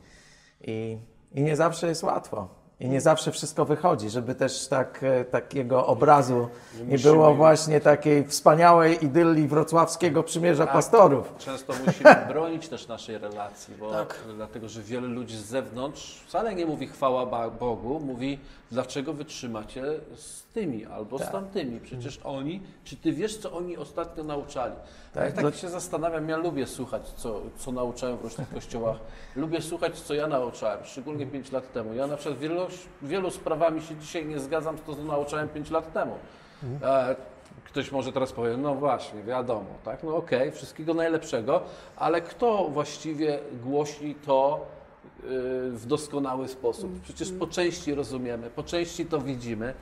I, 0.60 0.98
I 1.32 1.42
nie 1.42 1.56
zawsze 1.56 1.86
jest 1.88 2.02
łatwo. 2.02 2.57
I 2.80 2.88
nie 2.88 3.00
zawsze 3.00 3.32
wszystko 3.32 3.64
wychodzi, 3.64 4.10
żeby 4.10 4.34
też 4.34 4.68
tak, 4.68 5.02
e, 5.02 5.24
takiego 5.24 5.86
obrazu 5.86 6.48
nie 6.86 6.98
było 6.98 7.34
właśnie 7.34 7.80
takiej 7.80 8.26
wspaniałej 8.26 9.04
idylii 9.04 9.48
wrocławskiego 9.48 10.22
przymierza 10.22 10.66
pastorów. 10.66 11.34
Często 11.38 11.72
musimy 11.86 12.16
bronić 12.28 12.68
też 12.68 12.88
naszej 12.88 13.18
relacji, 13.18 13.74
bo 13.80 13.90
Tak. 13.90 14.18
dlatego, 14.36 14.68
że 14.68 14.82
wiele 14.82 15.08
ludzi 15.08 15.36
z 15.36 15.44
zewnątrz 15.44 16.20
wcale 16.26 16.54
nie 16.54 16.66
mówi 16.66 16.86
chwała 16.86 17.50
Bogu, 17.50 18.00
mówi 18.00 18.38
dlaczego 18.70 19.12
wytrzymacie 19.12 19.82
z 20.16 20.42
tymi 20.42 20.86
albo 20.86 21.18
z 21.18 21.30
tamtymi. 21.30 21.80
Przecież 21.80 22.20
oni, 22.24 22.62
czy 22.84 22.96
ty 22.96 23.12
wiesz, 23.12 23.38
co 23.38 23.52
oni 23.52 23.76
ostatnio 23.76 24.24
nauczali? 24.24 24.74
Tak, 25.18 25.26
Tak, 25.26 25.36
ja 25.36 25.42
tak 25.42 25.52
dla- 25.52 25.60
się 25.60 25.68
zastanawiam, 25.68 26.28
ja 26.28 26.36
lubię 26.36 26.66
słuchać, 26.66 27.08
co, 27.08 27.40
co 27.56 27.72
nauczałem 27.72 28.16
w 28.16 28.22
różnych 28.22 28.48
kościołach. 28.54 28.96
Lubię 29.36 29.62
słuchać, 29.62 30.00
co 30.00 30.14
ja 30.14 30.26
nauczałem, 30.26 30.78
szczególnie 30.84 31.26
5 31.26 31.52
lat 31.52 31.72
temu. 31.72 31.94
Ja 31.94 32.06
na 32.06 32.16
przykład 32.16 32.38
wielu, 32.38 32.60
wielu 33.02 33.30
sprawami 33.30 33.82
się 33.82 33.96
dzisiaj 33.96 34.26
nie 34.26 34.38
zgadzam 34.38 34.78
z 34.78 34.82
to, 34.82 34.94
co 34.94 35.02
nauczałem 35.02 35.48
5 35.48 35.70
lat 35.70 35.92
temu. 35.92 36.14
E, 36.82 37.16
Ktoś 37.64 37.92
może 37.92 38.12
teraz 38.12 38.32
powie, 38.32 38.56
no 38.56 38.74
właśnie, 38.74 39.22
wiadomo, 39.22 39.66
tak, 39.84 40.02
no 40.02 40.16
okej, 40.16 40.52
wszystkiego 40.52 40.94
najlepszego, 40.94 41.60
ale 41.96 42.20
kto 42.20 42.68
właściwie 42.68 43.38
głosi 43.64 44.14
to 44.26 44.66
y, 45.24 45.26
w 45.70 45.86
doskonały 45.86 46.48
sposób? 46.48 47.00
Przecież 47.02 47.32
po 47.32 47.46
części 47.46 47.94
rozumiemy, 47.94 48.50
po 48.50 48.62
części 48.62 49.06
to 49.06 49.20
widzimy. 49.20 49.74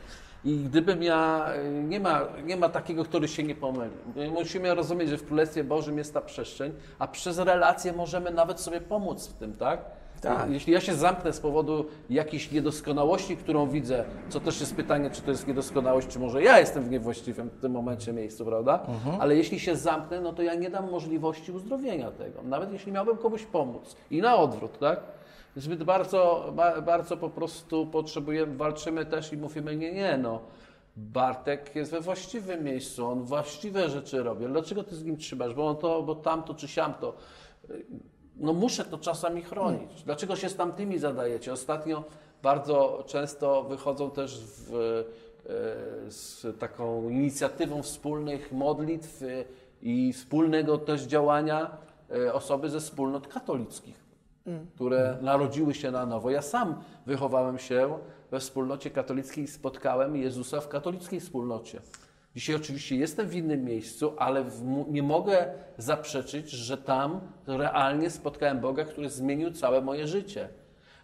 I 0.44 0.56
gdybym 0.56 1.02
ja, 1.02 1.46
y, 1.78 1.82
nie 1.82 2.00
ma, 2.00 2.20
nie 2.44 2.56
ma 2.56 2.68
takiego, 2.68 3.04
który 3.04 3.28
się 3.28 3.42
nie 3.42 3.54
pomyli. 3.54 3.90
My 4.16 4.30
Musimy 4.30 4.74
rozumieć, 4.74 5.08
że 5.08 5.18
w 5.18 5.26
Królestwie 5.26 5.64
Bożym 5.64 5.98
jest 5.98 6.14
ta 6.14 6.20
przestrzeń, 6.20 6.72
a 6.98 7.08
przez 7.08 7.38
relacje 7.38 7.92
możemy 7.92 8.30
nawet 8.30 8.60
sobie 8.60 8.80
pomóc 8.80 9.26
w 9.28 9.32
tym, 9.32 9.56
tak? 9.56 9.80
Tak. 10.20 10.50
Jeśli 10.50 10.72
ja 10.72 10.80
się 10.80 10.94
zamknę 10.94 11.32
z 11.32 11.40
powodu 11.40 11.86
jakiejś 12.10 12.50
niedoskonałości, 12.52 13.36
którą 13.36 13.68
widzę, 13.68 14.04
co 14.28 14.40
też 14.40 14.60
jest 14.60 14.76
pytanie, 14.76 15.10
czy 15.10 15.22
to 15.22 15.30
jest 15.30 15.46
niedoskonałość, 15.46 16.08
czy 16.08 16.18
może 16.18 16.42
ja 16.42 16.58
jestem 16.58 16.84
w 16.84 16.90
niewłaściwym 16.90 17.48
w 17.50 17.60
tym 17.60 17.72
momencie 17.72 18.12
miejscu, 18.12 18.44
prawda? 18.44 18.86
Ale 19.20 19.36
jeśli 19.36 19.60
się 19.60 19.76
zamknę, 19.76 20.20
no 20.20 20.32
to 20.32 20.42
ja 20.42 20.54
nie 20.54 20.70
dam 20.70 20.90
możliwości 20.90 21.52
uzdrowienia 21.52 22.10
tego, 22.10 22.42
nawet 22.42 22.72
jeśli 22.72 22.92
miałbym 22.92 23.16
komuś 23.16 23.42
pomóc. 23.42 23.96
I 24.10 24.20
na 24.20 24.36
odwrót, 24.36 24.78
tak? 24.78 25.00
Zbyt 25.56 25.84
bardzo, 25.84 26.52
ba, 26.56 26.80
bardzo 26.80 27.16
po 27.16 27.30
prostu 27.30 27.86
potrzebujemy, 27.86 28.56
walczymy 28.56 29.06
też 29.06 29.32
i 29.32 29.36
mówimy, 29.36 29.76
nie, 29.76 29.92
nie, 29.92 30.18
no. 30.18 30.40
Bartek 30.96 31.76
jest 31.76 31.90
we 31.90 32.00
właściwym 32.00 32.64
miejscu, 32.64 33.06
on 33.06 33.22
właściwe 33.22 33.90
rzeczy 33.90 34.22
robi. 34.22 34.46
Dlaczego 34.46 34.84
ty 34.84 34.96
z 34.96 35.04
nim 35.04 35.16
trzymasz? 35.16 35.54
Bo 35.54 35.68
on 35.68 35.76
to, 35.76 36.02
bo 36.02 36.14
tamto 36.14 36.54
czy 36.54 36.68
siamto. 36.68 37.16
No 38.36 38.52
muszę 38.52 38.84
to 38.84 38.98
czasami 38.98 39.42
chronić. 39.42 40.02
Dlaczego 40.02 40.36
się 40.36 40.48
z 40.48 40.56
tamtymi 40.56 40.98
zadajecie? 40.98 41.52
Ostatnio 41.52 42.04
bardzo 42.42 43.04
często 43.06 43.62
wychodzą 43.62 44.10
też 44.10 44.40
w, 44.40 44.74
e, 44.74 46.10
z 46.10 46.46
taką 46.58 47.10
inicjatywą 47.10 47.82
wspólnych 47.82 48.52
modlitw 48.52 49.22
e, 49.22 49.26
i 49.82 50.12
wspólnego 50.12 50.78
też 50.78 51.02
działania 51.02 51.76
e, 52.10 52.34
osoby 52.34 52.70
ze 52.70 52.80
wspólnot 52.80 53.28
katolickich, 53.28 54.05
które 54.74 55.18
narodziły 55.20 55.74
się 55.74 55.90
na 55.90 56.06
nowo. 56.06 56.30
Ja 56.30 56.42
sam 56.42 56.74
wychowałem 57.06 57.58
się 57.58 57.98
we 58.30 58.40
wspólnocie 58.40 58.90
katolickiej 58.90 59.44
i 59.44 59.48
spotkałem 59.48 60.16
Jezusa 60.16 60.60
w 60.60 60.68
katolickiej 60.68 61.20
wspólnocie. 61.20 61.80
Dzisiaj 62.34 62.56
oczywiście 62.56 62.96
jestem 62.96 63.28
w 63.28 63.34
innym 63.34 63.64
miejscu, 63.64 64.12
ale 64.18 64.44
w, 64.44 64.62
nie 64.88 65.02
mogę 65.02 65.46
zaprzeczyć, 65.78 66.50
że 66.50 66.78
tam 66.78 67.20
realnie 67.46 68.10
spotkałem 68.10 68.60
Boga, 68.60 68.84
który 68.84 69.10
zmienił 69.10 69.50
całe 69.50 69.80
moje 69.80 70.06
życie. 70.06 70.48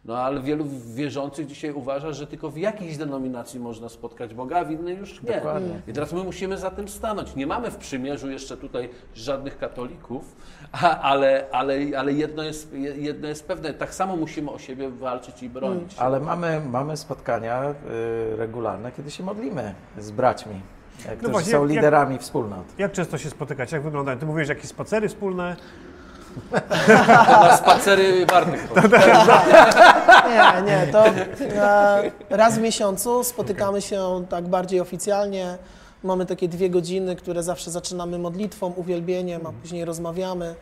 No 0.04 0.18
ale 0.18 0.40
wielu 0.40 0.64
wierzących 0.94 1.46
dzisiaj 1.46 1.72
uważa, 1.72 2.12
że 2.12 2.26
tylko 2.26 2.50
w 2.50 2.56
jakiejś 2.56 2.96
denominacji 2.96 3.60
można 3.60 3.88
spotkać 3.88 4.34
Boga, 4.34 4.58
a 4.58 4.64
w 4.64 4.70
innej 4.70 4.96
już 4.96 5.22
nie. 5.22 5.34
Dokładnie. 5.34 5.80
I 5.88 5.92
teraz 5.92 6.12
my 6.12 6.24
musimy 6.24 6.58
za 6.58 6.70
tym 6.70 6.88
stanąć. 6.88 7.34
Nie 7.34 7.46
mamy 7.46 7.70
w 7.70 7.76
przymierzu 7.76 8.30
jeszcze 8.30 8.56
tutaj 8.56 8.88
żadnych 9.14 9.58
katolików, 9.58 10.36
ale, 11.02 11.46
ale, 11.52 11.78
ale 11.98 12.12
jedno, 12.12 12.42
jest, 12.42 12.72
jedno 12.96 13.28
jest 13.28 13.46
pewne, 13.48 13.74
tak 13.74 13.94
samo 13.94 14.16
musimy 14.16 14.50
o 14.50 14.58
siebie 14.58 14.90
walczyć 14.90 15.42
i 15.42 15.48
bronić. 15.48 15.98
Ale 15.98 16.20
mamy, 16.20 16.60
mamy 16.70 16.96
spotkania 16.96 17.70
y, 17.70 18.36
regularne, 18.36 18.92
kiedy 18.92 19.10
się 19.10 19.24
modlimy 19.24 19.74
z 19.98 20.10
braćmi, 20.10 20.60
e, 21.06 21.16
którzy 21.16 21.32
właśnie, 21.32 21.52
są 21.52 21.62
jak- 21.62 21.70
liderami 21.70 22.18
wspólnot. 22.18 22.64
Jak 22.78 22.92
często 22.92 23.18
się 23.18 23.30
spotykacie? 23.30 23.76
Jak 23.76 23.84
wyglądają? 23.84 24.18
Ty 24.18 24.26
mówisz 24.26 24.48
jakieś 24.48 24.66
spacery 24.66 25.08
wspólne? 25.08 25.56
To 27.26 27.42
na 27.42 27.56
spacery 27.56 28.26
Bartek 28.26 28.68
chodzi. 28.68 28.88
Nie, 30.28 30.62
nie, 30.62 30.92
to 30.92 31.06
e, 31.06 32.10
raz 32.30 32.58
w 32.58 32.60
miesiącu 32.60 33.24
spotykamy 33.24 33.82
się 33.82 34.24
tak 34.28 34.48
bardziej 34.48 34.80
oficjalnie. 34.80 35.58
Mamy 36.02 36.26
takie 36.26 36.48
dwie 36.48 36.70
godziny, 36.70 37.16
które 37.16 37.42
zawsze 37.42 37.70
zaczynamy 37.70 38.18
modlitwą, 38.18 38.72
uwielbieniem, 38.76 39.46
a 39.46 39.52
później 39.52 39.84
rozmawiamy. 39.84 40.54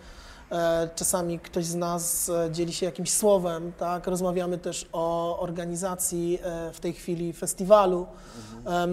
E, 0.52 0.88
Czasami 0.96 1.38
ktoś 1.38 1.64
z 1.64 1.74
nas 1.74 2.28
e, 2.28 2.48
dzieli 2.52 2.72
się 2.72 2.86
jakimś 2.86 3.12
słowem, 3.12 3.72
tak? 3.78 4.06
Rozmawiamy 4.06 4.58
też 4.58 4.86
o 4.92 5.38
organizacji 5.40 6.38
e, 6.42 6.72
w 6.72 6.80
tej 6.80 6.92
chwili 6.92 7.32
festiwalu. 7.32 8.06
E, 8.66 8.86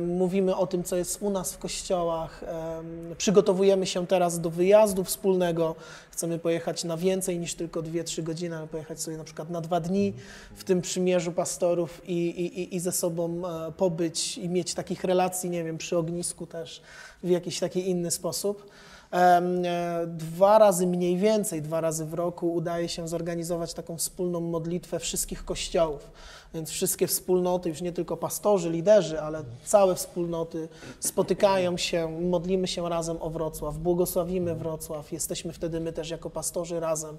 Mówimy 0.00 0.56
o 0.56 0.66
tym, 0.66 0.84
co 0.84 0.96
jest 0.96 1.22
u 1.22 1.30
nas 1.30 1.52
w 1.52 1.58
kościołach. 1.58 2.42
Em, 2.42 3.14
Przygotowujemy 3.18 3.86
się 3.86 4.06
teraz 4.06 4.40
do 4.40 4.50
wyjazdu 4.50 5.04
wspólnego. 5.04 5.74
Chcemy 6.10 6.38
pojechać 6.38 6.84
na 6.84 6.96
więcej 6.96 7.38
niż 7.38 7.54
tylko 7.54 7.82
2-3 7.82 8.22
godziny, 8.22 8.56
ale 8.56 8.66
pojechać 8.66 9.00
sobie 9.02 9.16
na 9.16 9.24
przykład 9.24 9.50
na 9.50 9.60
dwa 9.60 9.80
dni 9.80 10.12
w 10.56 10.64
tym 10.64 10.82
przymierzu 10.82 11.32
pastorów 11.32 12.00
i, 12.08 12.28
i, 12.28 12.76
i- 12.76 12.80
ze 12.80 12.92
sobą 12.92 13.42
pobyć 13.76 14.38
i 14.38 14.48
mieć 14.48 14.74
takich 14.74 15.04
relacji, 15.04 15.50
nie 15.50 15.64
wiem, 15.64 15.78
przy 15.78 15.98
ognisku 15.98 16.46
też 16.46 16.82
w 17.22 17.28
jakiś 17.28 17.58
taki 17.60 17.90
inny 17.90 18.10
sposób. 18.10 18.66
E, 19.12 20.06
dwa 20.06 20.58
razy 20.58 20.86
mniej 20.86 21.16
więcej, 21.16 21.62
dwa 21.62 21.80
razy 21.80 22.06
w 22.06 22.14
roku 22.14 22.54
udaje 22.54 22.88
się 22.88 23.08
zorganizować 23.08 23.74
taką 23.74 23.96
wspólną 23.96 24.40
modlitwę 24.40 24.98
wszystkich 24.98 25.44
kościołów. 25.44 26.10
Więc 26.54 26.70
wszystkie 26.70 27.06
wspólnoty, 27.06 27.68
już 27.68 27.80
nie 27.80 27.92
tylko 27.92 28.16
pastorzy, 28.16 28.70
liderzy, 28.70 29.20
ale 29.20 29.42
całe 29.64 29.94
wspólnoty 29.94 30.68
spotykają 31.00 31.76
się, 31.76 32.20
modlimy 32.20 32.68
się 32.68 32.88
razem 32.88 33.16
o 33.20 33.30
Wrocław, 33.30 33.78
błogosławimy 33.78 34.54
Wrocław. 34.54 35.12
Jesteśmy 35.12 35.52
wtedy 35.52 35.80
my 35.80 35.92
też 35.92 36.10
jako 36.10 36.30
pastorzy 36.30 36.80
razem, 36.80 37.16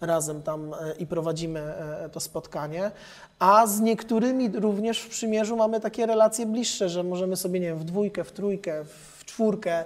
razem 0.00 0.42
tam 0.42 0.74
e, 0.74 0.94
i 0.98 1.06
prowadzimy 1.06 1.60
e, 1.60 2.08
to 2.12 2.20
spotkanie. 2.20 2.90
A 3.38 3.66
z 3.66 3.80
niektórymi 3.80 4.48
również 4.48 5.00
w 5.00 5.08
przymierzu 5.08 5.56
mamy 5.56 5.80
takie 5.80 6.06
relacje 6.06 6.46
bliższe, 6.46 6.88
że 6.88 7.02
możemy 7.02 7.36
sobie, 7.36 7.60
nie 7.60 7.66
wiem, 7.66 7.78
w 7.78 7.84
dwójkę, 7.84 8.24
w 8.24 8.32
trójkę, 8.32 8.84
w 8.84 9.24
czwórkę 9.24 9.84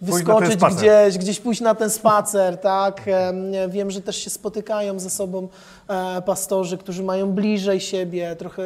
wyskoczyć 0.00 0.56
gdzieś, 0.76 1.18
gdzieś 1.18 1.40
pójść 1.40 1.60
na 1.60 1.74
ten 1.74 1.90
spacer, 1.90 2.58
tak? 2.60 3.02
Em, 3.06 3.52
Wiem, 3.68 3.90
że 3.90 4.00
też 4.00 4.16
się 4.16 4.30
spotykają 4.30 4.98
ze 5.00 5.10
sobą 5.10 5.48
e, 5.88 6.22
pastorzy, 6.22 6.78
którzy 6.78 7.02
mają 7.02 7.32
bliżej 7.32 7.80
siebie 7.80 8.36
trochę 8.36 8.62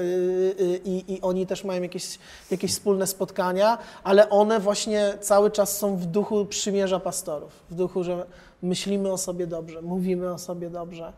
i, 0.85 1.05
i 1.09 1.21
oni 1.21 1.47
też 1.47 1.65
mają 1.65 1.83
jakieś, 1.83 2.19
jakieś 2.51 2.73
wspólne 2.73 3.07
spotkania, 3.07 3.79
ale 4.05 4.31
one 4.31 4.61
właśnie 4.61 5.15
cały 5.21 5.51
czas 5.51 5.77
są 5.79 5.97
w 5.97 6.07
duchu 6.07 6.47
przymierza 6.47 7.01
pastorów, 7.01 7.53
w 7.71 7.75
duchu, 7.75 8.05
że 8.05 8.27
myślimy 8.63 9.13
o 9.13 9.19
sobie 9.19 9.47
dobrze, 9.47 9.83
mówimy 9.83 10.33
o 10.33 10.39
sobie 10.39 10.71
dobrze. 10.71 11.13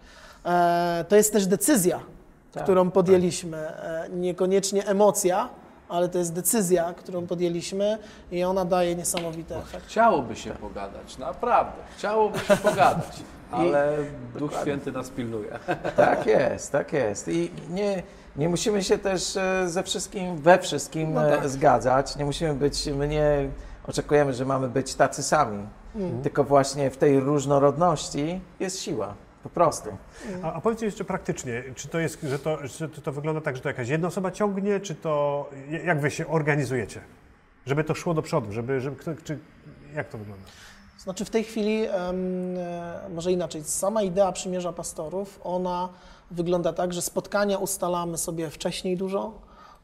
E, 0.44 1.04
To 1.08 1.16
jest 1.16 1.32
też 1.32 1.46
decyzja, 1.46 2.00
Tak, 2.52 2.62
którą 2.62 2.90
podjęliśmy, 2.90 3.56
e, 3.58 4.06
niekoniecznie 4.12 4.86
emocja, 4.86 5.48
ale 5.90 6.08
to 6.08 6.18
jest 6.18 6.32
decyzja, 6.32 6.94
którą 6.96 7.26
podjęliśmy 7.26 7.98
i 8.32 8.44
ona 8.44 8.64
daje 8.64 8.96
niesamowity 8.96 9.56
efekt. 9.56 9.86
Chciałoby 9.86 10.36
się 10.36 10.50
pogadać, 10.50 11.18
naprawdę. 11.18 11.82
Chciałoby 11.96 12.38
się 12.38 12.56
pogadać, 12.56 13.22
ale 13.50 13.96
Duch 14.32 14.40
Dokładnie. 14.40 14.60
Święty 14.60 14.92
nas 14.92 15.10
pilnuje. 15.10 15.58
Tak 15.96 16.26
jest, 16.26 16.72
tak 16.72 16.92
jest. 16.92 17.28
I 17.28 17.50
nie, 17.70 18.02
nie 18.36 18.48
musimy 18.48 18.82
się 18.84 18.98
też 18.98 19.36
e, 19.36 19.68
ze 19.68 19.82
wszystkim, 19.82 20.36
we 20.36 20.58
wszystkim 20.58 21.12
No 21.14 21.30
tak. 21.30 21.44
e, 21.44 21.48
zgadzać. 21.48 22.16
Nie 22.16 22.24
musimy 22.24 22.54
być, 22.54 22.86
my 22.86 23.08
nie 23.08 23.50
oczekujemy, 23.86 24.32
że 24.34 24.44
mamy 24.44 24.68
być 24.68 24.94
tacy 24.94 25.22
sami. 25.22 25.66
Mhm. 25.96 26.22
Tylko 26.22 26.44
właśnie 26.44 26.90
w 26.90 26.96
tej 26.96 27.20
różnorodności 27.20 28.40
jest 28.60 28.80
siła. 28.82 29.14
Po 29.42 29.48
prostu. 29.48 29.90
A, 30.42 30.52
a 30.52 30.60
powiedzcie 30.60 30.86
jeszcze 30.86 31.04
praktycznie, 31.04 31.62
czy 31.74 31.88
to 31.88 31.98
jest, 31.98 32.22
że 32.22 32.38
to, 32.38 32.58
czy 32.92 33.02
to, 33.02 33.12
wygląda 33.12 33.40
tak, 33.40 33.56
że 33.56 33.62
to 33.62 33.68
jakaś 33.68 33.88
jedna 33.88 34.08
osoba 34.08 34.30
ciągnie, 34.30 34.80
czy 34.80 34.94
to, 34.94 35.50
jak 35.84 36.00
wy 36.00 36.10
się 36.10 36.28
organizujecie? 36.28 37.00
Żeby 37.66 37.84
to 37.84 37.94
szło 37.94 38.14
do 38.14 38.22
przodu, 38.22 38.52
żeby, 38.52 38.80
żeby 38.80 38.96
kto, 38.96 39.10
czy, 39.24 39.38
jak 39.94 40.08
to 40.08 40.18
wygląda? 40.18 40.44
Znaczy 40.98 41.24
w 41.24 41.30
tej 41.30 41.44
chwili, 41.44 41.84
e, 41.84 42.12
może 43.14 43.32
inaczej, 43.32 43.64
sama 43.64 44.02
idea 44.02 44.32
przymierza 44.32 44.72
pastorów, 44.72 45.40
ona 45.44 45.88
wygląda 46.30 46.72
tak, 46.72 46.92
że 46.92 47.02
spotkania 47.02 47.58
ustalamy 47.58 48.18
sobie 48.18 48.50
wcześniej 48.50 48.96
dużo 48.96 49.32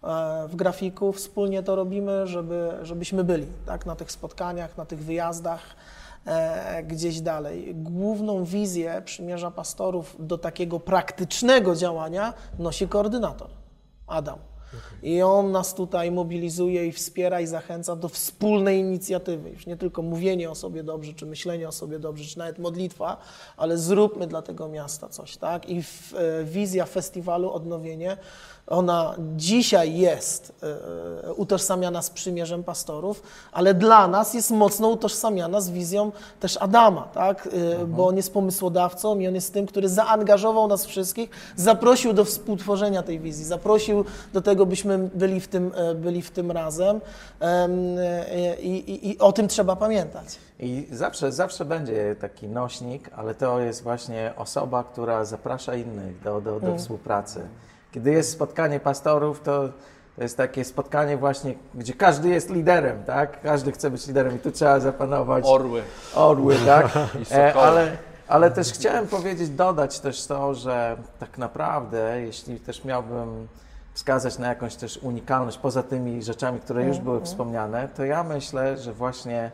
e, 0.03 0.49
w 0.49 0.57
grafiku, 0.57 1.13
wspólnie 1.13 1.63
to 1.63 1.77
robimy, 1.77 2.27
żeby, 2.27 2.73
żebyśmy 2.83 3.25
byli 3.25 3.47
tak, 3.67 3.87
na 3.87 3.97
tych 3.97 4.13
spotkaniach, 4.13 4.77
na 4.77 4.87
tych 4.87 4.99
wyjazdach, 4.99 5.63
gdzieś 6.85 7.21
dalej. 7.21 7.75
Główną 7.75 8.45
wizję 8.45 9.03
przymierza 9.05 9.51
pastorów 9.51 10.17
do 10.19 10.39
takiego 10.39 10.81
praktycznego 10.81 11.77
działania 11.77 12.35
nosi 12.59 12.89
koordynator, 12.89 13.49
Adam. 14.07 14.39
I 15.03 15.23
on 15.23 15.53
nas 15.53 15.75
tutaj 15.75 16.11
mobilizuje 16.11 16.87
i 16.87 16.93
wspiera 16.93 17.41
i 17.41 17.47
zachęca 17.47 17.97
do 17.97 18.09
wspólnej 18.09 18.81
inicjatywy. 18.81 19.51
Już 19.51 19.67
nie 19.67 19.77
tylko 19.77 20.03
mówienie 20.03 20.51
o 20.51 20.55
sobie 20.55 20.83
dobrze, 20.83 21.13
czy 21.15 21.27
myślenie 21.27 21.69
o 21.69 21.73
sobie 21.73 21.99
dobrze, 21.99 22.25
czy 22.25 22.39
nawet 22.39 22.59
modlitwa, 22.59 23.17
ale 23.57 23.79
zróbmy 23.79 24.27
dla 24.27 24.43
tego 24.43 24.69
miasta 24.69 25.09
coś, 25.09 25.37
tak? 25.37 25.69
I 25.69 25.83
w, 25.83 26.15
e, 26.15 26.45
wizja 26.45 26.87
festiwalu 26.87 27.51
Odnowienie, 27.51 28.17
ona 28.67 29.15
dzisiaj 29.37 29.99
jest 29.99 30.53
e, 30.63 31.29
e, 31.29 31.33
utożsamiana 31.33 32.03
z 32.03 32.11
przymierzem 32.11 32.65
pastorów, 32.65 33.23
ale 33.53 33.75
dla 33.75 34.09
nas 34.09 34.35
jest 34.35 34.51
mocno 34.51 34.89
utożsamiana 34.89 35.61
z 35.61 35.71
wizją 35.71 36.13
też 36.41 36.57
Adama, 36.57 37.03
tak? 37.03 37.49
E, 37.83 37.87
Bo 37.87 38.07
on 38.07 38.17
jest 38.17 38.33
pomysłodawcą 38.33 39.19
i 39.19 39.29
on 39.29 39.35
jest 39.35 39.53
tym, 39.55 39.67
który 39.67 39.89
zaangażował 39.89 40.69
nas 40.69 40.87
wszystkich, 40.87 41.31
zaprosił 41.57 42.13
do 42.13 42.25
współtworzenia 42.25 43.03
tej 43.03 43.21
wizji, 43.21 43.45
zaprosił 43.45 44.05
do 44.33 44.41
tego, 44.43 44.67
byśmy 44.67 44.99
byli 44.99 45.41
w 45.41 45.49
tym, 45.49 45.73
byli 45.95 46.23
w 46.23 46.31
tym 46.31 46.51
razem 46.51 47.01
Em, 47.41 47.97
i, 48.61 48.71
i, 48.71 49.11
i 49.11 49.19
o 49.19 49.33
tym 49.33 49.49
trzeba 49.49 49.77
pamiętać. 49.77 50.39
I 50.59 50.89
zawsze, 50.91 51.33
zawsze 51.33 51.65
będzie 51.65 52.17
taki 52.21 52.49
nośnik, 52.49 53.11
ale 53.17 53.35
to 53.35 53.61
jest 53.61 53.83
właśnie 53.83 54.33
osoba, 54.37 54.85
która 54.85 55.25
zaprasza 55.25 55.75
innych 55.75 56.21
do, 56.23 56.41
do, 56.41 56.61
do 56.61 56.77
współpracy. 56.77 57.41
Kiedy 57.97 58.11
jest 58.11 58.33
spotkanie 58.33 58.81
pastorów, 58.81 59.41
to, 59.41 59.69
to 60.17 60.23
jest 60.23 60.37
takie 60.37 60.65
spotkanie 60.65 61.17
właśnie, 61.17 61.55
gdzie 61.75 61.95
każdy 61.95 62.29
jest 62.29 62.51
liderem, 62.51 63.05
tak? 63.05 63.41
Każdy 63.41 63.73
chce 63.73 63.91
być 63.91 64.07
liderem 64.07 64.37
i 64.37 64.39
tu 64.39 64.53
trzeba 64.53 64.81
zapanować. 64.81 65.45
Orły. 65.47 65.83
Orły, 66.15 66.57
tak? 66.67 66.91
E, 67.31 67.55
ale, 67.55 67.97
ale 68.29 68.51
też 68.51 68.73
chciałem 68.73 69.07
powiedzieć, 69.07 69.51
dodać 69.51 70.01
też 70.01 70.27
to, 70.27 70.55
że 70.55 70.97
tak 71.19 71.39
naprawdę, 71.39 72.21
jeśli 72.21 72.61
też 72.61 72.85
miałbym 72.85 73.49
wskazać 73.93 74.39
na 74.39 74.49
jakąś 74.49 74.77
też 74.77 74.97
unikalność, 74.97 75.59
poza 75.59 75.83
tymi 75.83 76.23
rzeczami, 76.23 76.61
które 76.61 76.85
już 76.85 76.99
były 76.99 77.21
wspomniane, 77.21 77.89
to 77.89 78.05
ja 78.05 78.25
myślę, 78.25 78.77
że 78.79 78.93
właśnie 78.93 79.51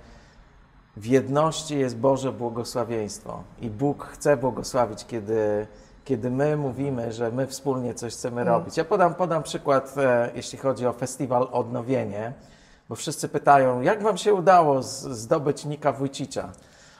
w 0.97 1.07
jedności 1.07 1.79
jest 1.79 1.97
Boże 1.97 2.33
błogosławieństwo 2.33 3.43
i 3.61 3.71
Bóg 3.71 4.05
chce 4.05 4.37
błogosławić, 4.37 5.07
kiedy, 5.07 5.67
kiedy 6.05 6.31
my 6.31 6.57
mówimy, 6.57 7.13
że 7.13 7.31
my 7.31 7.47
wspólnie 7.47 7.95
coś 7.95 8.13
chcemy 8.13 8.45
robić. 8.45 8.77
Ja 8.77 8.85
podam, 8.85 9.15
podam 9.15 9.43
przykład, 9.43 9.95
e, 9.99 10.31
jeśli 10.35 10.59
chodzi 10.59 10.87
o 10.87 10.93
festiwal 10.93 11.49
Odnowienie, 11.53 12.33
bo 12.89 12.95
wszyscy 12.95 13.29
pytają, 13.29 13.81
jak 13.81 14.03
Wam 14.03 14.19
się 14.19 14.35
udało 14.35 14.83
zdobyć 14.83 15.65
Nika 15.65 15.93
Wójcicza? 15.93 16.53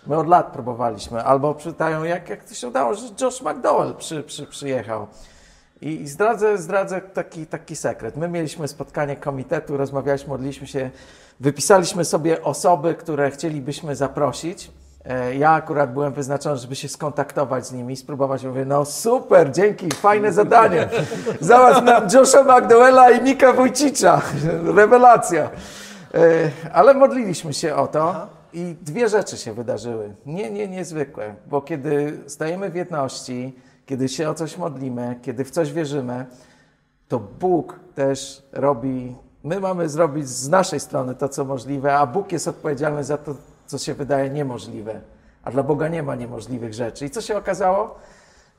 My 0.07 0.17
od 0.17 0.29
lat 0.29 0.53
próbowaliśmy. 0.53 1.25
Albo 1.25 1.55
pytają, 1.55 2.05
jak, 2.05 2.29
jak 2.29 2.45
to 2.45 2.55
się 2.55 2.69
udało, 2.69 2.95
że 2.95 3.03
Josh 3.21 3.43
McDowell 3.43 3.95
przy, 3.95 4.23
przy, 4.23 4.47
przyjechał. 4.47 5.07
I, 5.81 5.89
I 5.89 6.09
zdradzę, 6.09 6.59
zdradzę 6.59 7.01
taki, 7.01 7.47
taki 7.47 7.77
sekret. 7.77 8.17
My 8.17 8.29
mieliśmy 8.29 8.69
spotkanie 8.69 9.17
komitetu, 9.17 9.77
rozmawialiśmy, 9.77 10.29
modliliśmy 10.29 10.67
się, 10.67 10.91
wypisaliśmy 11.41 12.05
sobie 12.05 12.43
osoby, 12.43 12.95
które 12.95 13.31
chcielibyśmy 13.31 13.97
zaprosić. 13.97 14.71
E, 15.05 15.35
Ja 15.37 15.51
akurat 15.51 15.93
byłem 15.93 16.13
wyznaczony, 16.13 16.57
żeby 16.57 16.77
się 16.77 16.89
skontaktować 16.89 17.67
z 17.67 17.73
nimi, 17.73 17.97
spróbować. 17.97 18.45
Mówię, 18.45 18.65
no 18.65 18.85
super, 18.85 19.51
dzięki, 19.53 19.91
fajne 19.91 20.33
zadanie. 20.43 20.89
Załatw 21.41 21.83
nam 21.83 22.03
Josha 22.15 22.43
McDowella 22.43 23.11
i 23.11 23.23
Nika 23.23 23.53
Wójcicza. 23.53 24.21
Rewelacja. 24.77 25.51
E, 26.15 26.51
Ale 26.73 26.95
modliliśmy 26.95 27.53
się 27.55 27.75
o 27.75 27.87
to 27.87 28.27
i 28.53 28.77
dwie 28.83 29.09
rzeczy 29.09 29.37
się 29.37 29.53
wydarzyły. 29.53 30.15
Nie, 30.27 30.51
nie, 30.51 30.69
niezwykłe, 30.69 31.35
bo 31.47 31.61
kiedy 31.63 32.19
stajemy 32.27 32.71
w 32.71 32.75
jedności, 32.75 33.57
kiedy 33.87 34.09
się 34.09 34.29
o 34.31 34.35
coś 34.35 34.57
modlimy, 34.59 35.19
kiedy 35.23 35.45
w 35.45 35.51
coś 35.51 35.73
wierzymy, 35.73 36.27
to 37.09 37.19
Bóg 37.19 37.81
też 37.95 38.43
robi, 38.53 39.17
my 39.45 39.61
mamy 39.61 39.89
zrobić 39.89 40.29
z 40.29 40.49
naszej 40.49 40.81
strony 40.81 41.15
to, 41.15 41.29
co 41.29 41.45
możliwe, 41.45 41.95
a 41.95 42.07
Bóg 42.07 42.33
jest 42.33 42.49
odpowiedzialny 42.49 43.05
za 43.05 43.17
to, 43.17 43.35
co 43.73 43.79
się 43.79 43.95
wydaje 43.95 44.31
niemożliwe. 44.31 45.01
A 45.45 45.51
dla 45.51 45.63
Boga 45.63 45.89
nie 45.89 46.03
ma 46.03 46.15
niemożliwych 46.15 46.75
rzeczy. 46.75 47.07
I 47.07 47.11
co 47.11 47.21
się 47.21 47.37
okazało? 47.37 47.95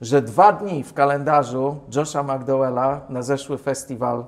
Że 0.01 0.21
dwa 0.21 0.53
dni 0.53 0.83
w 0.83 0.93
kalendarzu 0.93 1.77
Josha 1.95 2.23
McDowella 2.23 3.01
na 3.09 3.21
zeszły 3.21 3.57
festiwal 3.57 4.25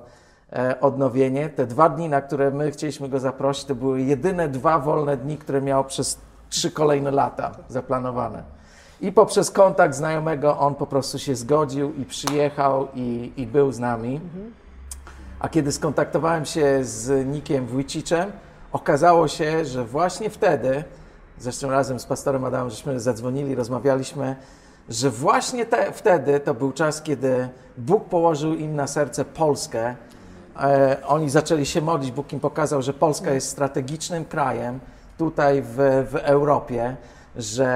e, 0.52 0.80
Odnowienie, 0.80 1.48
te 1.48 1.66
dwa 1.66 1.88
dni, 1.88 2.08
na 2.08 2.20
które 2.20 2.50
my 2.50 2.70
chcieliśmy 2.70 3.08
go 3.08 3.20
zaprosić, 3.20 3.64
to 3.64 3.74
były 3.74 4.02
jedyne 4.02 4.48
dwa 4.48 4.78
wolne 4.78 5.16
dni, 5.16 5.36
które 5.36 5.62
miał 5.62 5.84
przez 5.84 6.18
trzy 6.50 6.70
kolejne 6.70 7.10
lata 7.10 7.52
zaplanowane. 7.68 8.42
I 9.00 9.12
poprzez 9.12 9.50
kontakt 9.50 9.94
znajomego 9.94 10.58
on 10.58 10.74
po 10.74 10.86
prostu 10.86 11.18
się 11.18 11.36
zgodził 11.36 11.94
i 11.94 12.04
przyjechał 12.04 12.88
i, 12.94 13.32
i 13.36 13.46
był 13.46 13.72
z 13.72 13.78
nami. 13.78 14.20
A 15.40 15.48
kiedy 15.48 15.72
skontaktowałem 15.72 16.44
się 16.44 16.84
z 16.84 17.26
Nikiem 17.26 17.66
Wójciczem, 17.66 18.32
okazało 18.76 19.28
się, 19.28 19.64
że 19.64 19.84
właśnie 19.84 20.30
wtedy, 20.30 20.84
zresztą 21.38 21.70
razem 21.70 22.00
z 22.00 22.06
pastorem 22.06 22.44
Adamem, 22.44 22.70
żeśmy 22.70 23.00
zadzwonili, 23.00 23.54
rozmawialiśmy, 23.54 24.36
że 24.88 25.10
właśnie 25.10 25.66
te, 25.66 25.92
wtedy 25.92 26.40
to 26.40 26.54
był 26.54 26.72
czas, 26.72 27.02
kiedy 27.02 27.48
Bóg 27.78 28.04
położył 28.04 28.54
im 28.54 28.76
na 28.76 28.86
serce 28.86 29.24
Polskę. 29.24 29.94
E, 30.60 30.96
oni 31.06 31.30
zaczęli 31.30 31.66
się 31.66 31.80
modlić, 31.80 32.10
Bóg 32.12 32.32
im 32.32 32.40
pokazał, 32.40 32.82
że 32.82 32.92
Polska 32.92 33.30
jest 33.30 33.48
strategicznym 33.48 34.24
krajem 34.24 34.80
tutaj 35.18 35.62
w, 35.62 35.76
w 36.10 36.16
Europie, 36.16 36.96
że, 37.36 37.66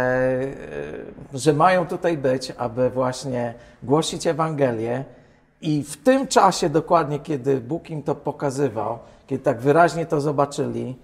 e, 1.33 1.39
że 1.39 1.53
mają 1.53 1.87
tutaj 1.87 2.19
być, 2.19 2.53
aby 2.59 2.91
właśnie 2.91 3.55
głosić 3.83 4.27
Ewangelię. 4.27 5.05
I 5.61 5.83
w 5.83 5.97
tym 5.97 6.27
czasie 6.27 6.69
dokładnie, 6.69 7.19
kiedy 7.19 7.61
Bóg 7.61 7.91
im 7.91 8.03
to 8.03 8.15
pokazywał, 8.15 8.99
kiedy 9.31 9.45
tak 9.45 9.61
wyraźnie 9.61 10.07
to 10.07 10.21
zobaczyli, 10.21 10.97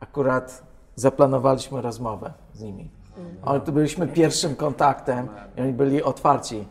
akurat 0.00 0.62
zaplanowaliśmy 0.94 1.82
rozmowę 1.82 2.32
z 2.54 2.62
nimi. 2.62 2.90
Oni 3.42 3.60
tu 3.60 3.72
byliśmy 3.72 4.08
pierwszym 4.08 4.56
kontaktem 4.56 5.28
i 5.56 5.60
oni 5.60 5.72
byli 5.72 6.02
otwarci. 6.02 6.64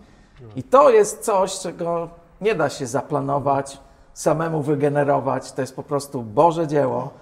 I 0.55 0.63
to 0.63 0.89
jest 0.89 1.19
coś, 1.19 1.59
czego 1.59 2.09
nie 2.41 2.55
da 2.55 2.69
się 2.69 2.87
zaplanować, 2.87 3.79
samemu 4.13 4.61
wygenerować. 4.61 5.51
To 5.51 5.61
jest 5.61 5.75
po 5.75 5.83
prostu 5.83 6.21
Boże 6.23 6.67
dzieło. 6.67 7.13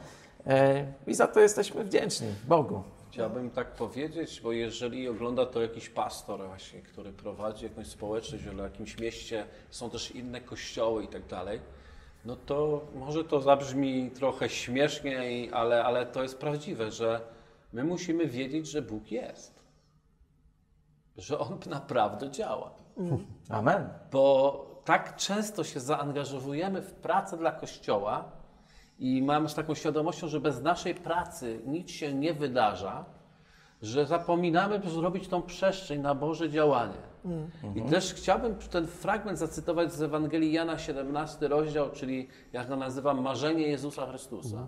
E, 0.48 0.86
I 1.08 1.14
za 1.14 1.28
to 1.28 1.40
jesteśmy 1.40 1.84
wdzięczni 1.84 2.28
Bogu. 2.48 2.84
Chciałbym 3.12 3.50
tak 3.50 3.72
powiedzieć, 3.72 4.42
bo 4.42 4.52
jeżeli 4.52 5.10
ogląda 5.10 5.46
to 5.46 5.62
jakiś 5.62 5.90
pastor 5.90 6.48
właśnie, 6.48 6.82
który 6.82 7.14
prowadzi 7.14 7.64
jakąś 7.64 7.88
społeczność, 7.88 8.44
w 8.44 8.58
jakimś 8.58 9.00
mieście 9.00 9.46
są 9.70 9.90
też 9.90 10.12
inne 10.12 10.42
kościoły 10.42 11.04
i 11.04 11.08
tak 11.08 11.26
dalej, 11.26 11.60
no 12.26 12.36
to 12.36 12.82
może 12.96 13.24
to 13.24 13.42
zabrzmi 13.42 14.12
trochę 14.12 14.50
śmiesznie, 14.50 15.32
i- 15.32 15.52
ale, 15.54 15.84
ale 15.86 16.06
to 16.06 16.24
jest 16.24 16.38
prawdziwe, 16.40 16.92
że 16.92 17.22
my 17.74 17.84
musimy 17.84 18.28
wiedzieć, 18.28 18.68
że 18.68 18.82
Bóg 18.82 19.12
jest. 19.12 19.66
Że 21.18 21.40
On 21.40 21.58
naprawdę 21.66 22.32
działa. 22.32 22.72
Amen. 23.50 23.90
Bo 24.12 24.66
tak 24.86 25.16
często 25.16 25.64
się 25.64 25.80
zaangażowujemy 25.80 26.82
w 26.82 26.94
pracę 26.94 27.38
dla 27.38 27.52
Kościoła 27.52 28.32
i 29.00 29.22
mamy 29.22 29.50
z 29.50 29.56
taką 29.56 29.76
świadomością, 29.76 30.28
że 30.28 30.40
bez 30.40 30.62
naszej 30.62 30.96
pracy 30.96 31.62
nic 31.66 31.90
się 31.92 32.14
nie 32.14 32.34
wydarza, 32.34 33.06
że 33.82 34.06
zapominamy 34.06 34.82
zrobić 34.90 35.28
tą 35.28 35.42
przestrzeń 35.42 36.02
na 36.02 36.16
Boże 36.16 36.50
działanie. 36.50 37.15
I 37.76 37.82
też 37.82 38.14
chciałbym 38.14 38.56
ten 38.56 38.88
fragment 38.88 39.40
zacytować 39.40 39.94
z 39.94 40.02
Ewangelii 40.02 40.52
Jana 40.52 40.78
17 40.78 41.48
rozdział, 41.48 41.92
czyli 41.92 42.28
jak 42.54 42.68
go 42.68 42.76
nazywam, 42.76 43.22
marzenie 43.22 43.68
Jezusa 43.68 44.08
Chrystusa. 44.08 44.68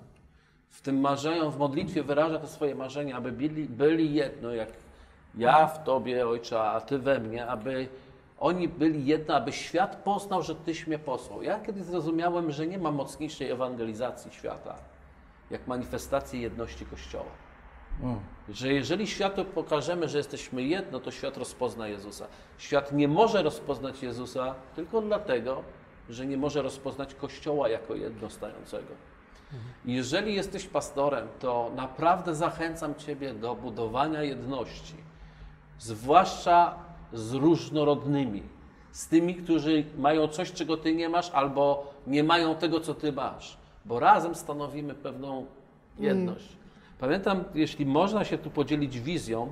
W 0.69 0.81
tym 0.81 0.99
marzeniu, 0.99 1.51
w 1.51 1.57
modlitwie 1.57 2.03
wyraża 2.03 2.39
te 2.39 2.47
swoje 2.47 2.75
marzenia, 2.75 3.17
aby 3.17 3.31
byli, 3.31 3.65
byli 3.65 4.13
jedno, 4.13 4.53
jak 4.53 4.69
ja 5.37 5.67
w 5.67 5.83
Tobie, 5.83 6.27
Ojcze, 6.27 6.61
a 6.61 6.81
Ty 6.81 6.99
we 6.99 7.19
mnie, 7.19 7.47
aby 7.47 7.87
oni 8.39 8.67
byli 8.67 9.05
jedno, 9.05 9.35
aby 9.35 9.51
świat 9.51 9.95
poznał, 9.95 10.43
że 10.43 10.55
Tyś 10.55 10.87
mnie 10.87 10.99
posłał. 10.99 11.43
Ja 11.43 11.59
kiedyś 11.59 11.83
zrozumiałem, 11.83 12.51
że 12.51 12.67
nie 12.67 12.77
ma 12.77 12.91
mocniejszej 12.91 13.51
ewangelizacji 13.51 14.31
świata, 14.31 14.75
jak 15.51 15.67
manifestacji 15.67 16.41
jedności 16.41 16.85
Kościoła. 16.85 17.46
Że 18.49 18.73
jeżeli 18.73 19.07
światu 19.07 19.45
pokażemy, 19.45 20.07
że 20.09 20.17
jesteśmy 20.17 20.63
jedno, 20.63 20.99
to 20.99 21.11
świat 21.11 21.37
rozpozna 21.37 21.87
Jezusa. 21.87 22.27
Świat 22.57 22.93
nie 22.93 23.07
może 23.07 23.43
rozpoznać 23.43 24.03
Jezusa 24.03 24.55
tylko 24.75 25.01
dlatego, 25.01 25.63
że 26.09 26.25
nie 26.25 26.37
może 26.37 26.61
rozpoznać 26.61 27.15
Kościoła 27.15 27.69
jako 27.69 27.95
jednostającego. 27.95 28.93
I 29.85 29.93
Jeżeli 29.93 30.35
jesteś 30.35 30.67
pastorem, 30.67 31.27
to 31.39 31.71
naprawdę 31.75 32.35
zachęcam 32.35 32.95
Ciebie 32.95 33.33
do 33.33 33.55
budowania 33.55 34.23
jedności, 34.23 34.95
zwłaszcza 35.79 36.75
z 37.13 37.33
różnorodnymi, 37.33 38.43
z 38.91 39.07
tymi, 39.07 39.35
którzy 39.35 39.83
mają 39.97 40.27
coś, 40.27 40.51
czego 40.51 40.77
Ty 40.77 40.95
nie 40.95 41.09
masz, 41.09 41.29
albo 41.29 41.93
nie 42.07 42.23
mają 42.23 42.55
tego, 42.55 42.79
co 42.79 42.93
Ty 42.93 43.11
masz, 43.11 43.57
bo 43.85 43.99
razem 43.99 44.35
stanowimy 44.35 44.93
pewną 44.93 45.45
jedność. 45.99 46.57
Pamiętam, 46.99 47.43
jeśli 47.55 47.85
można 47.85 48.23
się 48.25 48.37
tu 48.37 48.49
podzielić 48.49 48.99
wizją 48.99 49.51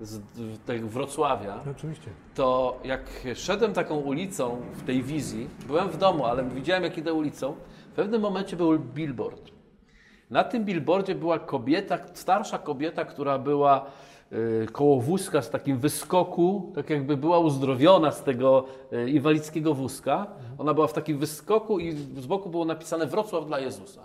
z 0.00 0.20
tego 0.66 0.88
Wrocławia, 0.88 1.60
No, 1.66 1.72
oczywiście. 1.72 2.10
to 2.34 2.78
jak 2.84 3.00
szedłem 3.34 3.72
taką 3.72 3.96
ulicą 3.96 4.56
w 4.72 4.82
tej 4.82 5.02
wizji, 5.02 5.48
byłem 5.66 5.88
w 5.88 5.96
domu, 5.96 6.24
ale 6.24 6.44
widziałem 6.44 6.84
jak 6.84 6.98
idę 6.98 7.12
ulicą, 7.14 7.54
w 7.92 7.94
pewnym 7.94 8.20
momencie 8.22 8.56
był 8.56 8.78
billboard. 8.78 9.50
Na 10.30 10.44
tym 10.44 10.64
billboardzie 10.64 11.14
była 11.14 11.38
kobieta, 11.38 11.98
starsza 12.14 12.58
kobieta, 12.58 13.04
która 13.04 13.38
była 13.38 13.86
y, 14.32 14.66
koło 14.72 15.00
wózka 15.00 15.42
z 15.42 15.50
takim 15.50 15.78
wyskoku, 15.78 16.72
tak 16.74 16.90
jakby 16.90 17.16
była 17.16 17.38
uzdrowiona 17.38 18.10
z 18.12 18.22
tego 18.22 18.64
y, 18.92 19.10
inwalidzkiego 19.10 19.74
wózka. 19.74 20.26
Ona 20.58 20.74
była 20.74 20.86
w 20.86 20.92
takim 20.92 21.18
wyskoku 21.18 21.78
i 21.78 21.92
z 21.92 22.26
boku 22.26 22.50
było 22.50 22.64
napisane 22.64 23.06
Wrocław 23.06 23.46
dla 23.46 23.58
Jezusa. 23.58 24.03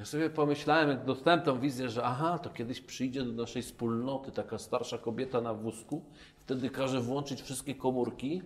Ja 0.00 0.06
sobie 0.06 0.30
pomyślałem, 0.30 0.88
jak 0.88 1.04
dostałem 1.04 1.40
tą 1.40 1.60
wizję, 1.60 1.88
że 1.88 2.04
aha, 2.04 2.38
to 2.38 2.50
kiedyś 2.50 2.80
przyjdzie 2.80 3.22
do 3.22 3.32
naszej 3.32 3.62
wspólnoty 3.62 4.32
taka 4.32 4.58
starsza 4.58 4.98
kobieta 4.98 5.40
na 5.40 5.54
wózku, 5.54 6.04
wtedy 6.36 6.70
każe 6.70 7.00
włączyć 7.00 7.42
wszystkie 7.42 7.74
komórki, 7.74 8.42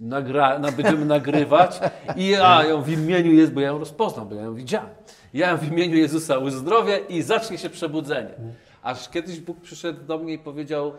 nagra, 0.00 0.58
na, 0.58 0.72
będziemy 0.72 1.04
nagrywać 1.16 1.80
i 2.16 2.28
ja 2.28 2.64
ją 2.64 2.82
w 2.82 2.88
imieniu 2.88 3.32
Jezusa, 3.32 3.54
bo 3.54 3.60
ja 3.60 3.68
ją 3.68 3.78
rozpoznam, 3.78 4.28
bo 4.28 4.34
ja 4.34 4.42
ją 4.42 4.54
widziałem. 4.54 4.90
Ja 5.34 5.50
ją 5.50 5.56
w 5.56 5.72
imieniu 5.72 5.96
Jezusa 5.96 6.38
uzdrowię 6.38 6.98
i 7.08 7.22
zacznie 7.22 7.58
się 7.58 7.70
przebudzenie. 7.70 8.34
Aż 8.82 9.08
kiedyś 9.08 9.40
Bóg 9.40 9.60
przyszedł 9.60 10.04
do 10.06 10.18
mnie 10.18 10.34
i 10.34 10.38
powiedział, 10.38 10.92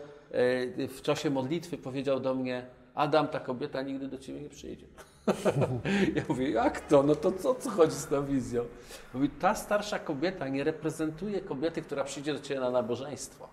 e, 0.80 0.88
w 0.88 1.02
czasie 1.02 1.30
modlitwy 1.30 1.78
powiedział 1.78 2.20
do 2.20 2.34
mnie, 2.34 2.66
Adam, 2.94 3.28
ta 3.28 3.40
kobieta 3.40 3.82
nigdy 3.82 4.08
do 4.08 4.18
Ciebie 4.18 4.40
nie 4.40 4.48
przyjdzie. 4.48 4.86
Ja 6.14 6.22
mówię, 6.28 6.50
jak 6.50 6.80
to? 6.80 7.02
No 7.02 7.14
to 7.14 7.32
co, 7.32 7.54
co 7.54 7.70
chodzi 7.70 7.94
z 7.94 8.06
tą 8.06 8.26
wizją? 8.26 8.64
Mówi, 9.14 9.30
ta 9.30 9.54
starsza 9.54 9.98
kobieta 9.98 10.48
nie 10.48 10.64
reprezentuje 10.64 11.40
kobiety, 11.40 11.82
która 11.82 12.04
przyjdzie 12.04 12.32
do 12.32 12.40
Ciebie 12.40 12.60
na 12.60 12.70
nabożeństwo. 12.70 13.48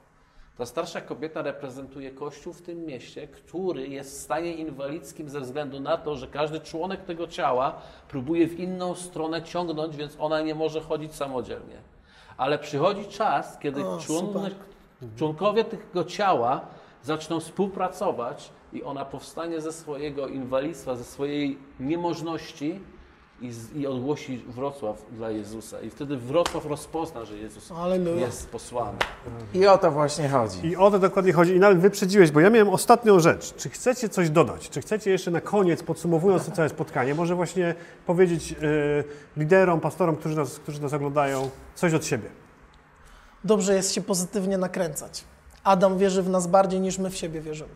Ta 0.57 0.65
starsza 0.65 1.01
kobieta 1.01 1.41
reprezentuje 1.41 2.11
Kościół 2.11 2.53
w 2.53 2.61
tym 2.61 2.85
mieście, 2.85 3.27
który 3.27 3.87
jest 3.87 4.11
w 4.19 4.21
stanie 4.21 4.53
inwalidzkim 4.53 5.29
ze 5.29 5.41
względu 5.41 5.79
na 5.79 5.97
to, 5.97 6.15
że 6.15 6.27
każdy 6.27 6.59
członek 6.59 7.03
tego 7.03 7.27
ciała 7.27 7.81
próbuje 8.07 8.47
w 8.47 8.59
inną 8.59 8.95
stronę 8.95 9.43
ciągnąć, 9.43 9.95
więc 9.95 10.17
ona 10.19 10.41
nie 10.41 10.55
może 10.55 10.81
chodzić 10.81 11.15
samodzielnie. 11.15 11.77
Ale 12.37 12.59
przychodzi 12.59 13.05
czas, 13.05 13.59
kiedy 13.59 13.85
O, 13.85 13.97
członek, 13.97 14.53
członkowie 15.17 15.63
tego 15.63 16.03
ciała 16.03 16.61
zaczną 17.05 17.39
współpracować 17.39 18.49
i 18.73 18.83
ona 18.83 19.05
powstanie 19.05 19.61
ze 19.61 19.71
swojego 19.71 20.27
inwalidztwa, 20.27 20.95
ze 20.95 21.03
swojej 21.03 21.57
niemożności 21.79 22.79
i, 23.41 23.51
z, 23.51 23.75
i 23.75 23.87
ogłosi 23.87 24.43
Wrocław 24.47 25.05
dla 25.11 25.31
Jezusa. 25.31 25.81
I 25.81 25.89
wtedy 25.89 26.17
Wrocław 26.17 26.65
rozpozna, 26.65 27.25
że 27.25 27.37
Jezus 27.37 27.69
Halleluja. 27.69 28.25
jest 28.25 28.49
posłany. 28.49 28.97
I 29.53 29.67
o 29.67 29.77
to 29.77 29.91
właśnie 29.91 30.29
chodzi. 30.29 30.67
I 30.67 30.75
o 30.75 30.91
to 30.91 30.99
dokładnie 30.99 31.33
chodzi. 31.33 31.55
I 31.55 31.59
nawet 31.59 31.79
wyprzedziłeś, 31.79 32.31
bo 32.31 32.39
ja 32.39 32.49
miałem 32.49 32.69
ostatnią 32.69 33.19
rzecz. 33.19 33.55
Czy 33.55 33.69
chcecie 33.69 34.09
coś 34.09 34.29
dodać? 34.29 34.69
Czy 34.69 34.81
chcecie 34.81 35.11
jeszcze 35.11 35.31
na 35.31 35.41
koniec, 35.41 35.83
podsumowując 35.83 36.45
to 36.45 36.51
całe 36.51 36.69
spotkanie, 36.69 37.15
może 37.15 37.35
właśnie 37.35 37.75
powiedzieć 38.05 38.51
e, 38.51 38.55
liderom, 39.37 39.79
pastorom, 39.79 40.15
którzy 40.15 40.35
nas, 40.35 40.59
którzy 40.59 40.81
nas 40.81 40.93
oglądają, 40.93 41.49
coś 41.75 41.93
od 41.93 42.05
siebie? 42.05 42.29
Dobrze 43.43 43.75
jest 43.75 43.93
się 43.93 44.01
pozytywnie 44.01 44.57
nakręcać. 44.57 45.23
Adam 45.65 45.97
wierzy 45.97 46.23
w 46.23 46.29
nas 46.29 46.47
bardziej 46.47 46.79
niż 46.79 46.97
my 46.97 47.09
w 47.09 47.17
siebie 47.17 47.41
wierzymy. 47.41 47.69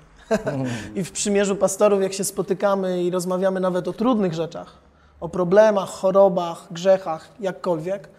I 0.95 1.03
w 1.03 1.11
przymierzu 1.11 1.55
pastorów, 1.55 2.01
jak 2.01 2.13
się 2.13 2.23
spotykamy 2.23 3.03
i 3.03 3.11
rozmawiamy 3.11 3.59
nawet 3.59 3.87
o 3.87 3.93
trudnych 3.93 4.33
rzeczach, 4.33 4.77
o 5.19 5.29
problemach, 5.29 5.89
chorobach, 5.89 6.67
grzechach, 6.71 7.29
jakkolwiek, 7.39 8.09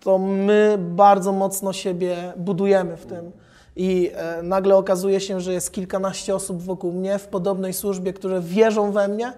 to 0.00 0.18
my 0.18 0.76
bardzo 0.78 1.32
mocno 1.32 1.72
siebie 1.72 2.32
budujemy 2.36 2.96
w 2.96 3.06
tym. 3.06 3.32
I 3.76 4.10
e, 4.14 4.42
nagle 4.42 4.76
okazuje 4.76 5.20
się, 5.20 5.40
że 5.40 5.52
jest 5.52 5.72
kilkanaście 5.72 6.34
osób 6.34 6.62
wokół 6.62 6.92
mnie 6.92 7.18
w 7.18 7.26
podobnej 7.26 7.72
służbie, 7.72 8.12
które 8.12 8.40
wierzą 8.40 8.92
we 8.92 9.08
mnie, 9.08 9.32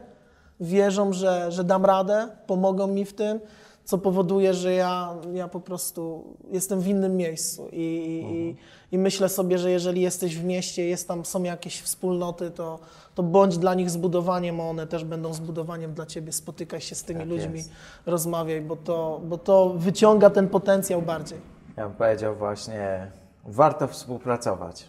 wierzą, 0.61 1.13
że, 1.13 1.53
że 1.53 1.65
dam 1.65 1.85
radę, 1.87 2.29
pomogą 2.47 2.87
mi 2.87 3.05
w 3.05 3.15
tym, 3.15 3.41
co 3.85 3.99
powoduje, 3.99 4.55
że 4.55 4.73
ja, 4.73 5.15
ja 5.35 5.49
po 5.49 5.61
prostu 5.61 6.25
jestem 6.51 6.81
w 6.81 6.89
innym 6.89 7.17
miejscu. 7.17 7.69
I, 7.73 7.77
i, 7.77 8.35
i, 8.35 8.57
I 8.93 8.99
myślę 8.99 9.29
sobie, 9.29 9.59
że 9.59 9.71
jeżeli 9.71 10.01
jesteś 10.01 10.39
w 10.39 10.45
mieście, 10.45 10.87
jest 10.89 11.09
tam, 11.09 11.25
są 11.25 11.43
jakieś 11.43 11.81
wspólnoty, 11.81 12.51
to, 12.51 12.79
to 13.15 13.23
bądź 13.23 13.59
dla 13.59 13.75
nich 13.75 13.91
zbudowaniem, 13.91 14.61
a 14.61 14.65
one 14.65 14.87
też 14.87 15.05
będą 15.05 15.35
zbudowaniem 15.35 15.95
dla 15.95 16.07
ciebie. 16.07 16.33
Spotykaj 16.33 16.81
się 16.81 16.95
z 16.95 17.05
tymi 17.05 17.21
Tak 17.21 17.29
ludźmi, 17.29 17.57
jest. 17.57 17.71
rozmawiaj, 18.07 18.61
bo 18.61 18.77
to, 18.77 19.21
bo 19.25 19.39
to 19.39 19.75
wyciąga 19.77 20.31
ten 20.31 20.49
potencjał 20.49 21.03
bardziej. 21.03 21.39
Ja 21.77 21.89
bym 21.89 21.97
powiedział 21.97 22.35
właśnie, 22.37 23.11
warto 23.45 23.89
współpracować. 23.89 24.89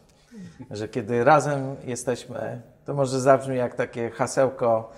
Że 0.72 0.88
kiedy 0.88 1.24
razem 1.24 1.76
jesteśmy, 1.86 2.62
to 2.86 2.94
może 2.94 3.20
zabrzmi 3.22 3.58
jak 3.58 3.76
takie 3.76 4.10
hasełko, 4.10 4.90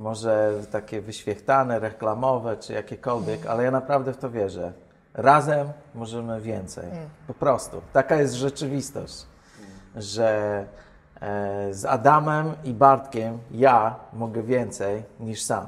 może 0.00 0.52
takie 0.70 1.00
wyświechtane, 1.00 1.78
reklamowe 1.78 2.56
czy 2.56 2.72
jakiekolwiek, 2.72 3.46
ale 3.46 3.64
ja 3.64 3.70
naprawdę 3.70 4.12
w 4.12 4.16
to 4.16 4.30
wierzę. 4.30 4.72
Razem 5.14 5.68
możemy 5.94 6.40
więcej. 6.40 6.84
Po 7.26 7.34
prostu. 7.34 7.80
Taka 7.92 8.16
jest 8.16 8.34
rzeczywistość, 8.34 9.26
że 9.96 10.64
e, 11.20 11.74
z 11.74 11.84
Adamem 11.84 12.54
i 12.64 12.72
Bartkiem 12.72 13.38
ja 13.50 13.96
mogę 14.12 14.42
więcej 14.42 15.02
niż 15.20 15.42
sam. 15.42 15.66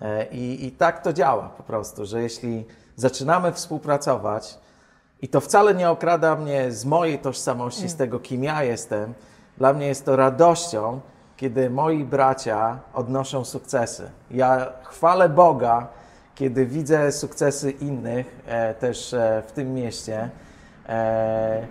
E, 0.00 0.26
I, 0.26 0.66
I 0.66 0.72
tak 0.72 1.02
to 1.02 1.12
działa 1.12 1.48
po 1.48 1.62
prostu, 1.62 2.06
że 2.06 2.22
jeśli 2.22 2.64
zaczynamy 2.96 3.52
współpracować, 3.52 4.58
i 5.22 5.28
to 5.28 5.40
wcale 5.40 5.74
nie 5.74 5.90
okrada 5.90 6.36
mnie 6.36 6.72
z 6.72 6.84
mojej 6.84 7.18
tożsamości, 7.18 7.88
z 7.88 7.96
tego, 7.96 8.20
kim 8.20 8.44
ja 8.44 8.62
jestem, 8.62 9.14
dla 9.58 9.72
mnie 9.72 9.86
jest 9.86 10.04
to 10.04 10.16
radością, 10.16 11.00
kiedy 11.36 11.70
moi 11.70 12.04
bracia 12.04 12.78
odnoszą 12.94 13.44
sukcesy. 13.44 14.10
Ja 14.30 14.72
chwalę 14.82 15.28
Boga, 15.28 15.88
kiedy 16.34 16.66
widzę 16.66 17.12
sukcesy 17.12 17.70
innych 17.70 18.40
e, 18.46 18.74
też 18.74 19.14
e, 19.14 19.42
w 19.46 19.52
tym 19.52 19.74
mieście, 19.74 20.30
E, 20.88 21.66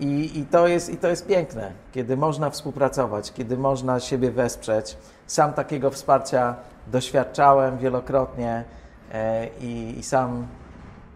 i, 0.00 0.38
i, 0.38 0.46
to 0.46 0.68
jest, 0.68 0.90
I 0.90 0.96
to 0.96 1.08
jest 1.08 1.26
piękne, 1.26 1.72
kiedy 1.92 2.16
można 2.16 2.50
współpracować, 2.50 3.32
kiedy 3.32 3.56
można 3.56 4.00
siebie 4.00 4.30
wesprzeć. 4.30 4.96
Sam 5.26 5.52
takiego 5.52 5.90
wsparcia 5.90 6.56
doświadczałem 6.86 7.78
wielokrotnie 7.78 8.64
e, 9.12 9.48
i, 9.60 9.98
i 9.98 10.02
sam 10.02 10.46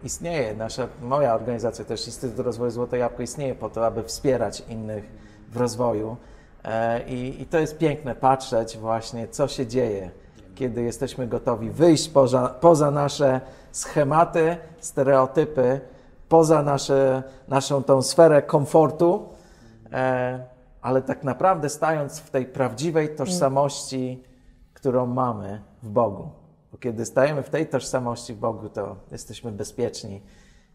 istnieje. 0.03 0.53
Nasza, 0.53 0.87
moja 1.01 1.35
organizacja, 1.35 1.85
też 1.85 2.07
Instytut 2.07 2.45
Rozwoju 2.45 2.71
Złote 2.71 2.97
Jabłko, 2.97 3.23
istnieje 3.23 3.55
po 3.55 3.69
to, 3.69 3.85
aby 3.85 4.03
wspierać 4.03 4.63
innych 4.69 5.03
w 5.51 5.57
rozwoju. 5.57 6.17
E, 6.63 7.03
I, 7.07 7.41
I 7.41 7.45
to 7.45 7.59
jest 7.59 7.77
piękne 7.77 8.15
patrzeć 8.15 8.77
właśnie, 8.77 9.27
co 9.27 9.47
się 9.47 9.67
dzieje, 9.67 10.11
kiedy 10.55 10.81
jesteśmy 10.81 11.27
gotowi 11.27 11.69
wyjść 11.69 12.09
poza, 12.09 12.47
poza 12.47 12.91
nasze 12.91 13.41
schematy, 13.71 14.57
stereotypy, 14.79 15.81
poza 16.29 16.63
nasze, 16.63 17.23
naszą 17.47 17.83
tą 17.83 18.01
sferę 18.01 18.41
komfortu, 18.41 19.29
e, 19.91 20.45
ale 20.81 21.01
tak 21.01 21.23
naprawdę 21.23 21.69
stając 21.69 22.19
w 22.19 22.29
tej 22.29 22.45
prawdziwej 22.45 23.15
tożsamości, 23.15 24.23
którą 24.73 25.05
mamy 25.05 25.61
w 25.83 25.89
Bogu. 25.89 26.29
Bo 26.71 26.77
kiedy 26.77 27.05
stajemy 27.05 27.43
w 27.43 27.49
tej 27.49 27.67
tożsamości 27.67 28.33
w 28.33 28.37
Bogu, 28.37 28.69
to 28.69 28.95
jesteśmy 29.11 29.51
bezpieczni 29.51 30.21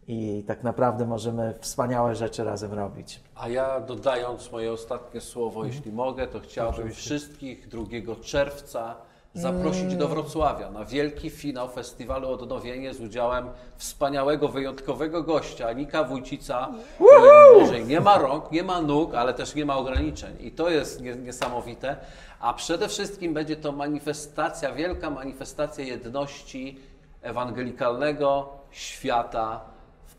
i 0.07 0.43
tak 0.47 0.63
naprawdę 0.63 1.05
możemy 1.05 1.53
wspaniałe 1.59 2.15
rzeczy 2.15 2.43
razem 2.43 2.73
robić. 2.73 3.19
A 3.35 3.49
ja 3.49 3.79
dodając 3.79 4.51
moje 4.51 4.71
ostatnie 4.73 5.21
słowo, 5.21 5.59
Mhm. 5.59 5.73
jeśli 5.75 5.91
mogę, 5.91 6.27
to 6.27 6.39
chciałbym 6.39 6.91
wszystkich 6.93 7.67
2 7.67 8.15
czerwca 8.23 8.95
zaprosić 9.33 9.95
do 9.95 10.07
Wrocławia 10.07 10.71
na 10.71 10.85
wielki 10.85 11.29
finał 11.29 11.69
festiwalu 11.69 12.29
Odnowienie 12.29 12.93
z 12.93 13.01
udziałem 13.01 13.49
wspaniałego, 13.77 14.47
wyjątkowego 14.47 15.23
gościa, 15.23 15.71
Nika 15.73 16.03
Wójcica, 16.03 16.69
który 16.95 17.59
może 17.59 17.79
nie 17.79 18.01
ma 18.01 18.17
rąk, 18.17 18.51
nie 18.51 18.63
ma 18.63 18.81
nóg, 18.81 19.15
ale 19.15 19.33
też 19.33 19.55
nie 19.55 19.65
ma 19.65 19.77
ograniczeń. 19.77 20.35
I 20.39 20.51
to 20.51 20.69
jest 20.69 21.01
nie- 21.01 21.15
niesamowite. 21.15 21.97
A 22.39 22.53
przede 22.53 22.87
wszystkim 22.87 23.33
będzie 23.33 23.55
to 23.55 23.71
manifestacja, 23.71 24.71
wielka 24.71 25.09
manifestacja 25.09 25.83
jedności 25.85 26.79
ewangelikalnego 27.21 28.49
świata 28.71 29.61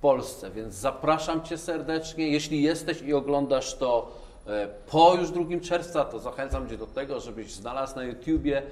Polsce. 0.00 0.50
Więc 0.50 0.74
zapraszam 0.74 1.42
Cię 1.42 1.58
serdecznie. 1.58 2.28
Jeśli 2.28 2.62
jesteś 2.62 3.02
i 3.02 3.14
oglądasz 3.14 3.74
to 3.74 4.12
e, 4.46 4.68
po 4.90 5.14
już 5.14 5.30
2 5.30 5.60
czerwca, 5.62 6.04
to 6.04 6.18
zachęcam 6.18 6.68
Cię 6.68 6.76
do 6.76 6.86
tego, 6.86 7.20
żebyś 7.20 7.52
znalazł 7.52 7.96
na 7.96 8.04
YouTubie 8.04 8.62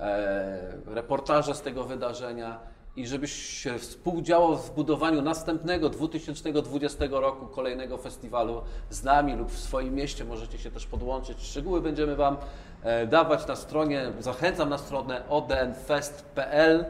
e, 0.00 0.72
reportaże 0.86 1.54
z 1.54 1.60
tego 1.60 1.84
wydarzenia 1.84 2.74
i 2.96 3.06
żebyś 3.06 3.32
się 3.32 3.78
współdziałał 3.78 4.56
w 4.56 4.74
budowaniu 4.74 5.22
następnego 5.22 5.88
2020 5.88 7.04
roku 7.10 7.46
kolejnego 7.46 7.98
festiwalu 7.98 8.62
z 8.90 9.02
nami 9.02 9.34
lub 9.36 9.50
w 9.50 9.58
swoim 9.58 9.94
mieście. 9.94 10.24
Możecie 10.24 10.58
się 10.58 10.70
też 10.70 10.86
podłączyć. 10.86 11.42
Szczegóły 11.42 11.80
będziemy 11.80 12.16
Wam 12.16 12.36
e, 12.82 13.06
dawać 13.06 13.46
na 13.46 13.56
stronie. 13.56 14.12
Zachęcam 14.20 14.68
na 14.68 14.78
stronę 14.78 15.22
odnfest.pl. 15.28 16.84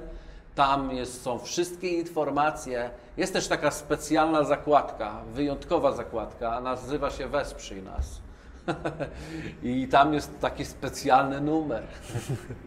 Tam 0.55 0.91
jest, 0.91 1.23
są 1.23 1.39
wszystkie 1.39 1.89
informacje. 1.89 2.91
Jest 3.17 3.33
też 3.33 3.49
taka 3.49 3.71
specjalna 3.71 4.45
zakładka, 4.45 5.23
wyjątkowa 5.33 5.93
zakładka, 5.93 6.61
nazywa 6.61 7.11
się 7.11 7.29
Wesprzyj 7.29 7.83
nas. 7.83 8.21
I 9.63 9.89
tam 9.89 10.15
jest 10.15 10.41
taki 10.41 10.65
specjalny 10.65 11.41
numer. 11.41 11.83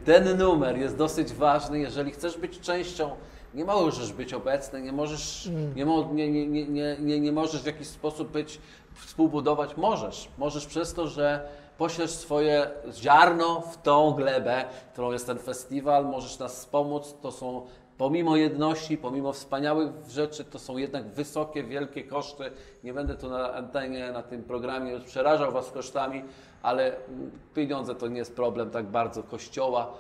Ten 0.05 0.37
numer 0.37 0.77
jest 0.77 0.97
dosyć 0.97 1.33
ważny, 1.33 1.79
jeżeli 1.79 2.11
chcesz 2.11 2.37
być 2.37 2.59
częścią. 2.59 3.15
Nie 3.53 3.65
możesz 3.65 4.13
być 4.13 4.33
obecny, 4.33 4.81
nie 4.81 4.91
możesz, 4.91 5.49
nie, 5.75 5.85
mo, 5.85 6.09
nie, 6.13 6.31
nie, 6.31 6.47
nie, 6.47 6.67
nie, 6.67 6.97
nie, 6.99 7.19
nie 7.19 7.31
możesz 7.31 7.61
w 7.61 7.65
jakiś 7.65 7.87
sposób 7.87 8.31
być, 8.31 8.59
współbudować. 8.93 9.77
Możesz. 9.77 10.29
Możesz 10.37 10.65
przez 10.65 10.93
to, 10.93 11.07
że 11.07 11.49
poślesz 11.77 12.11
swoje 12.11 12.71
ziarno 12.93 13.61
w 13.61 13.81
tą 13.81 14.11
glebę, 14.11 14.65
którą 14.93 15.11
jest 15.11 15.27
ten 15.27 15.39
festiwal, 15.39 16.05
możesz 16.05 16.39
nas 16.39 16.55
wspomóc. 16.55 17.15
To 17.21 17.31
są 17.31 17.65
pomimo 17.97 18.35
jedności, 18.35 18.97
pomimo 18.97 19.33
wspaniałych 19.33 19.91
rzeczy, 20.09 20.43
to 20.43 20.59
są 20.59 20.77
jednak 20.77 21.07
wysokie, 21.07 21.63
wielkie 21.63 22.03
koszty. 22.03 22.51
Nie 22.83 22.93
będę 22.93 23.15
tu 23.15 23.29
na 23.29 23.53
antenie, 23.53 24.11
na 24.11 24.23
tym 24.23 24.43
programie 24.43 24.99
przerażał 24.99 25.51
Was 25.51 25.71
kosztami, 25.71 26.23
ale 26.61 26.95
pieniądze 27.53 27.95
to 27.95 28.07
nie 28.07 28.17
jest 28.17 28.35
problem 28.35 28.69
tak 28.69 28.85
bardzo 28.85 29.23
Kościoła. 29.23 29.93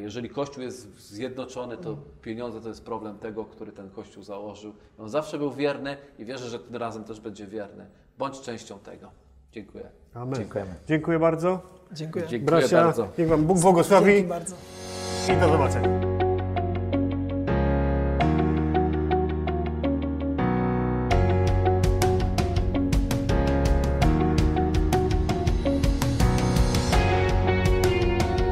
Jeżeli 0.00 0.30
Kościół 0.30 0.62
jest 0.62 0.98
zjednoczony, 1.00 1.76
to 1.76 1.96
pieniądze 2.22 2.60
to 2.60 2.68
jest 2.68 2.84
problem 2.84 3.18
tego, 3.18 3.44
który 3.44 3.72
ten 3.72 3.90
Kościół 3.90 4.22
założył. 4.22 4.74
On 4.98 5.08
zawsze 5.08 5.38
był 5.38 5.50
wierny 5.50 5.96
i 6.18 6.24
wierzę, 6.24 6.48
że 6.48 6.58
tym 6.58 6.76
razem 6.76 7.04
też 7.04 7.20
będzie 7.20 7.46
wierny. 7.46 7.86
Bądź 8.18 8.40
częścią 8.40 8.78
tego. 8.78 9.23
Dziękuję. 9.54 9.84
Amen. 10.14 10.34
Dziękujemy. 10.34 10.74
Dziękuję 10.88 11.18
bardzo. 11.18 11.60
Dziękuję. 11.92 12.26
Dziękuję 12.28 12.60
Bracia, 12.60 12.84
bardzo. 12.84 13.08
niech 13.18 13.28
Wam 13.28 13.44
Bóg 13.44 13.58
błogosławi 13.58 14.12
Dzięki 14.12 14.28
bardzo. 14.28 14.54
i 15.32 15.36
do 15.40 15.48
zobaczenia. 15.48 16.13